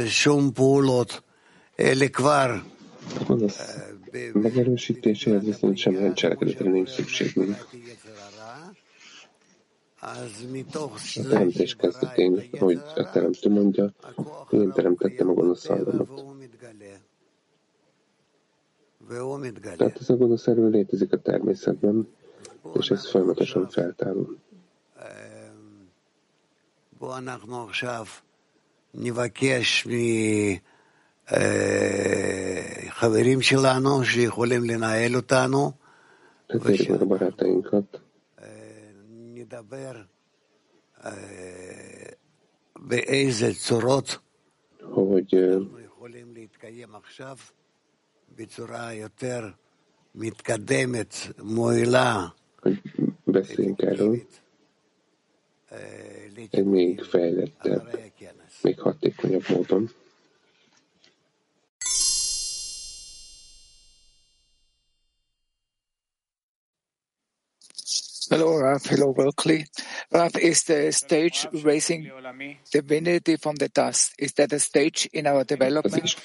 שום 0.07 0.53
פעולות, 0.53 1.21
אלה 1.81 2.09
כבר 2.09 2.61
Megerősítéséhez 4.34 5.44
viszont 5.44 5.78
semmilyen 5.78 6.14
cselekedetre 6.14 6.70
nincs 6.70 6.90
szükségünk. 6.90 7.68
A 10.02 11.28
teremtés 11.30 11.76
kezdetén, 11.76 12.50
hogy 12.60 12.82
a 12.96 13.10
teremtő 13.10 13.50
mondja, 13.50 13.94
én 14.50 14.72
teremtettem 14.72 15.30
a 15.30 15.34
gonosz 15.34 15.62
szellemet. 15.62 16.10
Tehát 19.78 19.98
ez 20.00 20.10
a 20.10 20.16
gonosz 20.16 20.48
erő 20.48 20.70
létezik 20.70 21.14
a 21.14 21.18
természetben, 21.18 22.08
és 22.80 22.90
ez 22.90 23.10
folyamatosan 23.10 23.68
feltárul. 23.70 24.38
Nivakesmi 28.92 30.62
Vezérjük 36.48 36.90
meg 36.90 37.02
a 37.02 37.06
barátainkat, 37.06 38.02
hogy 44.80 45.40
hogy 52.62 52.82
beszéljünk 53.24 53.82
erről, 53.82 54.22
egy 56.52 56.66
még 56.66 57.02
fejlettebb, 57.02 58.00
még 58.62 58.80
hatékonyabb 58.80 59.44
módon. 59.50 59.90
Hello, 68.30 68.58
Raf. 68.58 68.86
Hello, 68.86 69.14
Berkeley. 69.14 69.66
Raf, 70.10 70.36
is 70.38 70.64
the 70.64 70.92
stage 70.92 71.48
raising 71.64 72.10
divinity 72.72 73.36
from 73.38 73.56
the 73.56 73.68
dust? 73.68 74.14
Is 74.18 74.34
that 74.34 74.52
a 74.54 74.60
stage 74.60 75.08
in 75.12 75.28
our 75.28 75.44
development? 75.44 76.16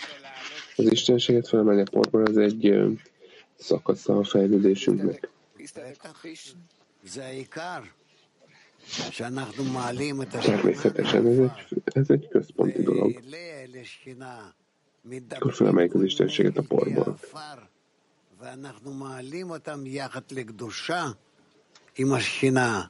Az 0.76 0.90
Istenséget 0.92 1.48
felemelni 1.48 1.80
a 1.80 1.84
porból 1.90 2.22
az 2.26 2.36
egy 2.36 2.74
szakasza 3.58 4.18
a 4.18 4.24
fejlődésünknek. 4.24 5.28
Természetesen 10.40 11.26
ez 11.26 11.38
egy, 11.38 11.82
ez 11.84 12.10
egy 12.10 12.28
központi 12.28 12.82
dolog. 12.82 13.20
Akkor 15.28 15.54
felemeljük 15.54 15.94
az 15.94 16.02
Istenséget 16.02 16.56
a 16.56 16.62
porból. 16.62 17.18
עם 22.00 22.12
השכינה, 22.12 22.82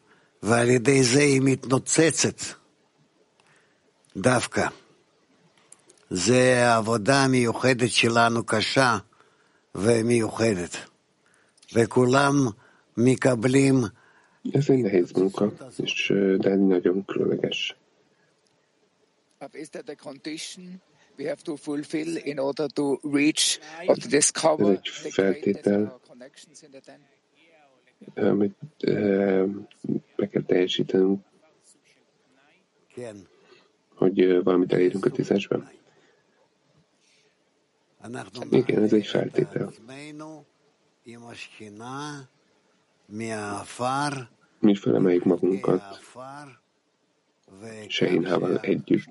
ועל 0.43 0.69
ידי 0.69 1.03
זה 1.03 1.21
היא 1.21 1.41
מתנוצצת 1.45 2.41
דווקא. 4.17 4.69
זה 6.11 6.75
עבודה 6.77 7.27
מיוחדת 7.29 7.91
שלנו, 7.91 8.45
קשה 8.45 8.99
ומיוחדת. 9.75 10.77
וכולם 11.75 12.35
מקבלים... 12.97 13.85
Is 19.65 19.71
that 19.71 19.89
a 19.89 19.97
condition 19.97 20.81
we 21.19 21.25
have 21.25 21.43
to 21.49 21.57
fulfill 21.57 22.13
in 22.33 22.39
order 22.39 22.69
to 22.79 22.87
reach 23.19 23.45
or 23.89 23.95
to 23.97 24.09
discover 24.09 24.77
the 25.05 25.11
feltétel, 25.19 25.83
amit 28.15 28.57
be 30.17 30.29
kell 30.29 30.43
teljesítenünk, 30.43 31.25
hogy 33.95 34.43
valamit 34.43 34.73
elérünk 34.73 35.05
a 35.05 35.11
tízesben. 35.11 35.71
Igen, 38.51 38.83
ez 38.83 38.93
egy 38.93 39.07
feltétel. 39.07 39.73
Mi 44.59 44.75
felemeljük 44.75 45.25
magunkat 45.25 46.01
Sehinhával 47.89 48.59
együtt. 48.59 49.09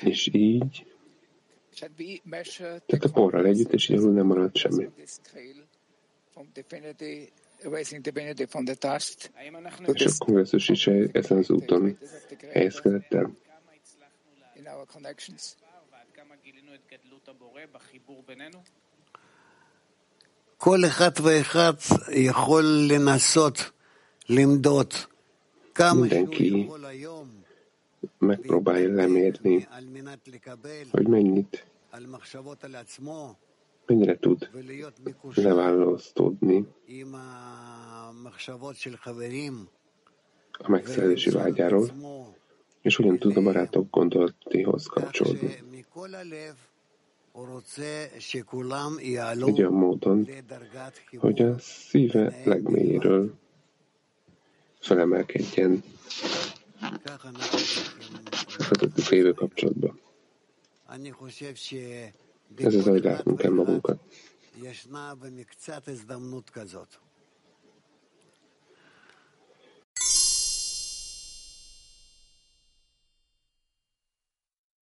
És 0.00 0.28
így 0.32 0.89
Tehát 2.85 3.03
a 3.03 3.09
porral 3.11 3.45
együtt, 3.45 3.73
és 3.73 3.89
így 3.89 3.99
nem 3.99 4.25
maradt 4.25 4.55
semmi. 4.55 4.89
És 9.93 10.05
a 10.05 10.11
kongresszus 10.17 10.69
is 10.69 10.87
ezen 11.11 11.37
az 11.37 11.49
úton 11.49 11.97
helyezkedett 12.51 13.13
el. 13.13 13.31
כל 20.57 20.85
אחד 20.85 21.19
ואחד 21.19 21.75
יכול 22.09 22.63
לנסות 22.89 23.71
למדוד 24.27 24.93
כמה 25.73 26.07
שהוא 26.09 26.33
יכול 26.65 26.85
היום 26.85 27.27
megpróbálja 28.17 28.89
lemérni, 28.89 29.67
hogy 30.91 31.07
mennyit, 31.07 31.65
mennyire 33.86 34.18
tud 34.18 34.50
leválasztódni 35.34 36.66
a 40.52 40.70
megszerzési 40.70 41.30
vágyáról, 41.30 41.90
és 42.80 42.96
hogyan 42.96 43.18
tud 43.18 43.36
a 43.36 43.42
barátok 43.42 43.90
gondolatihoz 43.90 44.86
kapcsolódni. 44.86 45.58
Egy 49.46 49.60
olyan 49.60 49.72
módon, 49.72 50.28
hogy 51.16 51.42
a 51.42 51.58
szíve 51.58 52.40
legmélyéről 52.44 53.34
felemelkedjen 54.80 55.82
közöttük 58.68 59.08
lévő 59.08 59.32
kapcsolatban. 59.32 60.00
Ez 62.56 62.74
az, 62.74 62.86
ahogy 62.86 63.04
látnunk 63.04 63.38
kell 63.38 63.50
magunkat. 63.50 64.00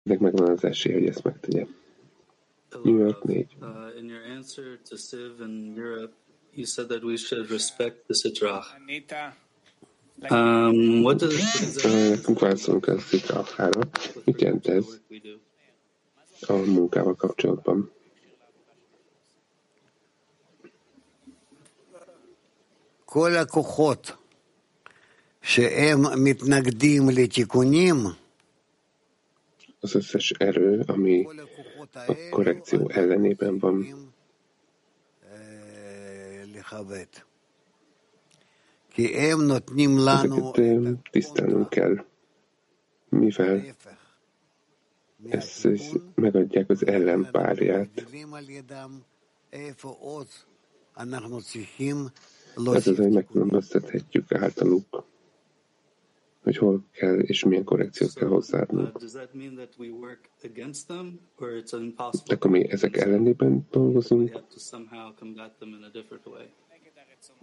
Ennek 0.02 0.20
megvan 0.20 0.50
az 0.50 0.64
esély, 0.64 0.92
hogy 0.92 1.06
ezt 1.06 1.24
megtegye. 1.24 1.66
New 2.82 2.98
York 2.98 3.24
4. 3.24 3.56
Uh, 3.60 3.98
in 3.98 4.08
your 4.08 4.22
answer 4.36 4.78
to 4.88 4.96
Siv 4.96 5.40
in 5.40 5.74
Europe, 5.76 6.14
you 6.54 6.66
said 6.66 6.88
that 6.88 7.02
we 7.02 7.16
should 7.16 7.50
respect 7.50 8.06
the 8.06 8.14
Sitrach. 8.14 8.66
Um, 10.30 11.02
what 11.02 11.18
does, 11.18 11.82
Nekünk 11.84 12.38
válaszolunk 12.38 12.86
a 12.86 12.98
Sitrachára. 12.98 13.80
Mit 14.24 14.40
jelent 14.40 14.66
ez 14.66 15.00
a 16.47 16.53
munkával 16.53 17.15
kapcsolatban? 17.15 17.91
כל 23.05 23.35
הכוחות 23.35 24.17
שהם 25.41 26.23
מתנגדים 26.23 27.09
לתיקונים, 27.09 27.97
az 29.83 29.95
összes 29.95 30.31
erő, 30.31 30.83
ami 30.87 31.27
a 31.93 32.13
korrekció 32.29 32.89
ellenében 32.89 33.59
van, 33.59 33.87
ezeket 38.95 41.01
tisztelnünk 41.11 41.69
kell, 41.69 42.05
mivel 43.09 43.75
ezt 45.28 45.68
megadják 46.14 46.70
az 46.70 46.86
ellenpárját. 46.86 48.06
Ez 52.54 52.86
az, 52.86 52.96
hogy 52.96 53.10
megkülönböztethetjük 53.10 54.32
általuk 54.32 55.06
hogy 56.48 56.56
hol 56.56 56.84
kell 56.92 57.18
és 57.18 57.44
milyen 57.44 57.64
korrekciót 57.64 58.12
kell 58.14 58.28
hozzáadnunk. 58.28 58.98
De 62.26 62.34
akkor 62.34 62.50
mi 62.50 62.70
ezek 62.70 62.96
ellenében 62.96 63.66
dolgozunk? 63.70 64.42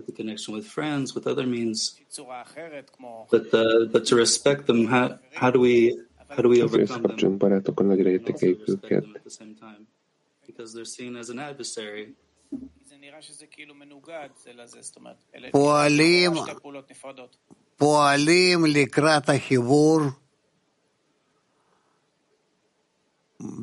the 0.05 0.13
connection 0.15 0.55
with 0.55 0.67
friends, 0.67 1.13
with 1.15 1.27
other 1.27 1.45
means. 1.45 2.01
But 3.29 3.53
uh, 3.53 3.85
but 3.91 4.05
to 4.05 4.15
respect 4.15 4.65
them, 4.65 4.85
how 4.85 5.19
how 5.33 5.51
do 5.51 5.59
we 5.59 5.91
how 6.28 6.42
do 6.42 6.48
we 6.48 6.62
overcome 6.62 7.14
them? 7.16 7.38
barátokkal 7.38 7.86
nagyra 7.86 8.08
értékeljük 8.08 8.68
őket. 8.68 9.04
Because 10.46 10.74
they're 10.74 10.94
seen 10.96 11.16
as 11.16 11.28
an 11.28 11.38
adversary. 11.38 12.14
פועלים, 15.50 16.32
פועלים 17.76 18.64
לקראת 18.64 19.28
החיבור 19.28 20.00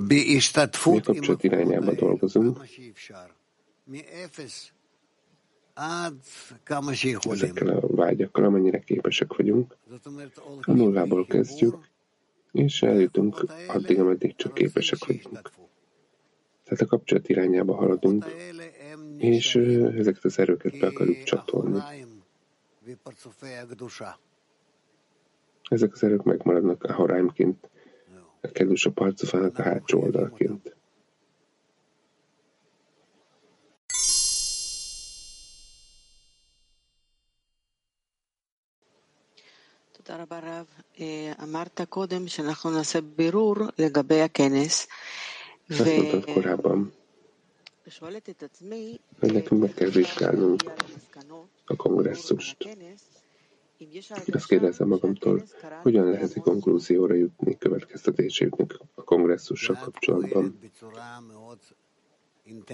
בהשתתפות 0.07 1.07
עם 1.07 1.23
irányába 1.41 1.93
dolgozunk. 1.93 2.57
Ezekkel 7.31 7.67
a 7.67 7.87
vágyakkal, 7.95 8.43
amennyire 8.43 8.79
képesek 8.79 9.35
vagyunk. 9.35 9.75
A 10.61 10.71
nullából 10.71 11.25
kezdjük, 11.25 11.75
és 12.52 12.82
eljutunk 12.82 13.44
addig, 13.68 14.00
ameddig 14.00 14.36
csak 14.36 14.54
képesek 14.54 15.04
vagyunk. 15.04 15.50
Tehát 16.64 16.80
a 16.80 16.86
kapcsolat 16.86 17.28
irányába 17.28 17.74
haladunk, 17.74 18.24
és 19.16 19.54
ezeket 19.96 20.24
az 20.24 20.38
erőket 20.38 20.78
be 20.78 20.86
akarjuk 20.86 21.22
csatolni. 21.22 21.78
Ezek 25.68 25.92
az 25.92 26.02
erők 26.02 26.22
megmaradnak 26.22 26.84
a 26.84 26.92
horáimként, 26.92 27.70
a 28.40 28.48
kedves 28.48 28.86
a 28.86 28.90
parcofának 28.90 29.58
a 29.58 29.62
hátsó 29.62 30.00
oldalként. 30.00 30.76
תודה 40.11 40.21
רבה 40.21 40.39
רב. 40.39 40.65
אמרת 41.43 41.81
קודם 41.89 42.27
שאנחנו 42.27 42.69
נעשה 42.71 42.99
בירור 43.01 43.55
לגבי 43.77 44.21
הכנס. 44.21 44.87
ושואלת 47.87 48.29
את 48.29 48.43
עצמי, 48.43 48.97
hogy 49.19 49.33
nekünk 49.33 49.61
meg 49.61 49.73
kell 49.73 49.89
vizsgálnunk 49.89 50.61
a 51.65 51.75
kongresszust. 51.75 52.57
Azt 54.33 54.47
kérdezem 54.47 54.87
magamtól, 54.87 55.43
hogyan 55.81 56.09
lehet 56.09 56.31
egy 56.35 56.41
konklúzióra 56.41 57.13
jutni, 57.13 57.57
következtetésre 57.57 58.45
jutni 58.45 58.75
a 58.95 59.03
kongresszussal 59.03 59.75
kapcsolatban. 59.83 60.59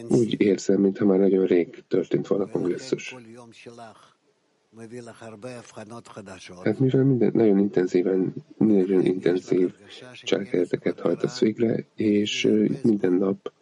Úgy 0.10 0.42
érzem, 0.42 0.82
mintha 0.82 1.06
már 1.06 1.20
nagyon 1.20 1.46
rég 1.46 1.84
történt 1.88 2.28
volna 2.28 2.44
a 2.44 2.50
kongresszus. 2.50 3.16
Hát 6.65 6.79
mivel 6.79 7.05
minden 7.05 7.31
nagyon 7.35 7.59
intenzíven, 7.59 8.35
nagyon 8.59 9.05
intenzív 9.05 9.75
cselekedeteket 10.23 11.01
hajtasz 11.01 11.41
végre, 11.41 11.87
és 11.95 12.49
minden 12.83 13.13
nap 13.13 13.53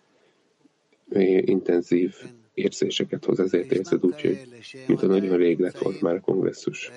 intenzív 1.40 2.14
érzéseket 2.54 3.24
hoz, 3.24 3.40
ezért 3.40 3.72
érzed 3.72 4.04
úgy, 4.04 4.20
hogy 4.20 4.48
mint 4.86 5.02
a 5.02 5.06
nagyon 5.06 5.36
rég 5.36 5.58
lett 5.58 5.78
volt 5.78 6.00
már 6.00 6.14
a 6.14 6.20
kongresszus. 6.20 6.90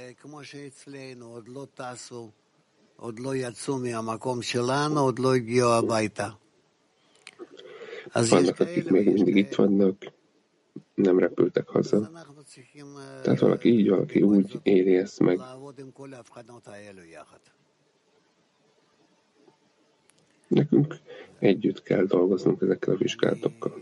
Vannak, 8.29 8.59
akik 8.59 8.89
még 8.89 9.13
mindig 9.13 9.35
itt 9.35 9.55
vannak, 9.55 10.11
nem 10.93 11.19
repültek 11.19 11.67
haza. 11.67 12.11
Tehát 13.23 13.39
valaki 13.39 13.69
így, 13.69 13.89
valaki 13.89 14.21
úgy 14.21 14.59
éli 14.63 14.95
ezt 14.95 15.19
meg. 15.19 15.39
Nekünk 20.47 20.95
együtt 21.39 21.81
kell 21.83 22.05
dolgoznunk 22.05 22.61
ezekkel 22.61 22.93
a 22.93 22.97
vizsgálatokkal. 22.97 23.81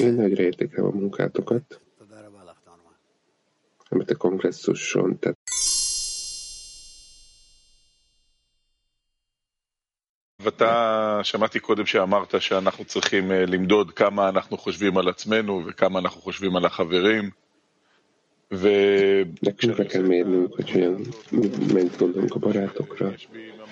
Én 0.00 0.14
nagyra 0.14 0.42
értékelem 0.42 0.86
a 0.86 0.94
munkátokat, 0.94 1.80
amit 3.88 4.10
a 4.10 4.16
kongresszuson 4.16 5.18
ואתה, 10.44 11.20
שמעתי 11.22 11.60
קודם 11.60 11.86
שאמרת 11.86 12.34
שאנחנו 12.42 12.84
צריכים 12.84 13.30
למדוד 13.30 13.90
כמה 13.90 14.28
אנחנו 14.28 14.58
חושבים 14.58 14.98
על 14.98 15.08
עצמנו 15.08 15.62
וכמה 15.66 15.98
אנחנו 15.98 16.20
חושבים 16.20 16.56
על 16.56 16.64
החברים, 16.64 17.30
Nekünk 19.40 19.76
be 19.76 19.84
kell 19.86 20.02
mérnünk, 20.02 20.54
hogy 20.54 20.72
olyan, 20.76 21.02
mennyit 21.72 21.96
gondolunk 21.98 22.34
a 22.34 22.38
barátokra 22.38 23.12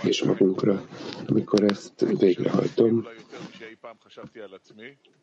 és 0.02 0.22
magunkra. 0.22 0.84
Amikor 1.26 1.64
ezt 1.64 2.04
végrehajtom, 2.18 3.06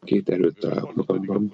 két 0.03 0.29
erőt 0.29 0.59
találok 0.59 0.95
magamban. 0.95 1.51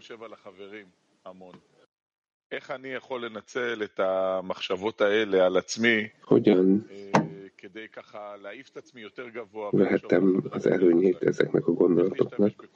Hogyan 6.21 6.87
vehettem 9.71 10.43
az 10.49 10.65
előnyét 10.65 11.21
ezeknek 11.21 11.67
a 11.67 11.71
gondolatoknak, 11.71 12.69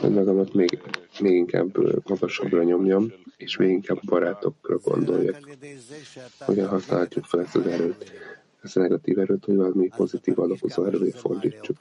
hogy 0.00 0.10
magamat 0.10 0.54
még, 0.54 0.82
még 1.20 1.32
inkább 1.32 1.76
magasabbra 2.08 2.62
nyomjam, 2.62 3.12
és 3.36 3.56
még 3.56 3.70
inkább 3.70 4.00
barátokra 4.06 4.78
gondoljak. 4.78 5.48
Hogyan 6.38 6.68
használhatjuk 6.68 7.24
fel 7.24 7.40
ezt 7.40 7.56
az 7.56 7.66
erőt, 7.66 8.12
ezt 8.62 8.76
a 8.76 8.80
negatív 8.80 9.18
erőt, 9.18 9.44
hogy 9.44 9.56
valami 9.56 9.88
pozitív 9.96 10.38
alakozó 10.38 10.84
erővé 10.84 11.10
fordítsuk. 11.10 11.76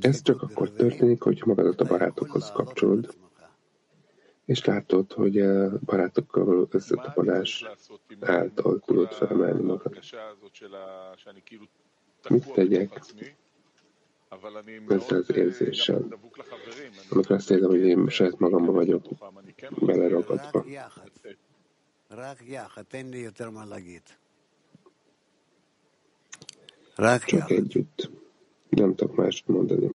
Ez 0.00 0.22
csak 0.22 0.42
akkor 0.42 0.70
történik, 0.70 1.22
hogy 1.22 1.42
magadat 1.44 1.80
a 1.80 1.84
barátokhoz 1.84 2.50
kapcsolod, 2.50 3.16
és 4.48 4.64
látod, 4.64 5.12
hogy 5.12 5.38
a 5.40 5.78
barátokkal 5.78 6.44
való 6.44 6.66
összetapadás 6.70 7.64
által 8.20 8.78
tudod 8.86 9.12
felemelni 9.12 9.62
magad. 9.62 9.98
Mit 12.28 12.52
tegyek 12.52 13.00
ezzel 14.88 15.18
az 15.18 15.36
érzéssel? 15.36 16.06
Amikor 17.10 17.36
azt 17.36 17.50
érzem, 17.50 17.68
hogy 17.68 17.80
én 17.80 18.08
saját 18.08 18.38
magamban 18.38 18.74
vagyok 18.74 19.04
beleragadva. 19.80 20.64
Csak 27.26 27.50
együtt. 27.50 28.10
Nem 28.68 28.94
tudok 28.94 29.16
mást 29.16 29.48
mondani. 29.48 29.90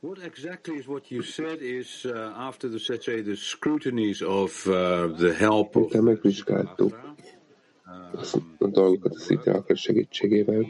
What 0.00 0.18
exactly 0.18 0.74
is 0.80 0.86
what 0.86 1.10
you 1.10 1.22
said 1.22 1.58
is 1.62 2.04
uh, 2.04 2.34
after 2.48 2.68
the, 2.68 2.80
let's 2.88 3.06
say, 3.06 3.20
the 3.22 3.36
scrutinies 3.36 4.20
of 4.20 4.66
uh, 4.66 5.06
the 5.24 5.32
help 5.32 5.76
of 5.76 5.92
megvizsgáltuk 5.92 7.14
a 8.58 8.66
dolgokat 8.66 9.14
a 9.14 9.18
sziteakar 9.18 9.76
segítségével. 9.76 10.66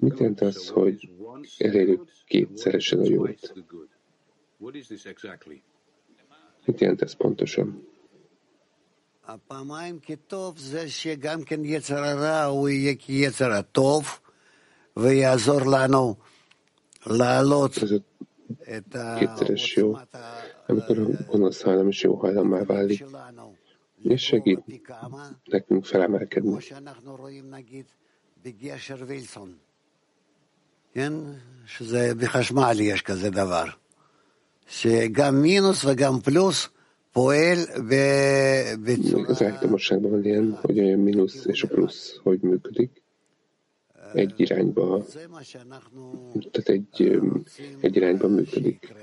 Mit 0.00 0.18
jelent 0.18 0.40
az, 0.40 0.68
hogy 0.68 1.10
elérjük 1.58 2.02
kétszeresen 2.26 2.98
a 3.00 3.04
jót? 3.04 3.52
Mit 6.64 6.80
jelent 6.80 7.02
ez 7.02 7.12
pontosan? 7.12 7.92
הפעמיים 9.26 9.98
כטוב 10.02 10.58
זה 10.58 10.90
שגם 10.90 11.42
כן 11.42 11.64
יצר 11.64 12.04
הרע 12.04 12.44
הוא 12.44 12.68
יהיה 12.68 12.94
כיצר 12.94 13.52
הטוב 13.52 14.20
ויעזור 14.96 15.60
לנו 15.60 16.14
לעלות 17.06 17.74
את 18.76 18.96
kétszeres 19.18 19.76
jó, 19.76 19.96
amikor 20.66 20.98
a 20.98 21.24
gonosz 21.26 21.62
hajlam 21.62 21.88
is 21.88 22.02
jó 22.02 22.14
hajlammá 22.14 22.64
válik, 22.64 23.04
és 24.02 24.22
segít 24.22 24.60
nekünk 25.44 25.84
felemelkedni. 25.84 26.56
כן, 30.94 31.12
שזה 31.66 32.14
בחשמל 32.14 32.76
יש 32.80 33.02
כזה 33.02 33.30
דבר, 33.30 33.64
שגם 34.66 35.42
מינוס 35.42 35.84
וגם 35.84 36.20
פלוס 36.20 36.68
az 39.26 39.42
elektromosságban 39.42 40.10
van 40.10 40.24
ilyen, 40.24 40.58
hogy 40.60 40.78
a 40.78 40.96
mínusz 40.96 41.44
és 41.44 41.62
a 41.62 41.68
plusz 41.68 42.18
hogy 42.22 42.40
működik. 42.40 42.97
Egy 44.13 44.33
irányba, 44.39 45.05
tehát 46.51 46.69
egy, 46.69 47.19
egy 47.81 47.95
irányba 47.95 48.27
működik. 48.27 48.93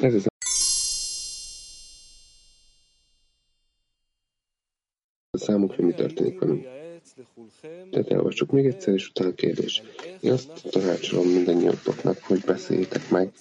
Ez 0.00 0.14
az 0.14 0.26
a 5.30 5.38
számunkra 5.38 5.84
mi 5.84 5.92
történik 5.92 6.38
velünk. 6.38 6.66
Tehát 7.90 8.10
elolvassuk 8.10 8.50
még 8.50 8.66
egyszer, 8.66 8.94
és 8.94 9.08
utána 9.08 9.34
kérdés. 9.34 9.82
Én 10.20 10.32
azt 10.32 10.70
tanácsolom 10.70 11.26
mindannyiatoknak, 11.26 12.18
hogy 12.22 12.40
beszéljétek 12.46 13.10
meg, 13.10 13.32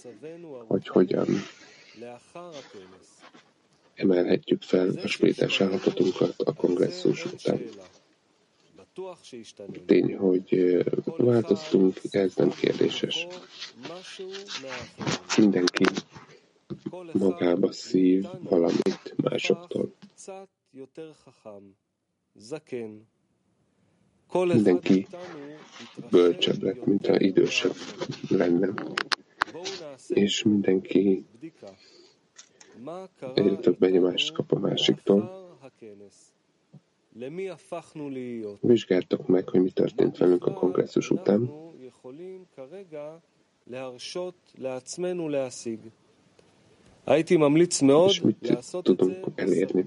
hogy 0.68 0.88
hogyan 0.88 1.28
emelhetjük 4.00 4.62
fel 4.62 4.90
a 5.04 5.08
spirituális 5.08 5.62
állapotunkat 5.62 6.34
a 6.38 6.54
kongresszus 6.54 7.26
után. 7.26 7.62
Tény, 9.86 10.16
hogy 10.16 10.78
változtunk, 11.18 12.00
ez 12.10 12.36
nem 12.36 12.50
kérdéses. 12.50 13.28
Mindenki 15.38 15.84
magába 17.12 17.72
szív 17.72 18.26
valamit 18.40 19.14
másoktól. 19.16 19.94
Mindenki 24.34 25.08
bölcsebb 26.10 26.64
lett, 26.64 26.86
mint 26.86 27.08
a 27.08 27.20
idősebb 27.20 27.76
lenne. 28.30 28.74
És 30.08 30.44
mindenki 30.44 31.26
egyre 33.34 33.56
több 33.56 33.78
benyomást 33.78 34.34
kap 34.34 34.52
a 34.52 34.60
másiktól. 34.60 35.48
Vizsgáltak 38.62 39.28
meg, 39.28 39.50
hogy 39.50 39.62
mi 39.62 39.72
történt 39.72 40.18
velünk 40.18 40.46
a 40.46 40.54
kongresszus 40.54 41.10
után. 41.10 41.52
És 48.08 48.22
mit 48.22 48.58
tudunk 48.82 49.26
elérni. 49.36 49.86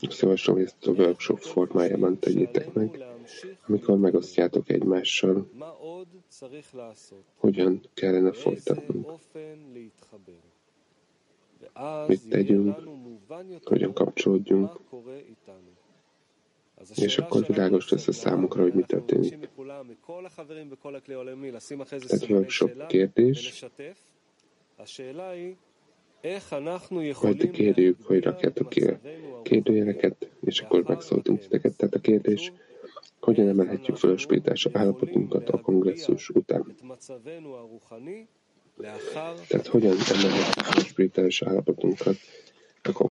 Azt 0.00 0.20
javaslom, 0.20 0.56
hogy 0.56 0.64
ezt 0.64 0.86
a 0.86 0.90
workshop 0.90 1.38
formájában 1.38 2.18
tegyétek 2.18 2.72
meg, 2.72 3.04
amikor 3.66 3.98
megosztjátok 3.98 4.70
egymással, 4.70 5.50
hogyan 7.36 7.80
kellene 7.94 8.32
folytatnunk. 8.32 9.10
Mit 12.06 12.28
tegyünk, 12.28 12.76
hogyan 13.64 13.92
kapcsolódjunk, 13.92 14.80
és 16.94 17.18
akkor 17.18 17.46
világos 17.46 17.88
lesz 17.88 18.08
a 18.08 18.12
számukra, 18.12 18.62
hogy 18.62 18.72
mi 18.72 18.82
történik. 18.82 19.48
Tehát 22.06 22.28
workshop 22.28 22.86
kérdés, 22.86 23.64
majd 27.22 27.50
kérjük, 27.50 28.02
hogy 28.02 28.22
rakjátok 28.22 28.68
ki 28.68 28.84
a 28.84 29.00
kérdőjeleket, 29.42 30.30
és 30.44 30.60
akkor 30.60 30.82
megszóltunk 30.82 31.40
titeket. 31.40 31.76
Tehát 31.76 31.94
a 31.94 32.00
kérdés, 32.00 32.52
hogyan 33.24 33.48
emelhetjük 33.48 33.96
fel 33.96 34.10
a 34.10 34.16
spirituális 34.16 34.66
állapotunkat 34.72 35.48
a 35.48 35.60
kongresszus 35.60 36.28
után? 36.28 36.76
Tehát 39.48 39.66
hogyan 39.66 39.92
emelhetjük 39.92 40.64
fel 40.64 40.80
a 40.80 40.84
spirituális 40.84 41.42
állapotunkat 41.42 42.16
a 42.82 43.06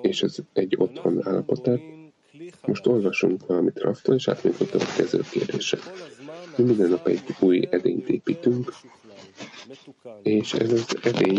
és 0.00 0.22
ez 0.22 0.36
egy 0.52 0.74
otthon 0.78 1.26
állapotát. 1.26 1.80
Most 2.66 2.86
olvasunk 2.86 3.46
valamit 3.46 3.78
Raftól, 3.78 4.14
és 4.14 4.28
átmegyünk 4.28 4.60
a 4.60 4.66
következő 4.66 5.20
kérdésre. 5.30 5.78
Mi 6.58 6.64
minden 6.64 6.90
nap 6.90 7.06
egy 7.06 7.22
új 7.40 7.68
edényt 7.70 8.08
építünk, 8.08 8.72
és 10.22 10.52
ez 10.52 10.72
az 10.72 10.98
edény 11.02 11.38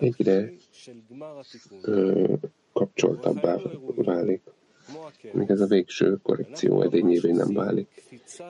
egyre 0.00 0.52
ö, 1.82 2.34
kapcsoltabbá 2.72 3.56
válik, 3.96 4.42
még 5.32 5.50
ez 5.50 5.60
a 5.60 5.66
végső 5.66 6.18
korrekció 6.22 6.82
edényévé 6.82 7.30
nem 7.30 7.52
válik. 7.52 7.88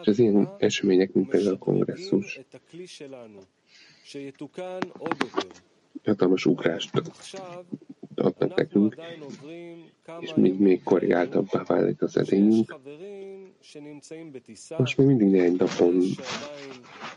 És 0.03 0.07
az 0.07 0.19
ilyen 0.19 0.55
események, 0.59 1.13
mint 1.13 1.29
például 1.29 1.55
a 1.55 1.59
kongresszus, 1.59 2.41
hatalmas 6.05 6.47
ugrást 6.47 6.91
adnak 8.19 8.57
nekünk, 8.57 8.97
és 10.20 10.35
még, 10.35 10.59
még 10.59 10.82
korrigáltabbá 10.82 11.62
válik 11.66 12.03
az 12.03 12.16
edényünk, 12.16 12.77
Most 14.77 14.97
még 14.97 15.07
mindig 15.07 15.28
néhány 15.28 15.57
napon 15.59 16.03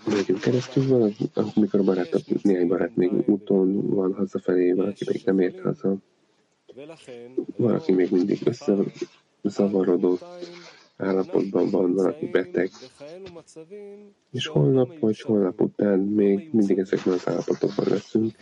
megyünk 0.06 0.40
keresztül, 0.40 1.14
amikor 1.34 1.80
a 1.80 1.84
barát, 1.84 2.41
néhány 2.41 2.68
barát 2.68 2.95
még 2.95 3.11
úton 3.26 3.90
van 3.90 4.14
hazafelé, 4.14 4.72
valaki 4.72 5.03
még 5.11 5.22
nem 5.26 5.40
ért 5.40 5.61
haza, 5.61 5.95
valaki 7.56 7.91
még 7.91 8.11
mindig 8.11 8.40
összezavarodott, 9.41 10.26
állapotban 11.02 11.69
van, 11.69 11.94
valaki 11.94 12.26
beteg, 12.26 12.69
és 14.32 14.48
holnap 14.48 14.99
vagy 14.99 15.22
holnap 15.22 15.61
után 15.61 15.99
még 15.99 16.49
mindig 16.52 16.78
ezekben 16.78 17.14
az 17.14 17.28
állapotokban 17.28 17.86
leszünk. 17.88 18.36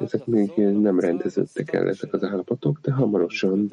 Ezek 0.00 0.26
még 0.26 0.50
nem 0.56 1.00
rendeződtek 1.00 1.72
el 1.72 1.88
ezek 1.88 2.12
az 2.12 2.22
állapotok, 2.22 2.78
de 2.82 2.92
hamarosan 2.92 3.72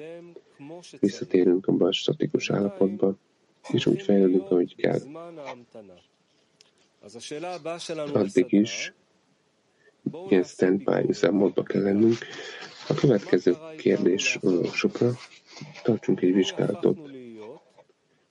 visszatérünk 0.99 1.67
abba 1.67 1.87
a 1.87 1.91
statikus 1.91 2.49
állapotba, 2.49 3.15
és 3.71 3.85
úgy 3.85 4.01
fejlődünk, 4.01 4.51
ahogy 4.51 4.75
kell. 4.75 4.99
Addig 8.13 8.45
is 8.51 8.93
ilyen 10.29 10.43
standby 10.43 11.03
üzemmódba 11.07 11.63
kell 11.63 11.81
lennünk. 11.81 12.17
A 12.87 12.93
következő 12.93 13.55
kérdés 13.77 14.39
sokra 14.73 15.11
tartsunk 15.83 16.21
egy 16.21 16.33
vizsgálatot. 16.33 17.16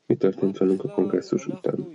Mi 0.06 0.16
történt 0.16 0.58
velünk 0.58 0.84
a 0.84 0.88
kongresszus 0.88 1.46
után? 1.46 1.86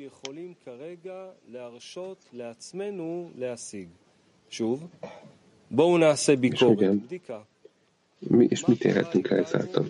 És 6.53 6.59
hogyan? 6.59 7.07
Mi, 8.19 8.45
és 8.49 8.65
mit 8.65 8.83
érhetünk 8.83 9.29
el 9.29 9.37
ezáltal? 9.37 9.85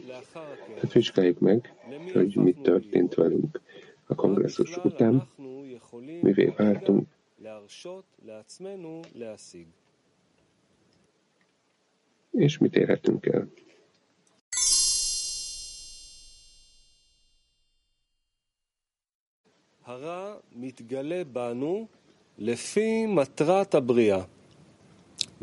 Hát 0.81 0.91
vizsgáljuk 0.91 1.39
meg, 1.39 1.73
hogy 2.14 2.35
mi 2.35 2.53
történt 2.53 3.14
velünk 3.14 3.61
a 4.06 4.15
kongresszus 4.15 4.77
után, 4.77 5.27
mivé 6.22 6.53
vártunk, 6.57 7.07
és 12.31 12.57
mit 12.57 12.76
érhetünk 12.76 13.26
el. 13.26 13.48
hara 19.91 20.41
mitgale 20.55 21.23
banu 21.23 21.88
lefi 22.38 23.05
matrat 23.05 23.73
abria. 23.73 24.27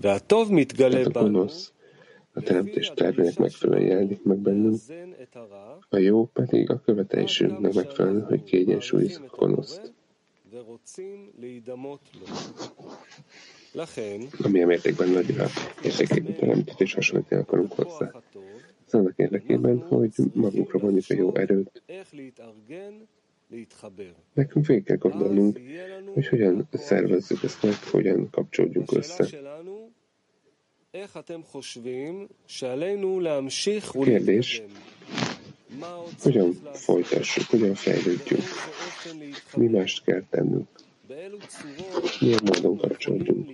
Ve'atov 0.02 0.48
mitgale. 0.48 1.04
A 2.32 2.40
teremtés 2.40 2.92
tervének 2.94 3.38
megfelelően 3.38 3.86
jelenik 3.88 4.22
meg 4.22 4.38
bennünk, 4.38 4.80
a 5.88 5.96
jó 5.96 6.26
pedig 6.26 6.70
a 6.70 6.80
követelésünknek 6.80 7.72
megfelelő, 7.74 8.20
hogy 8.20 8.42
kiegyensúlyozzuk 8.44 9.32
a 9.32 9.36
gonoszt. 9.36 9.92
Amilyen 14.44 14.66
mértékben 14.66 15.08
nagyra 15.08 15.46
értékét 15.82 16.36
teremtett 16.36 16.80
és 16.80 16.94
hasonlítni 16.94 17.36
akarunk 17.36 17.72
hozzá. 17.72 18.12
Ez 18.86 18.94
annak 18.94 19.14
érdekében, 19.16 19.78
hogy 19.78 20.12
magunkra 20.34 20.78
vonjuk 20.78 21.04
a 21.08 21.14
jó 21.14 21.34
erőt, 21.34 21.82
Nekünk 24.34 24.66
végig 24.66 24.84
kell 24.84 24.96
gondolnunk, 24.96 25.58
hogy 26.14 26.28
hogyan 26.28 26.68
szervezzük 26.72 27.42
ezt 27.42 27.62
meg, 27.62 27.74
hogyan 27.90 28.30
kapcsolódjunk 28.30 28.92
össze. 28.92 29.26
Kérdés, 34.02 34.62
hogyan 36.22 36.52
folytassuk, 36.72 37.44
hogyan 37.46 37.74
fejlődjünk, 37.74 38.42
mi 39.56 39.66
mást 39.66 40.04
kell 40.04 40.22
tennünk, 40.30 40.68
milyen 42.20 42.40
módon 42.44 42.76
kapcsolódjunk, 42.76 43.50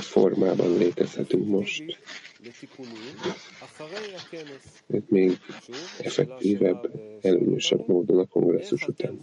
formában 0.00 0.76
létezhetünk 0.78 1.46
most, 1.46 1.98
mert 4.86 5.10
még 5.10 5.38
effektívebb, 5.98 6.90
előnyösebb 7.22 7.88
módon 7.88 8.18
a 8.18 8.26
kongresszus 8.26 8.86
után. 8.86 9.18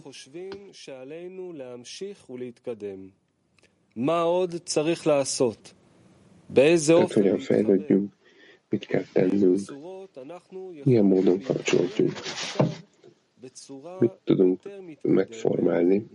Tehát 6.94 7.12
hogyan 7.12 7.38
fejlődjünk, 7.38 8.12
mit 8.68 8.86
kell 8.86 9.04
tennünk, 9.12 9.60
milyen 10.84 11.04
módon 11.04 11.40
kapcsolódjunk, 11.42 12.12
mit 13.98 14.12
tudunk 14.24 14.60
megformálni, 15.02 16.06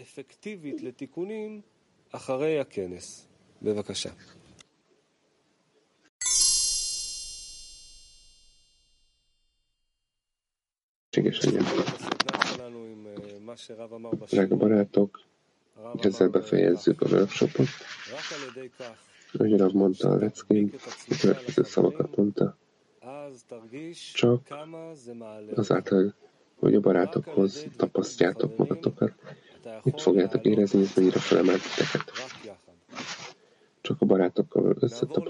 אפקטיבית 0.00 0.82
לתיקונים 0.82 1.60
אחרי 2.10 2.60
הכנס. 2.60 3.26
בבקשה. 3.64 4.10
Drága 14.30 14.56
barátok, 14.56 15.20
ezzel 16.00 16.28
befejezzük 16.28 17.00
a 17.02 17.06
workshopot. 17.08 17.68
Ahogy 19.32 19.56
Rav 19.56 19.72
mondta 19.72 20.08
a 20.10 20.16
leckén, 20.16 20.72
a 21.08 21.14
következő 21.20 21.62
szavakat 21.62 22.16
mondta. 22.16 22.56
Csak 24.14 24.40
azáltal, 25.54 26.14
hogy 26.54 26.74
a 26.74 26.80
barátokhoz 26.80 27.66
tapasztjátok 27.76 28.56
magatokat, 28.56 29.12
itt 29.83 29.99
fogjátok 29.99 30.45
érezni, 30.45 30.79
hogy 30.79 30.91
mennyire 30.95 31.19
felemelt 31.19 31.61
titeket. 31.61 32.11
Csak 33.81 34.01
a 34.01 34.05
barátokkal 34.05 34.75
összetapasztaljátok, 34.79 35.27